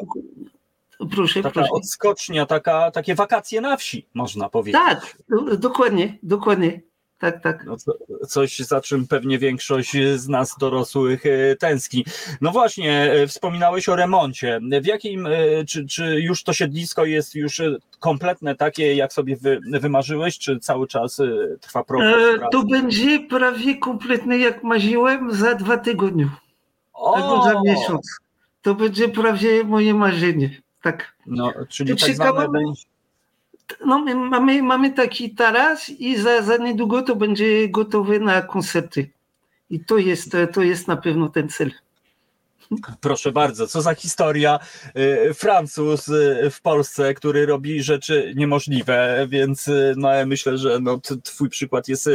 [1.10, 1.70] Proszę, Taka proszę.
[1.72, 4.80] odskocznia, taka, takie wakacje na wsi, można powiedzieć.
[4.82, 6.80] Tak, do, dokładnie, dokładnie.
[7.18, 7.64] Tak, tak.
[7.66, 7.92] No, co-
[8.28, 12.04] coś, za czym pewnie większość z nas dorosłych e, tęskni.
[12.40, 14.60] No właśnie, e, wspominałeś o remoncie.
[14.82, 15.30] W jakim, e,
[15.68, 17.62] czy, czy już to siedlisko jest już
[18.00, 21.20] kompletne, takie jak sobie wy, wymarzyłeś, czy cały czas
[21.60, 26.28] trwa proces E, to będzie prawie kompletne, jak marzyłem, za dwa tygodnie.
[27.14, 28.18] Albo za miesiąc.
[28.64, 30.50] To będzie prawie moje marzenie.
[30.82, 31.14] Tak.
[31.26, 32.48] No, czyli tak zwane.
[33.86, 39.10] No, my mamy, mamy taki taras i za, za niedługo to będzie gotowe na koncerty.
[39.70, 41.70] I to jest, to jest na pewno ten cel.
[43.00, 44.58] Proszę bardzo, co za historia.
[44.96, 51.00] Y, Francuz y, w Polsce, który robi rzeczy niemożliwe, więc y, no, myślę, że no,
[51.24, 52.10] twój przykład jest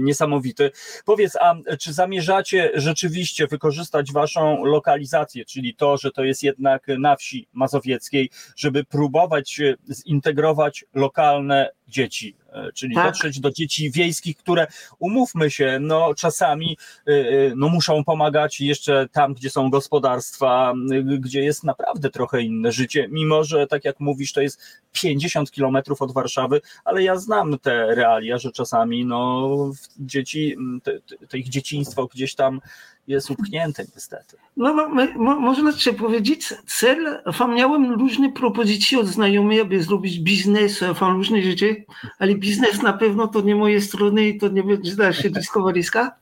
[0.00, 0.70] niesamowity.
[1.04, 7.16] Powiedz, a czy zamierzacie rzeczywiście wykorzystać waszą lokalizację, czyli to, że to jest jednak na
[7.16, 9.60] wsi mazowieckiej, żeby próbować
[10.06, 12.36] zintegrować lokalne dzieci,
[12.74, 13.06] czyli Tak.
[13.06, 14.66] dotrzeć do dzieci wiejskich, które
[14.98, 16.76] umówmy się, no czasami
[17.08, 20.74] y, y, no muszą pomagać jeszcze tam, gdzie są gospodarstwa,
[21.18, 24.60] gdzie jest naprawdę trochę inne życie, mimo że tak jak mówisz, to jest
[24.92, 29.50] 50 kilometrów od Warszawy, ale ja znam te realia, że czasami no
[29.98, 32.60] dzieci, te, te ich dzieciństwo gdzieś tam
[33.06, 34.36] jest upchnięte niestety.
[34.56, 40.18] No, no mo, można się powiedzieć, cel, fan miałem różne propozycje od znajomych, aby zrobić
[40.18, 41.84] biznes, fan różne rzeczy,
[42.18, 46.14] ale biznes na pewno to nie moje strony i to nie będzie dalsze dyskowaliska.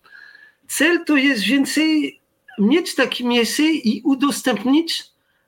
[0.69, 2.20] Cel to jest więcej
[2.59, 5.05] mieć takie miejsce i udostępnić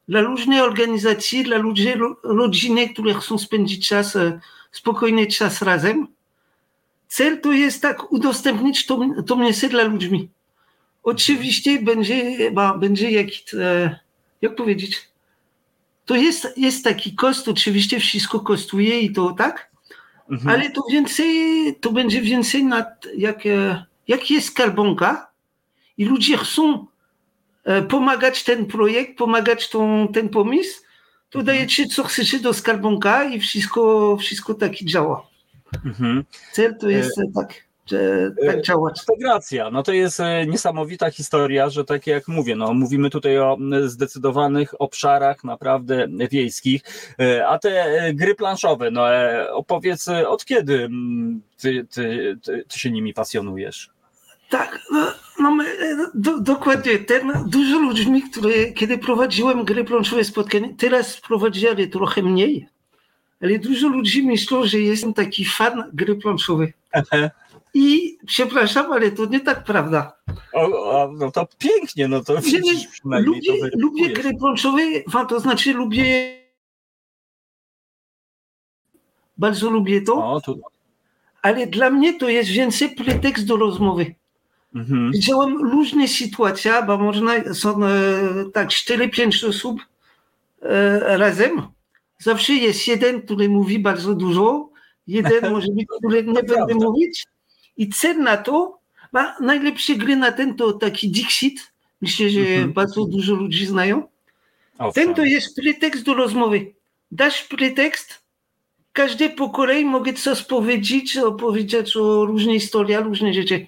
[0.09, 4.41] dla różnych organizacji, dla ludzi, ro- rodziny, które chcą spędzić czas, e,
[4.73, 6.07] spokojny czas razem.
[7.09, 10.29] cel to jest tak udostępnić to, to miejsce dla ludzi.
[11.03, 13.99] Oczywiście będzie, ba, będzie jakiś, e,
[14.43, 15.09] jak powiedzieć,
[16.07, 19.73] to jest, jest taki koszt, oczywiście wszystko kosztuje i to tak,
[20.31, 20.49] Mhm.
[20.49, 21.35] ale to więcej,
[21.81, 25.31] to będzie więcej nad, jak, e, jak jest skarbonka
[25.99, 26.87] i ludzie chcą
[27.65, 30.81] e, pomagać ten projekt, pomagać tą, ten pomysł,
[31.31, 31.57] to Mhm.
[31.57, 35.27] dajecie co chcecie do skarbonka i wszystko, wszystko tak działa.
[35.85, 36.25] Mhm.
[36.53, 37.55] Cel to jest e, tak,
[38.47, 39.01] tak działać.
[39.01, 43.59] Integracja, no to jest e, niesamowita historia, że tak jak mówię, no mówimy tutaj o
[43.85, 46.83] zdecydowanych obszarach naprawdę wiejskich,
[47.21, 50.89] e, a te e, gry planszowe, no e, opowiedz e, od kiedy
[51.57, 53.91] ty, ty, ty, ty się nimi pasjonujesz?
[54.53, 56.99] Tak, no, no my, e, do, dokładnie.
[56.99, 62.69] Ten, dużo ludzi, które kiedy prowadziłem gry planszowe spotkania, teraz prowadzę, ale trochę mniej.
[63.43, 66.73] Ale dużo ludzi myślą, że jestem taki fan gry planszowej.
[67.75, 70.17] I przepraszam, ale to nie tak prawda.
[70.53, 74.83] O, o, no to pięknie, no to widzisz przynajmniej lubię, to lubię gry planszowe,
[75.29, 76.43] to znaczy lubię
[79.39, 80.61] bardzo lubię to, O, tu,
[81.43, 84.15] ale dla mnie to jest więcej pretekst do rozmowy.
[84.75, 85.11] mhm.
[85.13, 87.91] Widziałem różne sytuacje, bo można, są e,
[88.53, 89.81] tak 4-5 osób
[90.63, 91.63] e, razem.
[92.19, 94.69] Zawsze jest jeden, który mówi bardzo dużo,
[95.07, 97.25] jeden może być, który nie będzie mówić.
[97.77, 98.79] I cel na to,
[99.13, 101.73] ma najlepsze gry na ten to taki Dixit.
[102.01, 102.73] Myślę, że Mhm.
[102.73, 104.09] bardzo dużo ludzi znają.
[104.95, 106.73] Ten to jest pretekst do rozmowy.
[107.11, 108.23] Dasz pretekst,
[108.93, 113.67] każdy po kolei mogę coś powiedzieć, opowiedzieć o różnej historii, różne rzeczy.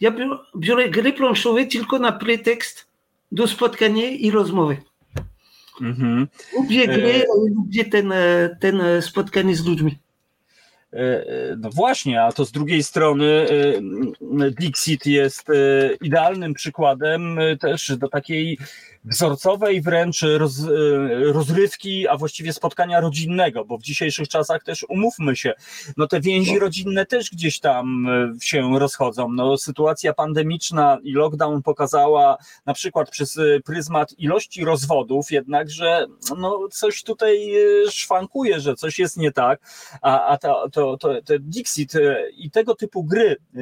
[0.00, 0.12] Ja
[0.56, 2.86] biorę, gry planszowe tylko na pretekst
[3.32, 4.76] do spotkania i rozmowy.
[5.80, 6.28] Mhm.
[6.54, 9.98] Lubię E, gry, ale lubię ten, e, ten e, spotkanie z ludźmi.
[10.92, 13.46] E, e, No właśnie, a to z drugiej strony
[14.40, 15.46] e, Dixit jest
[16.00, 18.58] idealnym przykładem też do takiej
[19.04, 20.68] wzorcowej wręcz roz, e,
[21.32, 25.54] rozrywki, a właściwie spotkania rodzinnego, bo w dzisiejszych czasach też umówmy się,
[25.96, 29.28] no te więzi rodzinne też gdzieś tam e, się rozchodzą.
[29.32, 36.06] No, sytuacja pandemiczna i lockdown pokazała na przykład przez e, pryzmat ilości rozwodów jednak, że
[36.38, 39.60] no, coś tutaj e, szwankuje, że coś jest nie tak,
[40.02, 43.60] a, a to, to, to, to Dixit e, i tego typu gry, e,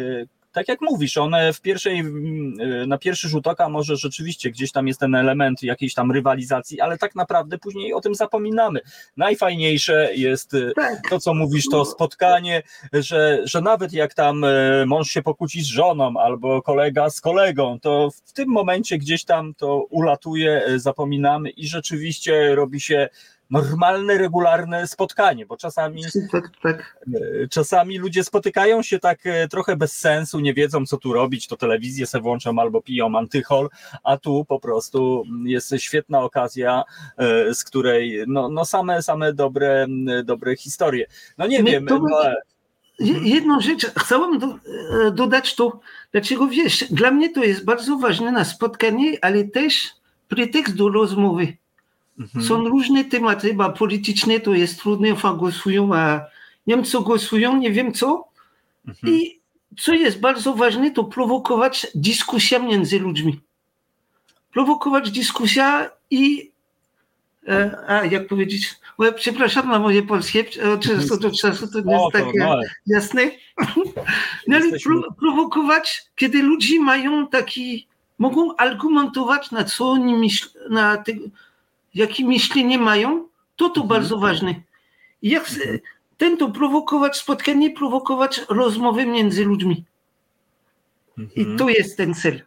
[0.53, 4.73] tak jak mówisz, one w pierwszej, mm, e, na pierwszy rzut oka może rzeczywiście gdzieś
[4.73, 8.81] tam jest ten element jakiejś tam rywalizacji, ale tak naprawdę później o tym zapominamy.
[9.17, 12.63] Najfajniejsze jest e, Tak, to, co mówisz, to spotkanie,
[12.93, 17.79] że, że nawet jak tam e, mąż się pokłóci z żoną albo kolega z kolegą,
[17.81, 23.09] to w tym momencie gdzieś tam to ulatuje, zapominamy i rzeczywiście robi się
[23.51, 26.03] normalne, regularne spotkanie, bo czasami
[26.33, 26.97] tak, tak.
[27.43, 31.47] E, Czasami ludzie spotykają się tak e, trochę bez sensu, nie wiedzą co tu robić,
[31.47, 33.69] to telewizję se włączą albo piją antychol,
[34.05, 36.85] a tu po prostu jest świetna okazja,
[37.19, 39.87] e, z której no, no same, same dobre,
[40.25, 41.07] dobre historie.
[41.39, 42.19] No nie My wiem, to- no,
[43.23, 44.55] Jedną rzecz chciałem do,
[45.13, 45.81] dodać to,
[46.13, 49.75] dlaczego wiesz, dla mnie to jest bardzo ważne na spotkanie, ale też
[50.29, 51.57] pretekst do rozmowy.
[52.21, 56.21] Mhm, Są różne tematy, bo polityczne to jest trudne, a głosują, a
[56.67, 58.29] nie wiem co głosują, nie wiem co.
[58.89, 59.15] mhm.
[59.15, 59.41] I
[59.79, 63.41] co jest bardzo ważne, to prowokować dyskusję między ludźmi.
[64.53, 65.65] Prowokować dyskusję
[66.11, 66.51] i,
[67.49, 71.81] e, a jak powiedzieć, ja przepraszam na moje polskie, e, od czasu do czasu to
[71.81, 73.23] nie jest takie no, jasne.
[74.49, 77.89] No ale pro, prowokować, kiedy ludzie mają taki,
[78.19, 81.13] mogą argumentować na co oni myślą, na te,
[81.95, 83.89] jakie myślenie mają, to to Mhm.
[83.89, 84.55] bardzo ważne.
[85.23, 85.79] Jak chcę,
[86.17, 89.85] ten to prowokować spotkanie, prowokować rozmowy między ludźmi.
[91.37, 91.59] I mhm.
[91.59, 92.43] to jest ten cel.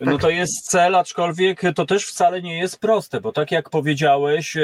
[0.00, 4.56] No to jest cel, aczkolwiek to też wcale nie jest proste, bo tak jak powiedziałeś,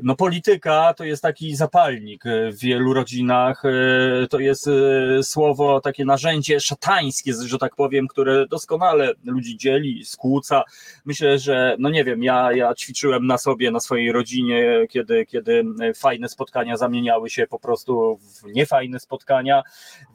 [0.00, 6.04] no polityka to jest taki zapalnik w wielu rodzinach, e, to jest e, słowo, takie
[6.04, 10.62] narzędzie szatańskie, że tak powiem, które doskonale ludzi dzieli, skłóca.
[11.04, 15.64] Myślę, że, no nie wiem, ja, ja ćwiczyłem na sobie, na swojej rodzinie, kiedy, kiedy
[15.96, 19.62] fajne spotkania zamieniały się po prostu w niefajne spotkania,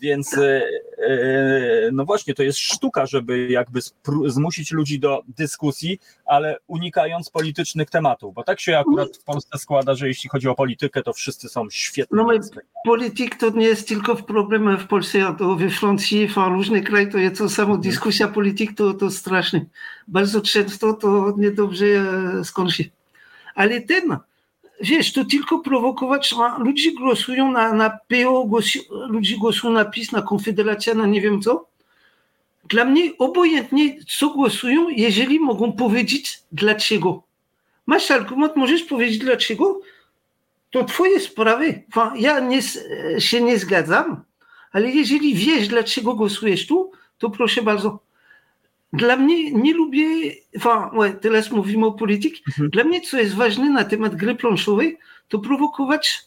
[0.02, 0.62] więc e,
[1.92, 3.79] no właśnie, to jest sztuka, żeby jakby
[4.26, 9.96] zmusić ludzi do dyskusji, ale unikając politycznych tematów, bo tak się akurat w Polsce składa,
[9.96, 12.18] że jeśli chodzi o politykę, to wszyscy są świetni.
[12.18, 12.28] No
[12.86, 17.12] polityk to nie jest tylko problem w Polsce, a to we Francji, w różnych krajach
[17.12, 17.78] to jest to samo.
[17.78, 19.66] Dyskusja polityk to, to straszne.
[20.08, 22.90] Bardzo często to niedobrze e, skończy.
[23.56, 24.18] Ale ten,
[24.82, 30.22] wiesz, to tylko prowokować, ludzie głosują na, na PO, głosi, ludzie głosują na PiS, na
[30.22, 31.70] Konfederację, na nie wiem co.
[32.70, 37.24] Dla mnie obojętnie, co głosują, jeżeli mogą powiedzieć dlaczego.
[37.86, 39.82] Masz argument, możesz powiedzieć dlaczego,
[40.72, 41.84] to twoje sprawy.
[42.16, 42.80] Ja nie, s-
[43.20, 44.24] się nie zgadzam,
[44.72, 48.00] ale jeżeli wiesz, dlaczego głosujesz tu, to proszę bardzo.
[48.94, 50.06] Dla mnie nie lubię,
[50.56, 52.36] enfin, ouais, teraz mówimy o polityce.
[52.48, 52.70] Mhm.
[52.70, 54.98] Dla mnie, co jest ważne na temat gry planszowej,
[55.28, 56.22] to prowokować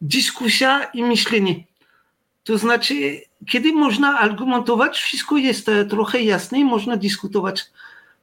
[0.00, 1.64] dyskusja i myślenie.
[2.44, 7.70] To znaczy, kiedy można argumentować, wszystko jest e, trochę jasne i można dyskutować.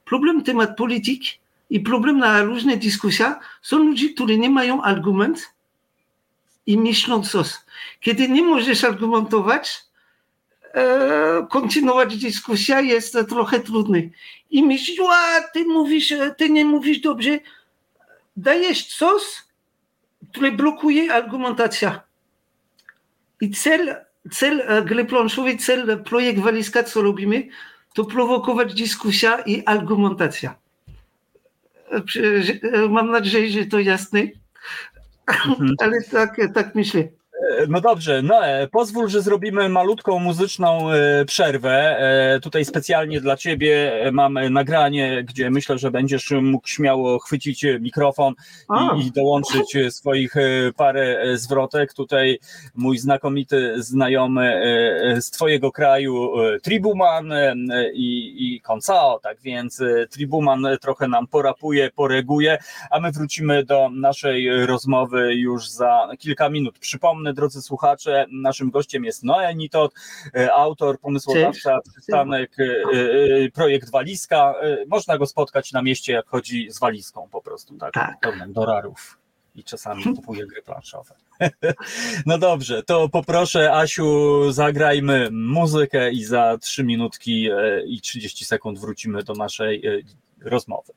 [0.04, 1.22] Problem temat polityk
[1.70, 5.54] i problem na różne dyskusje są ludzie, którzy nie mają argument
[6.66, 7.48] i myślą coś.
[8.00, 9.84] Kiedy nie możesz argumentować,
[10.74, 14.10] e, kontynuować dyskusję jest e, trochę trudny.
[14.50, 17.38] I myślisz, a ty mówisz, ty nie mówisz dobrze.
[18.36, 19.22] Dajesz coś,
[20.32, 22.00] które blokuje argumentacja.
[23.40, 27.48] I cel, cel e, gry planszowej, cel e, projekt Walizka, co robimy,
[27.94, 30.54] to prowokować dyskusja i argumentacja.
[31.92, 32.02] E,
[32.72, 34.20] e, Mam nadzieję, że to jasne,
[35.82, 37.08] ale tak, tak myślę.
[37.68, 41.98] No dobrze, no e, pozwól, że zrobimy malutką muzyczną e, przerwę.
[41.98, 47.66] E, Tutaj specjalnie dla ciebie e, mam nagranie, gdzie myślę, że będziesz mógł śmiało chwycić
[47.80, 48.34] mikrofon
[48.96, 50.34] i, i dołączyć swoich
[50.76, 51.94] parę zwrotek.
[51.94, 52.38] Tutaj
[52.74, 54.62] mój znakomity znajomy
[55.20, 56.32] z twojego kraju,
[56.62, 57.32] Tribuman
[57.94, 62.58] i, i Koncao, tak więc Tribuman trochę nam porapuje, poreguje,
[62.90, 66.78] a my wrócimy do naszej rozmowy już za kilka minut.
[66.78, 69.94] Przypomnę, drodzy słuchacze, naszym gościem jest Noe Nitot,
[70.34, 74.54] e, autor, pomysłodawca, przystanek, e, e, projekt Walizka.
[74.86, 77.94] Można go spotkać na mieście, jak chodzi z walizką po prostu, tak?
[77.94, 78.20] Tak.
[78.20, 79.18] Pełną dorarów
[79.54, 81.14] i czasami kupuje gry planszowe.
[82.26, 87.48] No dobrze, to poproszę Asiu, zagrajmy muzykę i za 3 minutki
[87.86, 89.82] i 30 sekund wrócimy do naszej
[90.40, 90.92] rozmowy.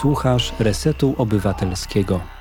[0.00, 2.37] Słuchasz Resetu Obywatelskiego.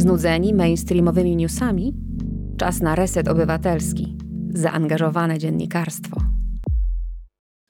[0.00, 1.94] Znudzeni mainstreamowymi newsami?
[2.58, 4.16] Czas na reset obywatelski.
[4.54, 6.20] Zaangażowane dziennikarstwo.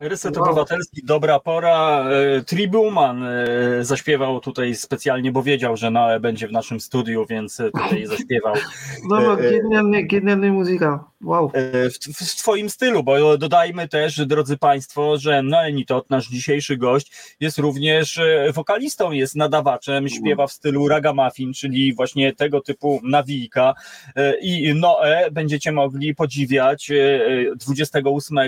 [0.00, 0.46] Reset Wow.
[0.46, 2.04] Obywatelski, dobra pora.
[2.10, 3.36] E, Tribuman e,
[3.84, 8.54] zaśpiewał tutaj specjalnie, bo wiedział, że Noe będzie w naszym studiu, więc e, tutaj zaśpiewał
[9.08, 9.50] No, E, e.
[9.50, 11.09] genialny, genialny muzyka.
[11.24, 11.50] Wow.
[11.54, 16.76] E, w, w, Twoim stylu, bo dodajmy też, drodzy Państwo, że Noe Nitot, nasz dzisiejszy
[16.76, 23.00] gość, jest również e, wokalistą, jest nadawaczem, śpiewa w stylu ragamuffin, czyli właśnie tego typu
[23.02, 23.74] nawijka
[24.16, 28.38] E, i Noe będziecie mogli podziwiać e, 28,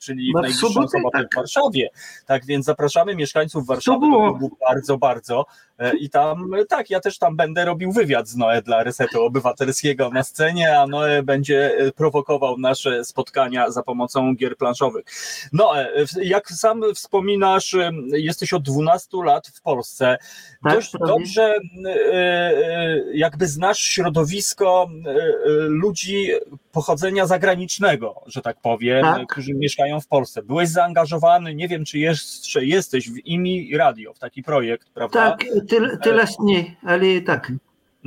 [0.00, 1.28] czyli No, w najbliższą sobotę, tak.
[1.32, 1.90] w Warszawie.
[2.26, 4.30] Tak więc zapraszamy mieszkańców Warszawy do było.
[4.30, 5.67] klubu bardzo, bardzo E,
[6.00, 10.10] i tam, e, tak, ja też tam będę robił wywiad z Noe dla Resetu Obywatelskiego
[10.10, 15.04] na scenie, a Noe będzie e, prowokował nasze spotkania za pomocą gier planszowych.
[15.52, 20.18] No, e, w- jak sam wspominasz, e, jesteś od 12 lat w Polsce.
[20.64, 21.06] Tak, Dość prawie.
[21.12, 21.54] dobrze
[21.86, 25.24] e, e, jakby znasz środowisko e, e,
[25.68, 26.28] ludzi
[26.72, 29.22] pochodzenia zagranicznego, że tak powiem, Tak.
[29.22, 30.42] e, którzy mieszkają w Polsce.
[30.42, 35.30] Byłeś zaangażowany, nie wiem, czy jeszcze jesteś w IMI Radio, w taki projekt, prawda?
[35.30, 37.52] Tak, ty, teraz nie, ale tak.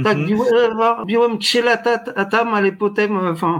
[0.04, 0.38] Tak, Mhm.
[0.38, 0.78] byłem,
[1.08, 3.60] byłem 3 lata tam, ale potem enfin,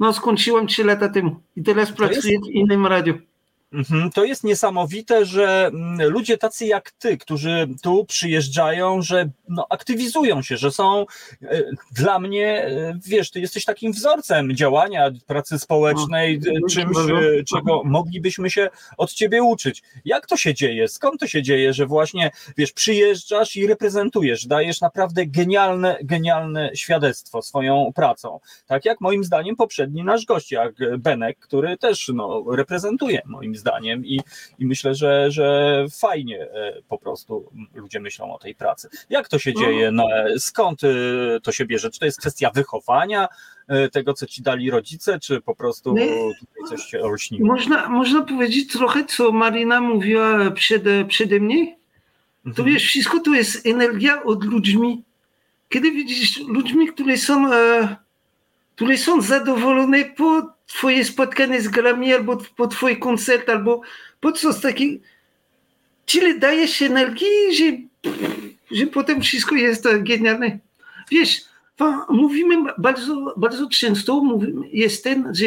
[0.00, 1.36] no, skończyłem 3 lata temu.
[1.56, 3.14] I teraz pracuję w innym radiu.
[3.72, 9.66] Mhm, To jest niesamowite, że mm, ludzie tacy jak ty, którzy tu przyjeżdżają, że no,
[9.70, 11.06] aktywizują się, że są
[11.42, 11.62] e,
[11.92, 17.44] dla mnie, e, wiesz, ty jesteś takim wzorcem działania, pracy społecznej, No, e, czymś, e,
[17.44, 19.82] czego moglibyśmy się od ciebie uczyć.
[20.04, 20.88] Jak to się dzieje?
[20.88, 27.42] Skąd to się dzieje, że właśnie, wiesz, przyjeżdżasz i reprezentujesz, dajesz naprawdę genialne, genialne świadectwo
[27.42, 28.40] swoją pracą.
[28.66, 33.61] Tak jak moim zdaniem poprzedni nasz gość, jak Benek, który też no, reprezentuje moim zdaniem
[34.04, 34.20] i,
[34.58, 38.88] i myślę, że, że fajnie e, po prostu ludzie myślą o tej pracy.
[39.10, 39.60] Jak to się No.
[39.60, 39.90] dzieje?
[39.90, 40.04] No,
[40.38, 40.88] skąd e,
[41.42, 41.90] to się bierze?
[41.90, 43.28] Czy to jest kwestia wychowania
[43.68, 47.46] e, tego, co ci dali rodzice, czy po prostu tutaj coś się olśniło?
[47.46, 51.76] Można, można powiedzieć trochę, co Marina mówiła przed, przede mnie.
[52.44, 52.68] To Mhm.
[52.68, 55.02] wiesz, wszystko to jest energia od ludźmi.
[55.68, 57.96] Kiedy widzisz ludźmi, którzy są, e,
[58.76, 63.80] którzy są zadowolone po twoje spotkanie z grami, albo po twój koncert, albo
[64.20, 65.04] po coś takiego,
[66.06, 67.64] tyle dajesz energii, że,
[68.70, 70.58] że potem wszystko jest genialne.
[71.10, 71.40] Wiesz,
[72.08, 75.46] mówimy bardzo, bardzo często, mówimy, jest ten, że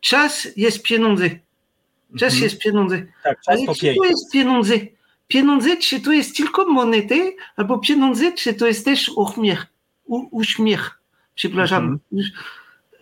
[0.00, 1.30] czas jest pieniądze.
[2.18, 2.42] Czas Mhm.
[2.42, 3.06] jest pieniądze.
[3.22, 3.94] Tak, czas Ale piękne.
[3.94, 4.74] to jest pieniądze?
[5.28, 9.66] pieniądze, czy to jest tylko monety, albo pieniądze, czy to jest też uśmiech,
[10.06, 11.00] u, uśmiech,
[11.34, 11.98] przepraszam.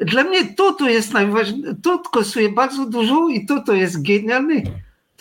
[0.05, 4.55] Dla mnie to, to jest najważniejsze, to kosztuje bardzo dużo i to, to jest genialne.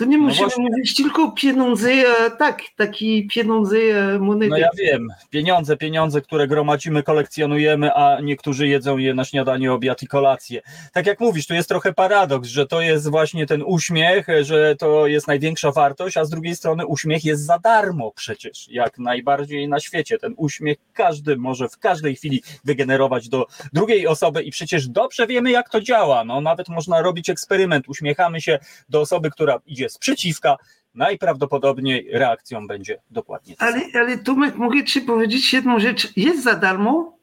[0.01, 4.49] To nie No musimy mówić tylko pieniądze, e, tak, taki pieniądze, e, monety.
[4.49, 10.03] No ja wiem, pieniądze, pieniądze, które gromadzimy, kolekcjonujemy, a niektórzy jedzą je na śniadanie, obiad
[10.03, 10.61] i kolację.
[10.93, 15.07] Tak jak mówisz, tu jest trochę paradoks, że to jest właśnie ten uśmiech, że to
[15.07, 19.79] jest największa wartość, a z drugiej strony uśmiech jest za darmo przecież, jak najbardziej na
[19.79, 20.17] świecie.
[20.17, 25.51] Ten uśmiech każdy może w każdej chwili wygenerować do drugiej osoby i przecież dobrze wiemy,
[25.51, 26.23] jak to działa.
[26.23, 28.59] No, nawet można robić eksperyment, uśmiechamy się
[28.89, 30.57] do osoby, która idzie sprzeciwka,
[30.95, 36.17] najprawdopodobniej reakcją będzie dokładnie Ale, ale Tomek, mogę ci powiedzieć jedną rzecz.
[36.17, 37.17] Jest za darmo,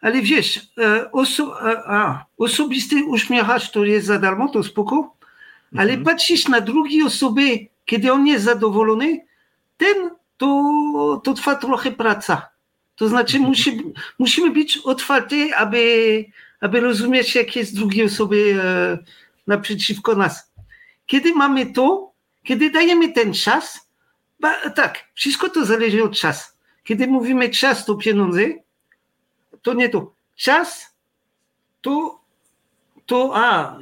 [0.00, 5.16] ale wiesz, e, oso, e, a, osobisty uśmiechasz to jest za darmo, to spoko,
[5.76, 6.04] ale Mhm.
[6.04, 9.20] patrzysz na drugie osoby, kiedy on jest zadowolony,
[9.76, 12.48] ten to, to trwa trochę praca.
[12.96, 13.48] To znaczy Mhm.
[13.48, 13.82] musi,
[14.18, 16.24] musimy być otwarci, aby,
[16.60, 18.98] aby rozumieć, jak jest drugiej osoby e,
[19.46, 20.51] naprzeciwko nas.
[21.12, 22.12] Kiedy mamy to,
[22.44, 23.88] kiedy dajemy ten czas,
[24.40, 26.52] Ba, tak, wszystko to zależy od czasu.
[26.84, 28.40] Kiedy mówimy czas to pieniądze,
[29.62, 30.14] to nie to.
[30.36, 30.94] Czas
[31.80, 32.20] to,
[33.06, 33.78] to a,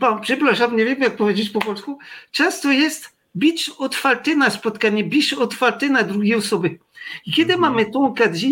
[0.00, 1.98] pa, przepraszam, nie wiem jak powiedzieć po polsku.
[2.30, 6.78] Czas to jest być otwarty na spotkanie, być otwarty na drugie osoby.
[7.26, 7.60] I kiedy Mhm.
[7.60, 8.50] mamy tą okazję,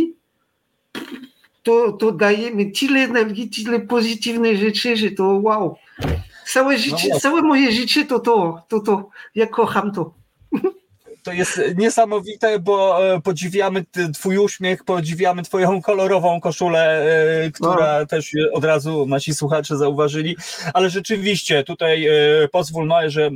[1.63, 5.77] to, to dajemy tyle energii, tyle pozytywnych rzeczy, że to wow.
[6.47, 7.21] Całe, życie, właśnie.
[7.21, 10.15] całe moje życie to to, to to, ja kocham to.
[11.27, 13.85] To jest niesamowite, bo e, podziwiamy
[14.15, 17.07] Twój uśmiech, podziwiamy Twoją kolorową koszulę,
[17.45, 20.37] e, która też e, od razu nasi słuchacze zauważyli.
[20.75, 22.13] Ale rzeczywiście, tutaj e,
[22.49, 23.31] pozwól, Noe, że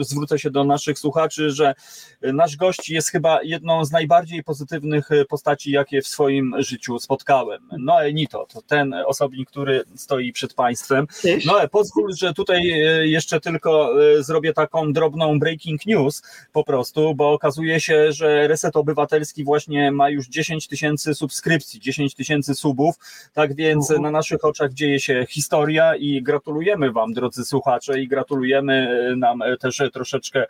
[0.00, 1.74] zwrócę się do naszych słuchaczy, że
[2.22, 7.68] nasz gość jest chyba jedną z najbardziej pozytywnych postaci, jakie w swoim życiu spotkałem.
[7.78, 11.06] Noe Nito, to ten osobnik, który stoi przed Państwem.
[11.22, 11.44] Też.
[11.44, 12.62] No, ale pozwól, że tutaj
[13.02, 16.22] jeszcze tylko zrobię taką drobną breaking news
[16.52, 22.14] po prostu, bo okazuje się, że Reset Obywatelski właśnie ma już 10 tysięcy subskrypcji, 10
[22.14, 22.94] tysięcy subów,
[23.32, 24.02] tak więc Mhm.
[24.02, 29.42] na naszych oczach dzieje się historia i gratulujemy Wam, drodzy słuchacze, i gratulujemy e, nam
[29.42, 30.44] e, też e, troszeczkę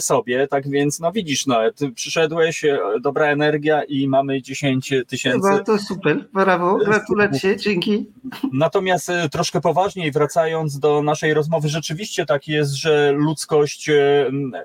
[0.00, 2.64] sobie, tak więc no widzisz, no, ty przyszedłeś,
[3.00, 8.06] dobra energia i mamy 10 tysięcy to super, brawo, gratulacje, dzięki.
[8.52, 13.90] Natomiast troszkę poważniej wracając do naszej rozmowy, rzeczywiście tak jest, że ludzkość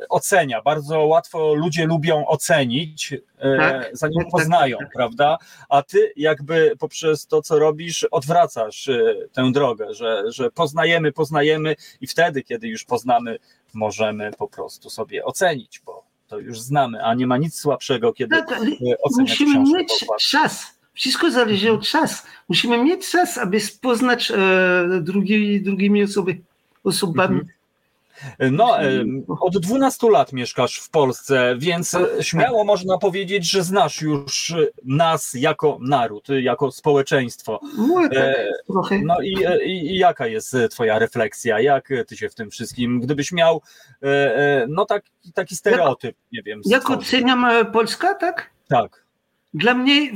[0.10, 0.62] ocenia.
[0.62, 4.92] Bardzo łatwo ludzie lubią ocenić, e, Tak, zanim tak, tak, poznają, tak.
[4.94, 5.38] prawda?
[5.70, 11.76] A ty jakby poprzez to, co robisz, odwracasz e, tę drogę, że, że poznajemy, poznajemy
[12.02, 13.40] i wtedy, kiedy już poznamy,
[13.74, 18.36] możemy po prostu sobie ocenić, bo to już znamy, a nie ma nic słabszego, kiedy
[18.36, 18.60] Tak,
[19.18, 20.78] musimy mieć czas.
[20.94, 22.24] Wszystko zależy od czasu.
[22.50, 24.36] Musimy mieć czas, aby poznać e,
[25.02, 26.38] drugi, drugimi osoby,
[26.84, 27.42] osobami.
[28.52, 28.78] No,
[29.40, 34.54] od 12 lat mieszkasz w Polsce, więc e, śmiało można powiedzieć, że znasz już
[34.86, 37.60] nas jako naród, jako społeczeństwo.
[37.78, 39.00] No, tak, E, trochę.
[39.00, 39.36] No i,
[39.66, 41.60] i, jaka jest Twoja refleksja?
[41.60, 43.62] Jak ty się w tym wszystkim, gdybyś miał
[44.04, 46.62] e, e, no taki, taki stereotyp, nie wiem.
[46.66, 47.08] Jak stworzyć?
[47.08, 48.50] oceniam Polska, tak?
[48.68, 49.04] Tak.
[49.54, 50.12] Dla mnie,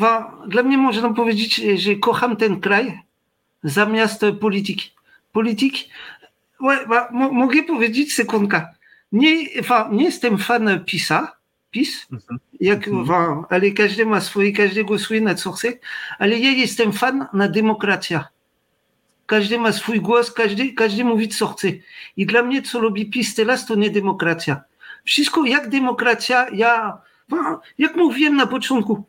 [0.48, 3.00] dla mnie można powiedzieć, że kocham ten kraj
[3.64, 4.92] zamiast polityki.
[5.32, 5.90] Polityki,
[6.62, 8.70] Łe, wa, mo, mogę powiedzieć sekundka.
[9.12, 11.32] Nie, wa, nie jestem fan PiSa,
[11.72, 12.40] PiS, Mhm.
[12.60, 13.06] jak, Mhm.
[13.06, 15.74] wa, ale każdy ma swoje, każdy głosuje na co chce,
[16.20, 18.28] ale ja jestem fan na demokracja.
[19.26, 21.68] Każdy ma swój głos, każdy, każdy mówi co chce.
[22.18, 24.62] I dla mnie co robi PiS teraz to nie demokracja.
[25.06, 26.98] Wszystko jak demokracja, ja,
[27.30, 29.04] wa, jak mówiłem na początku,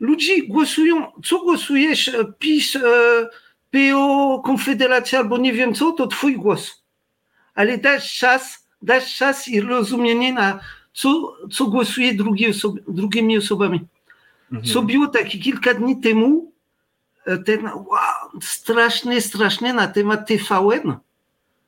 [0.00, 2.80] ludzie głosują, co głosujesz, e, PiS, e,
[3.70, 6.83] PO, Konfederacja albo nie wiem co, to twój głos.
[7.54, 10.60] Ale dasz czas, dasz czas i rozumienie na
[10.94, 13.80] co, co głosuje drugie osoby, drugimi osobami.
[14.52, 14.72] Mhm.
[14.72, 16.52] Co było takie kilka dni temu,
[17.26, 20.96] e, ten wow, straszny, straszny na temat TVN,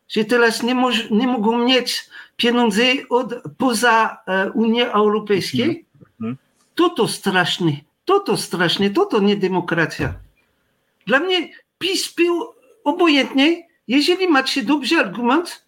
[0.09, 5.85] że teraz nie, moż, nie mogą mieć pieniądze od, poza e, Unii Europejskiej.
[6.21, 6.37] Mhm.
[6.75, 7.73] To to straszne,
[8.05, 10.15] to to straszne, to to nie demokracja.
[11.07, 11.49] Dla mnie
[11.79, 12.45] PiS był
[12.85, 15.66] obojętnie, jeżeli macie dobry argument,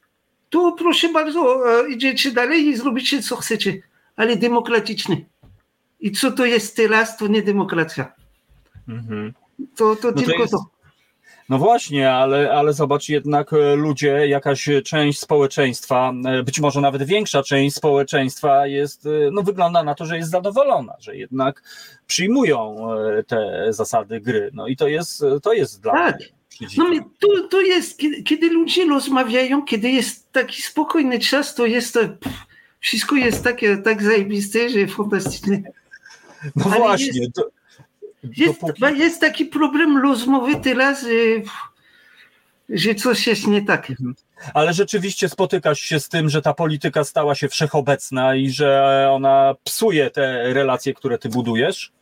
[0.50, 3.82] to proszę bardzo, e, idziecie dalej i zrobicie co chcecie,
[4.16, 5.24] ale demokratyczny.
[6.00, 8.12] I co to jest teraz, to nie demokracja.
[8.88, 9.32] Mhm.
[9.76, 10.64] To, to to tylko jest- to.
[11.48, 17.02] No właśnie, ale, ale zobacz, jednak e, ludzie, jakaś część społeczeństwa, e, być może nawet
[17.02, 21.62] większa część społeczeństwa jest, no wygląda na to, że jest zadowolona, że jednak
[22.06, 22.76] przyjmują
[23.26, 24.50] te zasady gry.
[24.52, 26.16] No i to jest, to jest dla Tak.
[26.16, 26.26] mnie
[26.76, 26.84] No
[27.18, 32.08] to, to jest, kiedy, kiedy ludzie rozmawiają, kiedy jest taki spokojny czas, to jest e,
[32.08, 32.36] pff,
[32.80, 35.62] wszystko jest takie, tak zajebiste, że fantastyczne.
[36.56, 37.48] No ale właśnie, jest- to,
[38.36, 41.08] Jest, dopóki- jest taki problem rozmowy teraz, że,
[42.68, 43.92] że coś jest nie tak.
[44.54, 49.54] ale rzeczywiście spotykasz się z tym, że ta polityka stała się wszechobecna i że ona
[49.64, 51.92] psuje te relacje, które ty budujesz?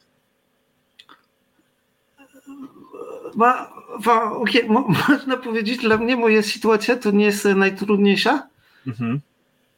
[3.36, 3.72] Ma,
[4.06, 4.30] ma,
[4.68, 8.48] mo, można powiedzieć, dla mnie moja sytuacja to nie jest najtrudniejsza.
[8.86, 9.20] Mhm.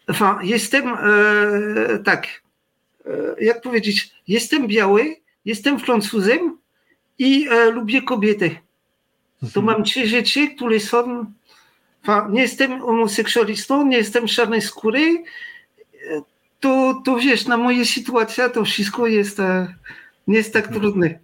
[0.06, 2.26] Enfin, jestem e, tak,
[3.06, 6.58] e, jak powiedzieć, jestem biały, jestem Francuzem
[7.18, 8.56] i e, lubię kobiety.
[9.54, 11.26] To mam trzy rzeczy, które są.
[12.02, 15.22] Enfin, nie jestem homoseksualistą, nie jestem czarnej skóry.
[16.10, 16.22] E,
[16.60, 19.74] To, to wiesz, na moje sytuacja to wszystko jest, e,
[20.26, 21.18] nie jest tak trudne.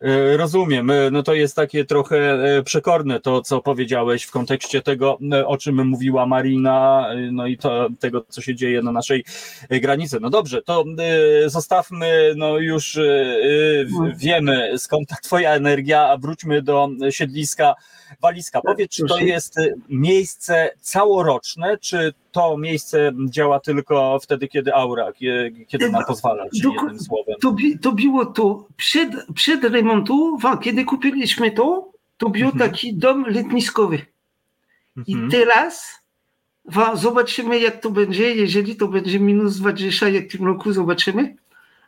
[0.00, 0.90] E, Rozumiem.
[0.90, 2.16] E, No to jest takie trochę
[2.58, 7.88] e, przekorne to, co powiedziałeś w kontekście tego, o czym mówiła Marina, no i to,
[8.00, 9.24] tego, co się dzieje na naszej
[9.70, 10.18] granicy.
[10.20, 10.84] No dobrze, to
[11.46, 12.98] zostawmy, no już
[13.86, 17.74] w- wiemy skąd ta twoja energia, a wróćmy do siedliska
[18.20, 18.60] Waliska.
[18.60, 25.12] Powiedz, czy to jest e, miejsce całoroczne, czy to miejsce działa tylko wtedy, kiedy aura,
[25.12, 27.34] kie- kiedy nam pozwala, czyli Doko- jednym słowem.
[27.42, 29.60] To, to było to przed, przed
[30.56, 32.70] kiedy kupiliśmy to, to był Mhm.
[32.70, 33.98] taki dom letniskowy.
[35.06, 35.30] I Mhm.
[35.30, 36.02] teraz
[36.94, 38.34] zobaczymy, jak to będzie.
[38.34, 41.36] Jeżeli to będzie minus 20, jak w tym roku zobaczymy.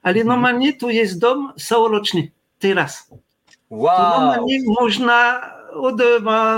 [0.03, 0.27] Ale Mhm.
[0.27, 2.31] normalnie to jest dom całoroczny.
[2.59, 3.09] Teraz.
[3.09, 3.16] To
[3.70, 4.20] Wow!
[4.20, 5.40] normalnie można
[5.73, 5.97] od,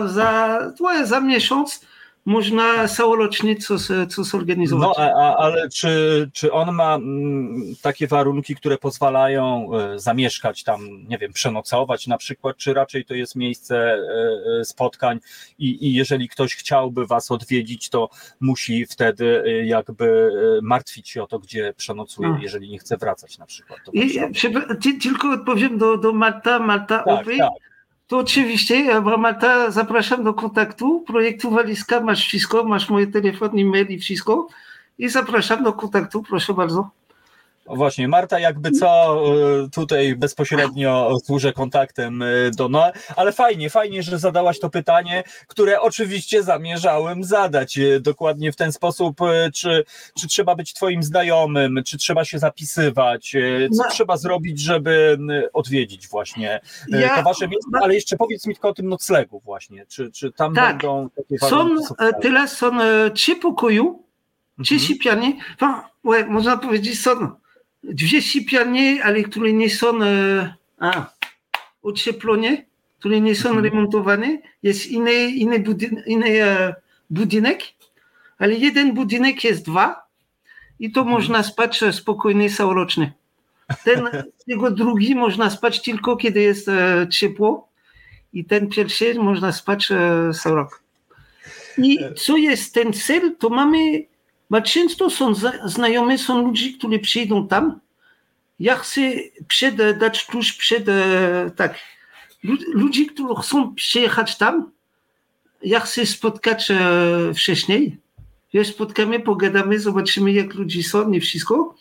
[0.06, 0.58] za,
[1.04, 1.80] za miesiąc
[2.24, 4.98] można całorocznie coś, coś zorganizować.
[4.98, 10.80] No, a, ale czy, czy on ma mm, takie warunki, które pozwalają e, zamieszkać tam,
[11.08, 13.96] nie wiem, przenocować na przykład, czy raczej to jest miejsce e,
[14.60, 15.18] e, spotkań
[15.58, 18.10] i, i jeżeli ktoś chciałby was odwiedzić, to
[18.40, 20.30] musi wtedy jakby
[20.62, 22.42] martwić się o to, gdzie przenocuje, A.
[22.42, 23.80] jeżeli nie chce wracać na przykład.
[23.92, 24.20] I,
[25.02, 27.38] tylko odpowiem do, do Marta, Marta Tak, Owy.
[27.38, 27.69] tak.
[28.10, 31.00] To oczywiście, ja, Marta, zapraszam do kontaktu.
[31.06, 34.48] Projektu Walizka, masz wszystko, masz moje telefon, e-mail i wszystko.
[34.98, 36.90] I zapraszam do kontaktu, proszę bardzo.
[37.66, 38.86] Właśnie, Marta jakby co
[39.64, 42.26] e, tutaj bezpośrednio służę kontaktem e,
[42.56, 48.52] do no, ale fajnie, fajnie, że zadałaś to pytanie, które oczywiście zamierzałem zadać e, dokładnie
[48.52, 49.20] w ten sposób,
[49.54, 49.84] czy,
[50.20, 53.36] czy trzeba być twoim znajomym, czy trzeba się zapisywać,
[53.76, 53.90] co No.
[53.90, 55.18] trzeba zrobić, żeby
[55.52, 59.86] odwiedzić właśnie Ja- to wasze miejsce, ale jeszcze powiedz mi tylko o tym noclegu właśnie,
[59.86, 60.68] czy, czy tam Tak.
[60.78, 61.68] będą takie Są,
[61.98, 64.02] e, teraz są e, trzy pokoju,
[64.64, 64.88] trzy Mhm.
[64.92, 65.36] sypialnie.
[66.04, 67.10] Ouais, można powiedzieć, są
[67.82, 71.06] dwie sypialnie, ale które nie są e, a,
[71.82, 72.64] ocieplone,
[72.98, 73.64] które nie są Mhm.
[73.64, 74.38] remontowane.
[74.62, 76.74] Jest inny, inny, budyn, inny e,
[77.10, 77.60] budynek,
[78.38, 80.02] ale jeden budynek jest dwa
[80.78, 81.16] i to Mhm.
[81.16, 83.12] można spać e, spokojnie całorocznie.
[83.84, 84.08] Ten,
[84.48, 87.68] tego drugi można spać tylko, kiedy jest e, ciepło
[88.32, 90.82] i ten pierwszy można spać e, cały rok.
[91.78, 93.78] I co jest ten cel, to mamy,
[94.50, 95.32] bo często są
[95.64, 97.80] znajome, są ludzie, którzy przyjdą tam.
[98.60, 99.00] Ja chcę
[99.48, 100.84] przed, dać tuż przed,
[101.56, 101.74] tak,
[102.44, 104.70] lu- ludzi, którzy chcą przyjechać tam,
[105.62, 106.78] ja chcę spotkać e,
[107.34, 107.96] wcześniej.
[108.54, 111.74] Wiesz, spotkamy, pogadamy, zobaczymy, jak ludzie są i wszystko.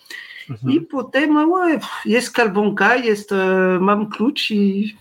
[0.50, 0.74] Mhm.
[0.74, 4.96] I potem e, jest karbonka, jest, e, mam klucz i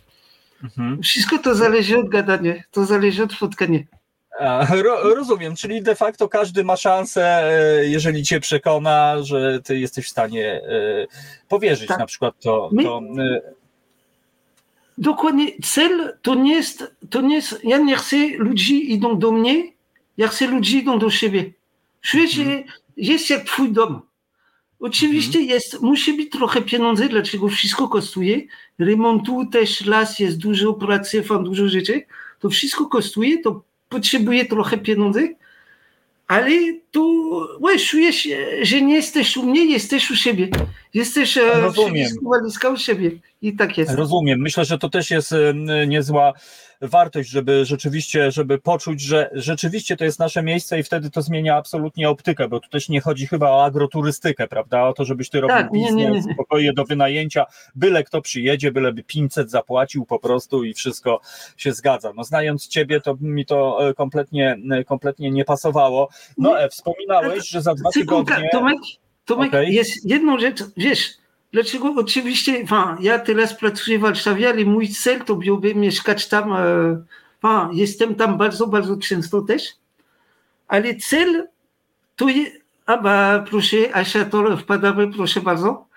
[0.65, 1.03] Mhm.
[1.03, 3.79] wszystko to zależy od gadania, to zależy od spotkania.
[4.83, 10.07] Ro, rozumiem, czyli de facto każdy ma szansę, e, jeżeli cię przekona, że ty jesteś
[10.07, 11.07] w stanie e,
[11.49, 11.99] powierzyć Tak.
[11.99, 12.71] na przykład to.
[12.73, 13.41] My- to e,
[14.99, 19.73] Dokładnie, cel to nie jest, to nie jest, ja nie chcę ludzi idą do mnie,
[20.17, 21.53] ja chcę ludzi idą do siebie.
[22.01, 22.65] Czuję się,
[22.97, 24.01] jest jak twój dom.
[24.81, 28.41] Oczywiście jest, musi być trochę pieniędzy, dlaczego wszystko kosztuje.
[28.79, 32.03] Remontu też las, jest dużo pracy, fan dużo rzeczy.
[32.41, 35.35] To wszystko kosztuje, to potrzebuje trochę pieniędzy,
[36.27, 36.51] ale
[36.91, 37.03] to
[37.69, 38.29] wiesz, czujesz,
[38.63, 40.49] że nie jesteś u mnie, jesteś u siebie.
[40.95, 42.09] Jesteś Rozumiem.
[42.09, 43.11] w walizka u siebie.
[43.43, 43.95] I tak jest.
[43.95, 44.41] Rozumiem.
[44.41, 45.35] Myślę, że to też jest
[45.87, 46.33] niezła
[46.81, 51.57] wartość, żeby rzeczywiście, żeby poczuć, że rzeczywiście to jest nasze miejsce i wtedy to zmienia
[51.57, 54.83] absolutnie optykę, bo tu też nie chodzi chyba o agroturystykę, prawda?
[54.83, 56.35] O to, żebyś ty robił Tak, nie, nie, biznes, nie.
[56.35, 61.21] spokoje do wynajęcia, byle kto przyjedzie, byleby 500 zapłacił po prostu i wszystko
[61.57, 62.13] się zgadza.
[62.17, 66.09] No znając ciebie, to mi to e, kompletnie, e, kompletnie nie pasowało.
[66.39, 68.49] No, e, wspominałeś, że za dwa tygodnie...
[68.53, 68.79] Tomek,
[69.25, 69.75] Tomek Okej.
[69.75, 71.01] jest jedną rzecz, wiesz,
[71.53, 76.53] dlaczego oczywiście, enfin, ja teraz pracuję w Warszawie, ale mój cel to byłby mieszkać tam,
[76.53, 76.57] e,
[77.43, 79.63] enfin, jestem tam bardzo, bardzo często też,
[80.69, 81.47] ale cel
[82.17, 82.53] to jest,
[82.87, 85.89] a ba, proszę, Asia, to wpadamy, proszę bardzo,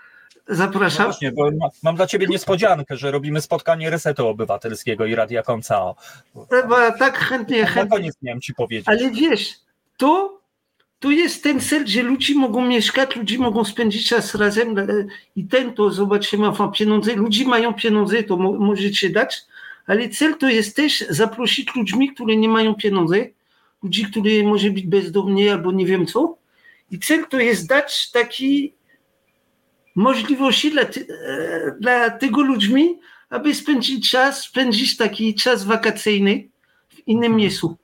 [0.50, 1.06] No zapraszam.
[1.06, 5.96] właśnie, bo ma- mam dla ciebie niespodziankę, że robimy spotkanie Resetu Obywatelskiego i Radia Koncao.
[6.52, 8.88] E, ba, tak chętnie, Na chętnie, koniec miałem ci powiedzieć.
[8.88, 9.54] ale wiesz,
[9.98, 10.41] to,
[11.02, 14.86] to jest ten cel, że ludzie mogą mieszkać, ludzie mogą spędzić czas razem e,
[15.36, 19.42] i ten to zobaczymy, enfin, pieniądze, ludzie mają pieniądze, to mo, możecie dać,
[19.88, 23.18] ale cel to jest też zaprosić ludźmi, którzy nie mają pieniądze,
[23.84, 26.42] ludzi, którzy może być bezdomni albo nie wiem co
[26.92, 28.74] i cel to jest dać taki
[29.96, 33.00] możliwości dla, e, dla tego ludźmi,
[33.30, 36.48] aby spędzić czas, spędzić taki czas wakacyjny
[36.90, 37.78] w innym miejscu.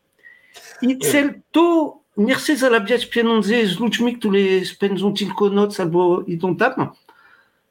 [0.81, 6.55] I cel to nie chcę zarabiać pieniądze z ludźmi, którzy spędzą tylko noc albo idą
[6.55, 6.89] tam.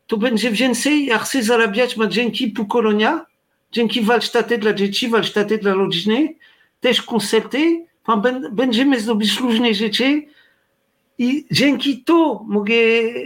[0.06, 3.27] To będzie więcej, ja chcę zarabiać ma dzięki pokolenia,
[3.73, 6.35] dzięki warsztaty dla dzieci, warsztaty dla rodziny,
[6.81, 7.86] też koncerty,
[8.52, 10.23] będziemy zrobić różne rzeczy
[11.18, 12.74] i dzięki to mogę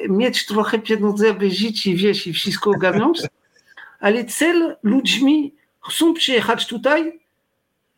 [0.08, 3.18] mieć trochę pieniędzy, aby żyć i wiesz, i wszystko ogarnąć,
[4.00, 7.20] ale cel ludźmi chcą przyjechać tutaj,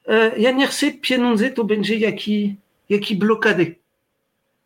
[0.06, 2.56] e, ja nie chcę pieniądze, to będzie jaki,
[2.92, 3.74] jaki blokady.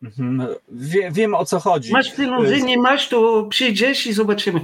[0.03, 0.47] Mhm.
[0.71, 1.91] Wie, wiem o co chodzi.
[1.91, 4.59] Masz pieniądze, nie masz, to przyjdziesz i zobaczymy.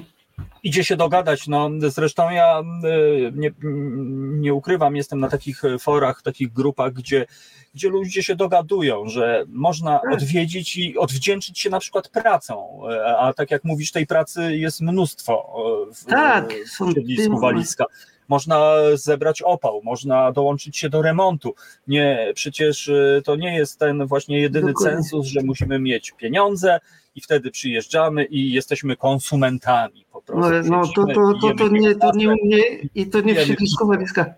[0.64, 1.48] Idzie się dogadać.
[1.48, 3.52] No, zresztą ja y, nie,
[4.40, 7.26] nie ukrywam, jestem na takich forach, takich grupach, gdzie,
[7.76, 10.14] gdzie ludzie się dogadują, że można Tak.
[10.14, 12.81] odwiedzić i odwdzięczyć się na przykład pracą.
[13.18, 15.56] A tak jak mówisz, tej pracy jest mnóstwo
[15.94, 17.85] w, Tak, w są siedlisku walizka.
[18.28, 21.56] Można zebrać opał, można dołączyć się do remontu.
[21.88, 24.95] Nie, przecież y, to nie jest ten właśnie jedyny Dokładnie.
[24.95, 26.80] census, że musimy mieć pieniądze
[27.16, 30.52] i wtedy przyjeżdżamy i jesteśmy konsumentami po prostu.
[30.52, 32.62] No, no to, to, to, to, nie, to nie u mnie
[32.95, 34.34] i to nie w walizka.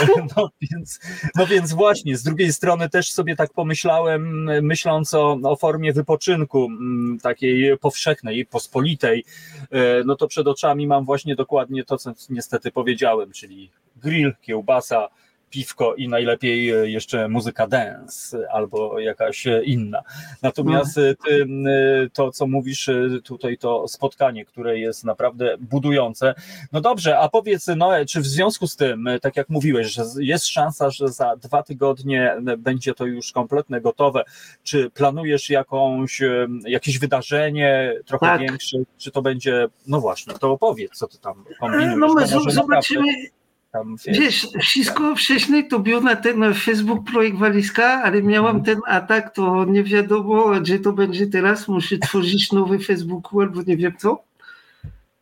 [0.36, 1.00] No więc,
[1.34, 6.64] no więc właśnie, z drugiej strony też sobie tak pomyślałem, myśląc o, o formie wypoczynku
[6.64, 9.24] mm, takiej powszechnej, pospolitej,
[9.70, 15.08] e, no to przed oczami mam właśnie dokładnie to, co niestety powiedziałem, czyli grill, kiełbasa,
[15.56, 20.02] piwko i najlepiej e, jeszcze muzyka dance albo jakaś e, inna.
[20.42, 21.46] Natomiast e, ty,
[22.12, 22.90] to, co mówisz
[23.24, 26.34] tutaj, to spotkanie, które jest naprawdę budujące.
[26.72, 30.46] No dobrze, a powiedz, no, czy w związku z tym, tak jak mówiłeś, że jest
[30.46, 34.24] szansa, że za dwa tygodnie będzie to już kompletne, gotowe,
[34.62, 36.20] czy planujesz jakąś,
[36.64, 38.40] jakieś wydarzenie trochę Tak.
[38.40, 41.96] większe, czy to będzie, no właśnie, to opowiedz, co ty tam kombinujesz.
[41.98, 43.36] No my zobaczymy, naprawdę
[44.06, 49.64] wiesz, wszystko wcześniej to był na ten Facebook projekt walizka, ale miałam ten atak, to
[49.64, 54.22] nie wiadomo, gdzie to będzie teraz, muszę tworzyć nowy Facebook albo nie wiem co.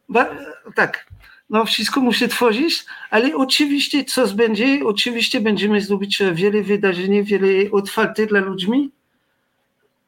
[0.09, 0.27] Ba,
[0.75, 1.07] tak,
[1.51, 8.27] no wszystko muszę tworzyć, ale oczywiście coś będzie, oczywiście będziemy zrobić wiele wydarzeń, wiele otwarte
[8.27, 8.91] dla ludzi,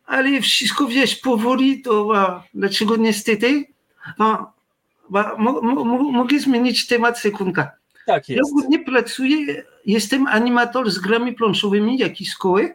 [0.07, 3.65] ale wszystko wiesz, powoli to, a, dlaczego niestety,
[4.19, 4.53] a,
[4.99, 7.71] mo, mo, mo, mogę zmienić temat sekundka.
[8.07, 8.51] Tak Ja jest.
[8.51, 12.75] ogólnie pracuję, jestem animator z grami planszowymi, jak i szkoły.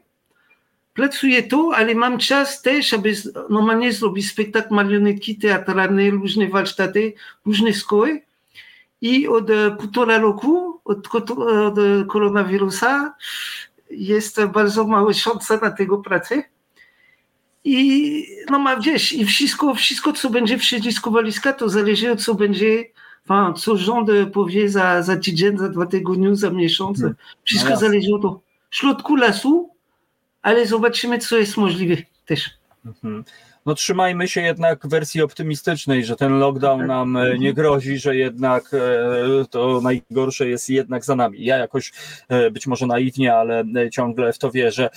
[0.93, 7.13] Pracuję tu, ale mam czas też, aby z- normalnie zrobić spektakl marionetki teatralne, różne warsztaty,
[7.45, 8.21] różne szkoły.
[9.01, 13.13] I od e, półtora roku, od, od e, koronawirusa,
[13.91, 16.43] jest bardzo mała szansa na tego pracę.
[17.63, 22.21] I no ma wiesz, i wszystko, wszystko co będzie w siedlisku walizka, to zależy od
[22.23, 22.83] co będzie
[23.29, 26.99] Enfin, co rząd powie za, za tydzień, za dwa tygodnie, za miesiąc.
[26.99, 27.15] Hmm.
[27.43, 27.87] Wszystko No jasne.
[27.87, 28.21] zależy od
[28.69, 29.69] w środku lasu,
[30.41, 31.95] ale zobaczymy, co jest możliwe
[32.25, 32.49] też.
[32.85, 33.23] Mhm.
[33.65, 38.73] No trzymajmy się jednak wersji optymistycznej, że ten lockdown nam e, nie grozi, że jednak
[38.73, 41.45] e, to najgorsze jest jednak za nami.
[41.45, 41.91] Ja jakoś
[42.29, 44.89] e, być może naiwnie, ale ciągle w to wierzę.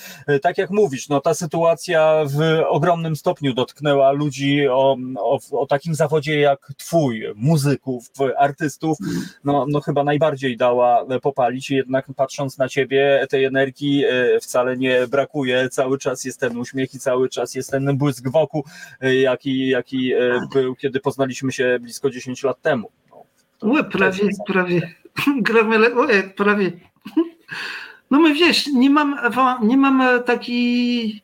[0.43, 5.95] Tak jak mówisz, no ta sytuacja w ogromnym stopniu dotknęła ludzi o, o, o takim
[5.95, 8.07] zawodzie jak twój, muzyków,
[8.39, 8.99] artystów,
[9.45, 14.05] no, no chyba najbardziej dała popalić, jednak patrząc na ciebie tej energii
[14.43, 18.54] wcale nie brakuje, cały czas jest ten uśmiech i cały czas jest ten błysk wokół,
[18.55, 18.69] roku,
[19.01, 22.91] e, jaki, jaki e, był, kiedy poznaliśmy się blisko 10 lat temu.
[23.63, 24.95] No, prawie, prawie.
[25.43, 25.79] Gramy,
[26.37, 26.73] prawie.
[28.11, 29.17] No my wiesz, nie mam,
[29.63, 31.23] nie mam taki.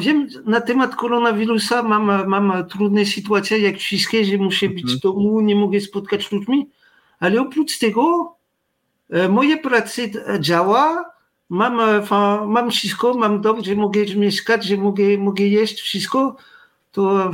[0.00, 5.40] wiem, na temat koronawirusa mam, mam trudne sytuacje, jak wszystkie, że muszę być w domu,
[5.40, 6.70] nie mogę spotkać ludźmi,
[7.20, 8.36] ale oprócz tego
[9.10, 10.02] e, moje prace
[10.40, 11.13] działa,
[11.48, 11.80] mam,
[12.46, 16.36] mam wszystko, mam dom, gdzie mogę mieszkać, gdzie mogę, mogę jeść, wszystko,
[16.92, 17.32] to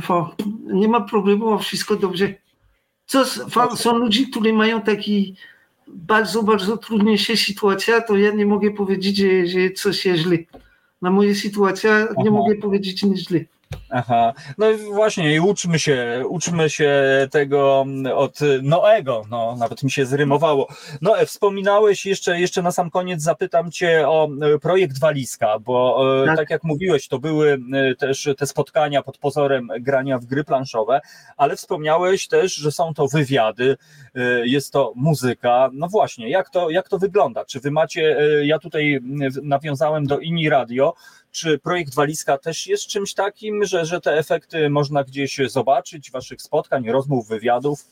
[0.65, 2.33] nie ma problemu, wszystko dobrze.
[3.05, 3.25] Co,
[3.75, 5.35] są ludzie, którzy mają taki
[5.87, 10.37] bardzo, bardzo trudniejsze sytuacje, to ja nie mogę powiedzieć, że, że coś jest źle.
[11.01, 13.39] Na moje sytuacje nie mogę powiedzieć nic źle.
[13.89, 16.93] Aha, no właśnie i uczmy się, uczmy się
[17.31, 17.85] tego
[18.15, 20.67] od Noego, no nawet mi się zrymowało.
[21.01, 26.25] Noe, wspominałeś jeszcze, jeszcze na sam koniec zapytam cię o e, projekt Walizka, bo e,
[26.25, 26.37] tak.
[26.37, 31.01] tak jak mówiłeś, to były e, też te spotkania pod pozorem grania w gry planszowe,
[31.37, 33.77] ale wspomniałeś też, że są to wywiady,
[34.43, 35.69] jest to muzyka.
[35.73, 37.45] No właśnie, jak to, jak to wygląda?
[37.45, 38.99] Czy wy macie, ja tutaj
[39.43, 40.93] nawiązałem do Ini Radio,
[41.31, 46.41] czy projekt Walizka też jest czymś takim, że, że te efekty można gdzieś zobaczyć, waszych
[46.41, 47.85] spotkań, rozmów, wywiadów?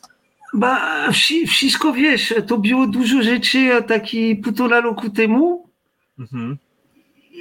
[0.53, 1.11] Ba,
[1.48, 5.70] wszystko wiesz, to było dużo rzeczy taki półtora roku temu
[6.20, 6.57] mhm.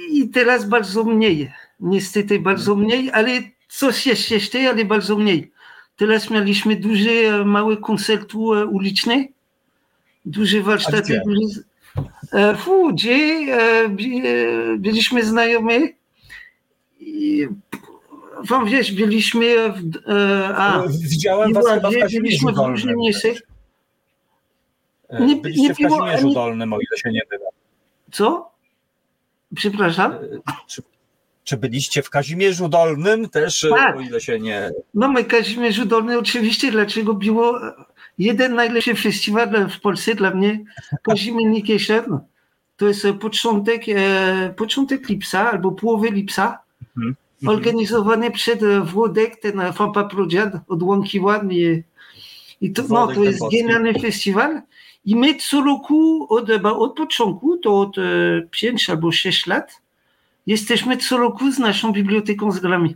[0.09, 1.51] i teraz bardzo mniej.
[1.79, 3.31] Niestety bardzo mniej, ale
[3.67, 5.51] coś jest jeszcze, ale bardzo mniej.
[5.95, 8.37] Teraz mieliśmy duże, małe koncerty
[8.71, 9.25] uliczne,
[10.25, 11.61] duże warsztaty, duże,
[12.57, 13.45] Fu, gdzie
[14.77, 15.95] byliśmy znajomi
[16.99, 17.47] i
[18.49, 19.81] wam wiesz, byliśmy w,
[20.55, 22.95] a, Widziałem was chyba w Kazimierzu Dolnym.
[25.19, 26.33] Nie, Byliście nie w Kazimierzu ani...
[26.33, 27.45] Dolnym, o ile się nie mylę.
[28.11, 28.51] Co?
[29.55, 30.13] Przepraszam?
[30.67, 30.81] Czy,
[31.43, 33.97] czy byliście w Kazimierzu Dolnym też, tak.
[33.97, 34.71] o ile się nie...
[34.93, 37.59] No my Kazimierzu Dolny oczywiście, dlaczego było
[38.19, 40.59] jeden najlepszy festiwal w Polsce dla mnie,
[41.03, 41.91] Kazimierz
[42.77, 46.59] to jest początek, e, początek lipca albo połowy lipca,
[46.97, 47.49] mm -hmm.
[47.49, 51.83] organizowany przed Włodek, ten Fampa Prodziad od Łąki Ładnie.
[52.61, 54.61] I to, no, to jest genialny festiwal.
[55.05, 57.95] I my co roku, od, od początku, to od
[58.51, 59.81] 5 e, albo 6 lat,
[60.47, 62.95] jesteśmy co roku z naszą biblioteką z grami.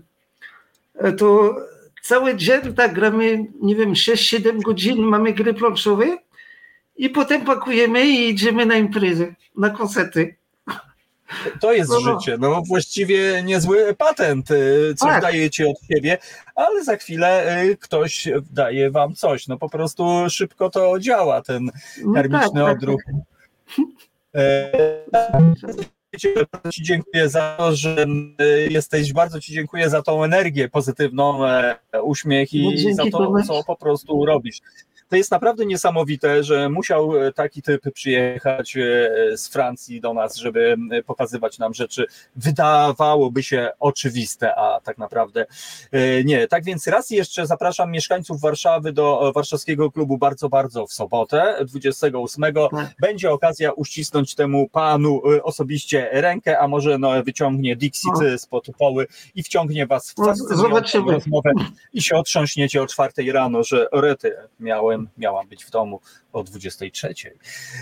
[0.95, 1.55] E, to
[2.03, 6.17] cały dzień tak gramy, nie wiem, 6-7 godzin mamy gry planszowe
[6.95, 10.35] i potem pakujemy i idziemy na imprezę, na koncerty.
[11.61, 12.19] To jest no, no.
[12.19, 12.37] życie.
[12.39, 15.21] No właściwie niezły patent, y, co tak.
[15.21, 16.17] dajecie od siebie,
[16.55, 19.47] ale za chwilę y, ktoś daje wam coś.
[19.47, 21.71] No po prostu szybko to działa, ten
[22.05, 22.77] no karmiczny tak, tak.
[22.77, 23.01] odruch.
[24.31, 25.83] Tak.
[26.51, 28.05] Bardzo Ci dziękuję za to, że
[28.41, 33.33] y, jesteś, bardzo Ci dziękuję za tą energię pozytywną, e, uśmiech i no za to,
[33.47, 34.61] co po prostu robisz
[35.13, 38.81] to jest naprawdę niesamowite, że musiał e, taki typ przyjechać e,
[39.37, 45.45] z Francji do nas, żeby pokazywać nam rzeczy, wydawałoby się oczywiste, a tak naprawdę
[45.91, 46.47] e, nie.
[46.47, 52.53] Tak więc raz jeszcze zapraszam mieszkańców Warszawy do Warszawskiego Klubu bardzo, bardzo w sobotę, 28.
[52.53, 52.95] Tak.
[52.99, 58.37] Będzie okazja uścisnąć temu panu osobiście rękę, a może no, wyciągnie Dixit no.
[58.37, 61.51] spod poły i wciągnie was w fascynującą rozmowę
[61.93, 65.99] i się otrząśniecie o czwartej rano, że orety miałem miałam być w domu
[66.33, 67.13] o 23.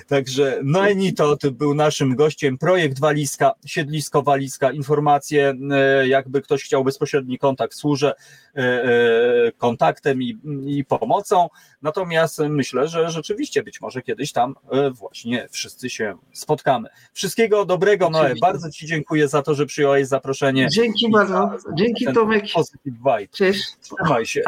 [0.08, 2.58] Także Noenito był naszym gościem.
[2.58, 8.14] Projekt Walizka, siedlisko Walizka, informacje, e, jakby ktoś chciał bezpośredni kontakt, służę
[8.56, 11.50] e, e, kontaktem i, i pomocą.
[11.82, 14.56] Natomiast myślę, że rzeczywiście być może kiedyś tam
[14.92, 16.90] właśnie wszyscy się spotkamy.
[17.14, 18.36] Wszystkiego dobrego, Noe.
[18.42, 20.68] Bardzo Ci dziękuję za to, że przyjąłeś zaproszenie.
[20.72, 21.52] Dzięki bardzo.
[21.78, 22.46] Dzięki Tomek.
[22.54, 23.28] Positive vibe.
[23.32, 23.64] Cześć.
[23.82, 24.42] Trzymaj się.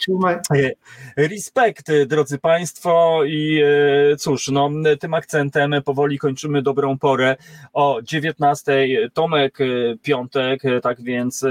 [0.00, 0.36] Trzymaj.
[1.16, 3.62] Respekt, drodzy Państwo, i
[4.12, 4.70] e, cóż, no,
[5.00, 7.36] tym akcentem powoli kończymy dobrą porę
[7.72, 8.86] o 19.
[9.14, 9.64] Tomek, e,
[10.02, 11.44] piątek, e, tak więc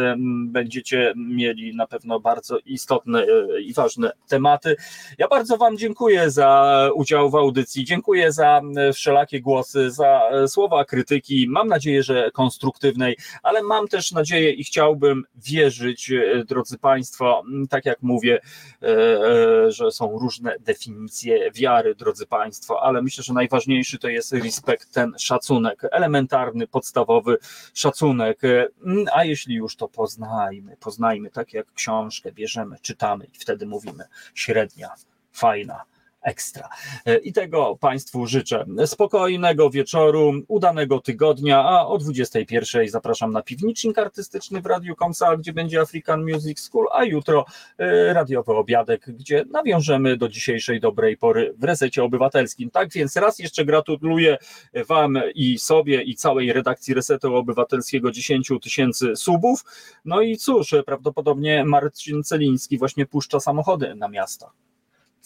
[0.46, 3.26] będziecie mieli na pewno bardzo istotne
[3.62, 4.76] i ważne tematy.
[5.18, 8.62] Ja bardzo Wam dziękuję za udział w audycji, dziękuję za
[8.94, 11.48] wszelakie głosy, za słowa krytyki.
[11.50, 16.12] Mam nadzieję, że konstruktywnej, ale mam też nadzieję i chciałbym wierzyć,
[16.48, 18.40] drodzy Państwo, tak jak mówię,
[19.68, 25.14] że są różne definicje wiary, drodzy Państwo, ale myślę, że najważniejszy to jest respekt, ten
[25.20, 27.38] szacunek, elementarny, podstawowy
[27.74, 28.42] szacunek.
[28.86, 34.04] Mm, A jeśli już to poznajmy, poznajmy tak jak książkę bierzemy, czytamy i wtedy mówimy
[34.34, 34.90] średnia,
[35.32, 35.84] fajna.
[36.22, 36.70] Ekstra.
[37.06, 43.98] E, I tego Państwu życzę spokojnego wieczoru, udanego tygodnia, a o 21 zapraszam na piwnicznik
[43.98, 47.46] artystyczny w Radiu Komsal, gdzie będzie African Music School, a jutro
[47.78, 52.70] e, radiowy obiadek, gdzie nawiążemy do dzisiejszej dobrej pory w resecie obywatelskim.
[52.70, 54.38] Tak więc raz jeszcze gratuluję
[54.88, 59.64] Wam i sobie i całej redakcji Resetu Obywatelskiego 10 tysięcy subów.
[60.06, 64.52] No i cóż, prawdopodobnie Marcin Celiński właśnie puszcza samochody na miasta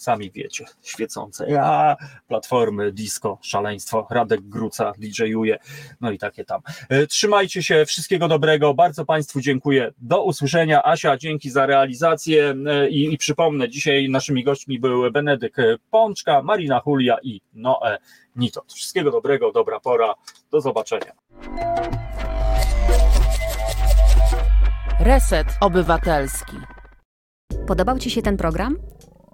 [0.04, 1.50] sami wiecie, świecące.
[1.50, 1.96] Ja,
[2.28, 5.58] platformy, disco, szaleństwo, Radek Gruca DJ-uje,
[6.00, 6.60] no i takie tam.
[6.88, 9.92] E, Trzymajcie się, wszystkiego dobrego, bardzo Państwu dziękuję.
[9.98, 10.82] Do usłyszenia.
[10.84, 15.56] Asia, dzięki za realizację e, i, i przypomnę, dzisiaj naszymi gośćmi były Benedyk
[15.90, 17.98] Pączka, Marina Julia i Noe
[18.36, 18.72] Nitot.
[18.72, 20.14] Wszystkiego dobrego, dobra pora,
[20.50, 21.12] do zobaczenia.
[25.00, 26.56] Reset Obywatelski.
[27.66, 28.76] Podobał Ci się ten program?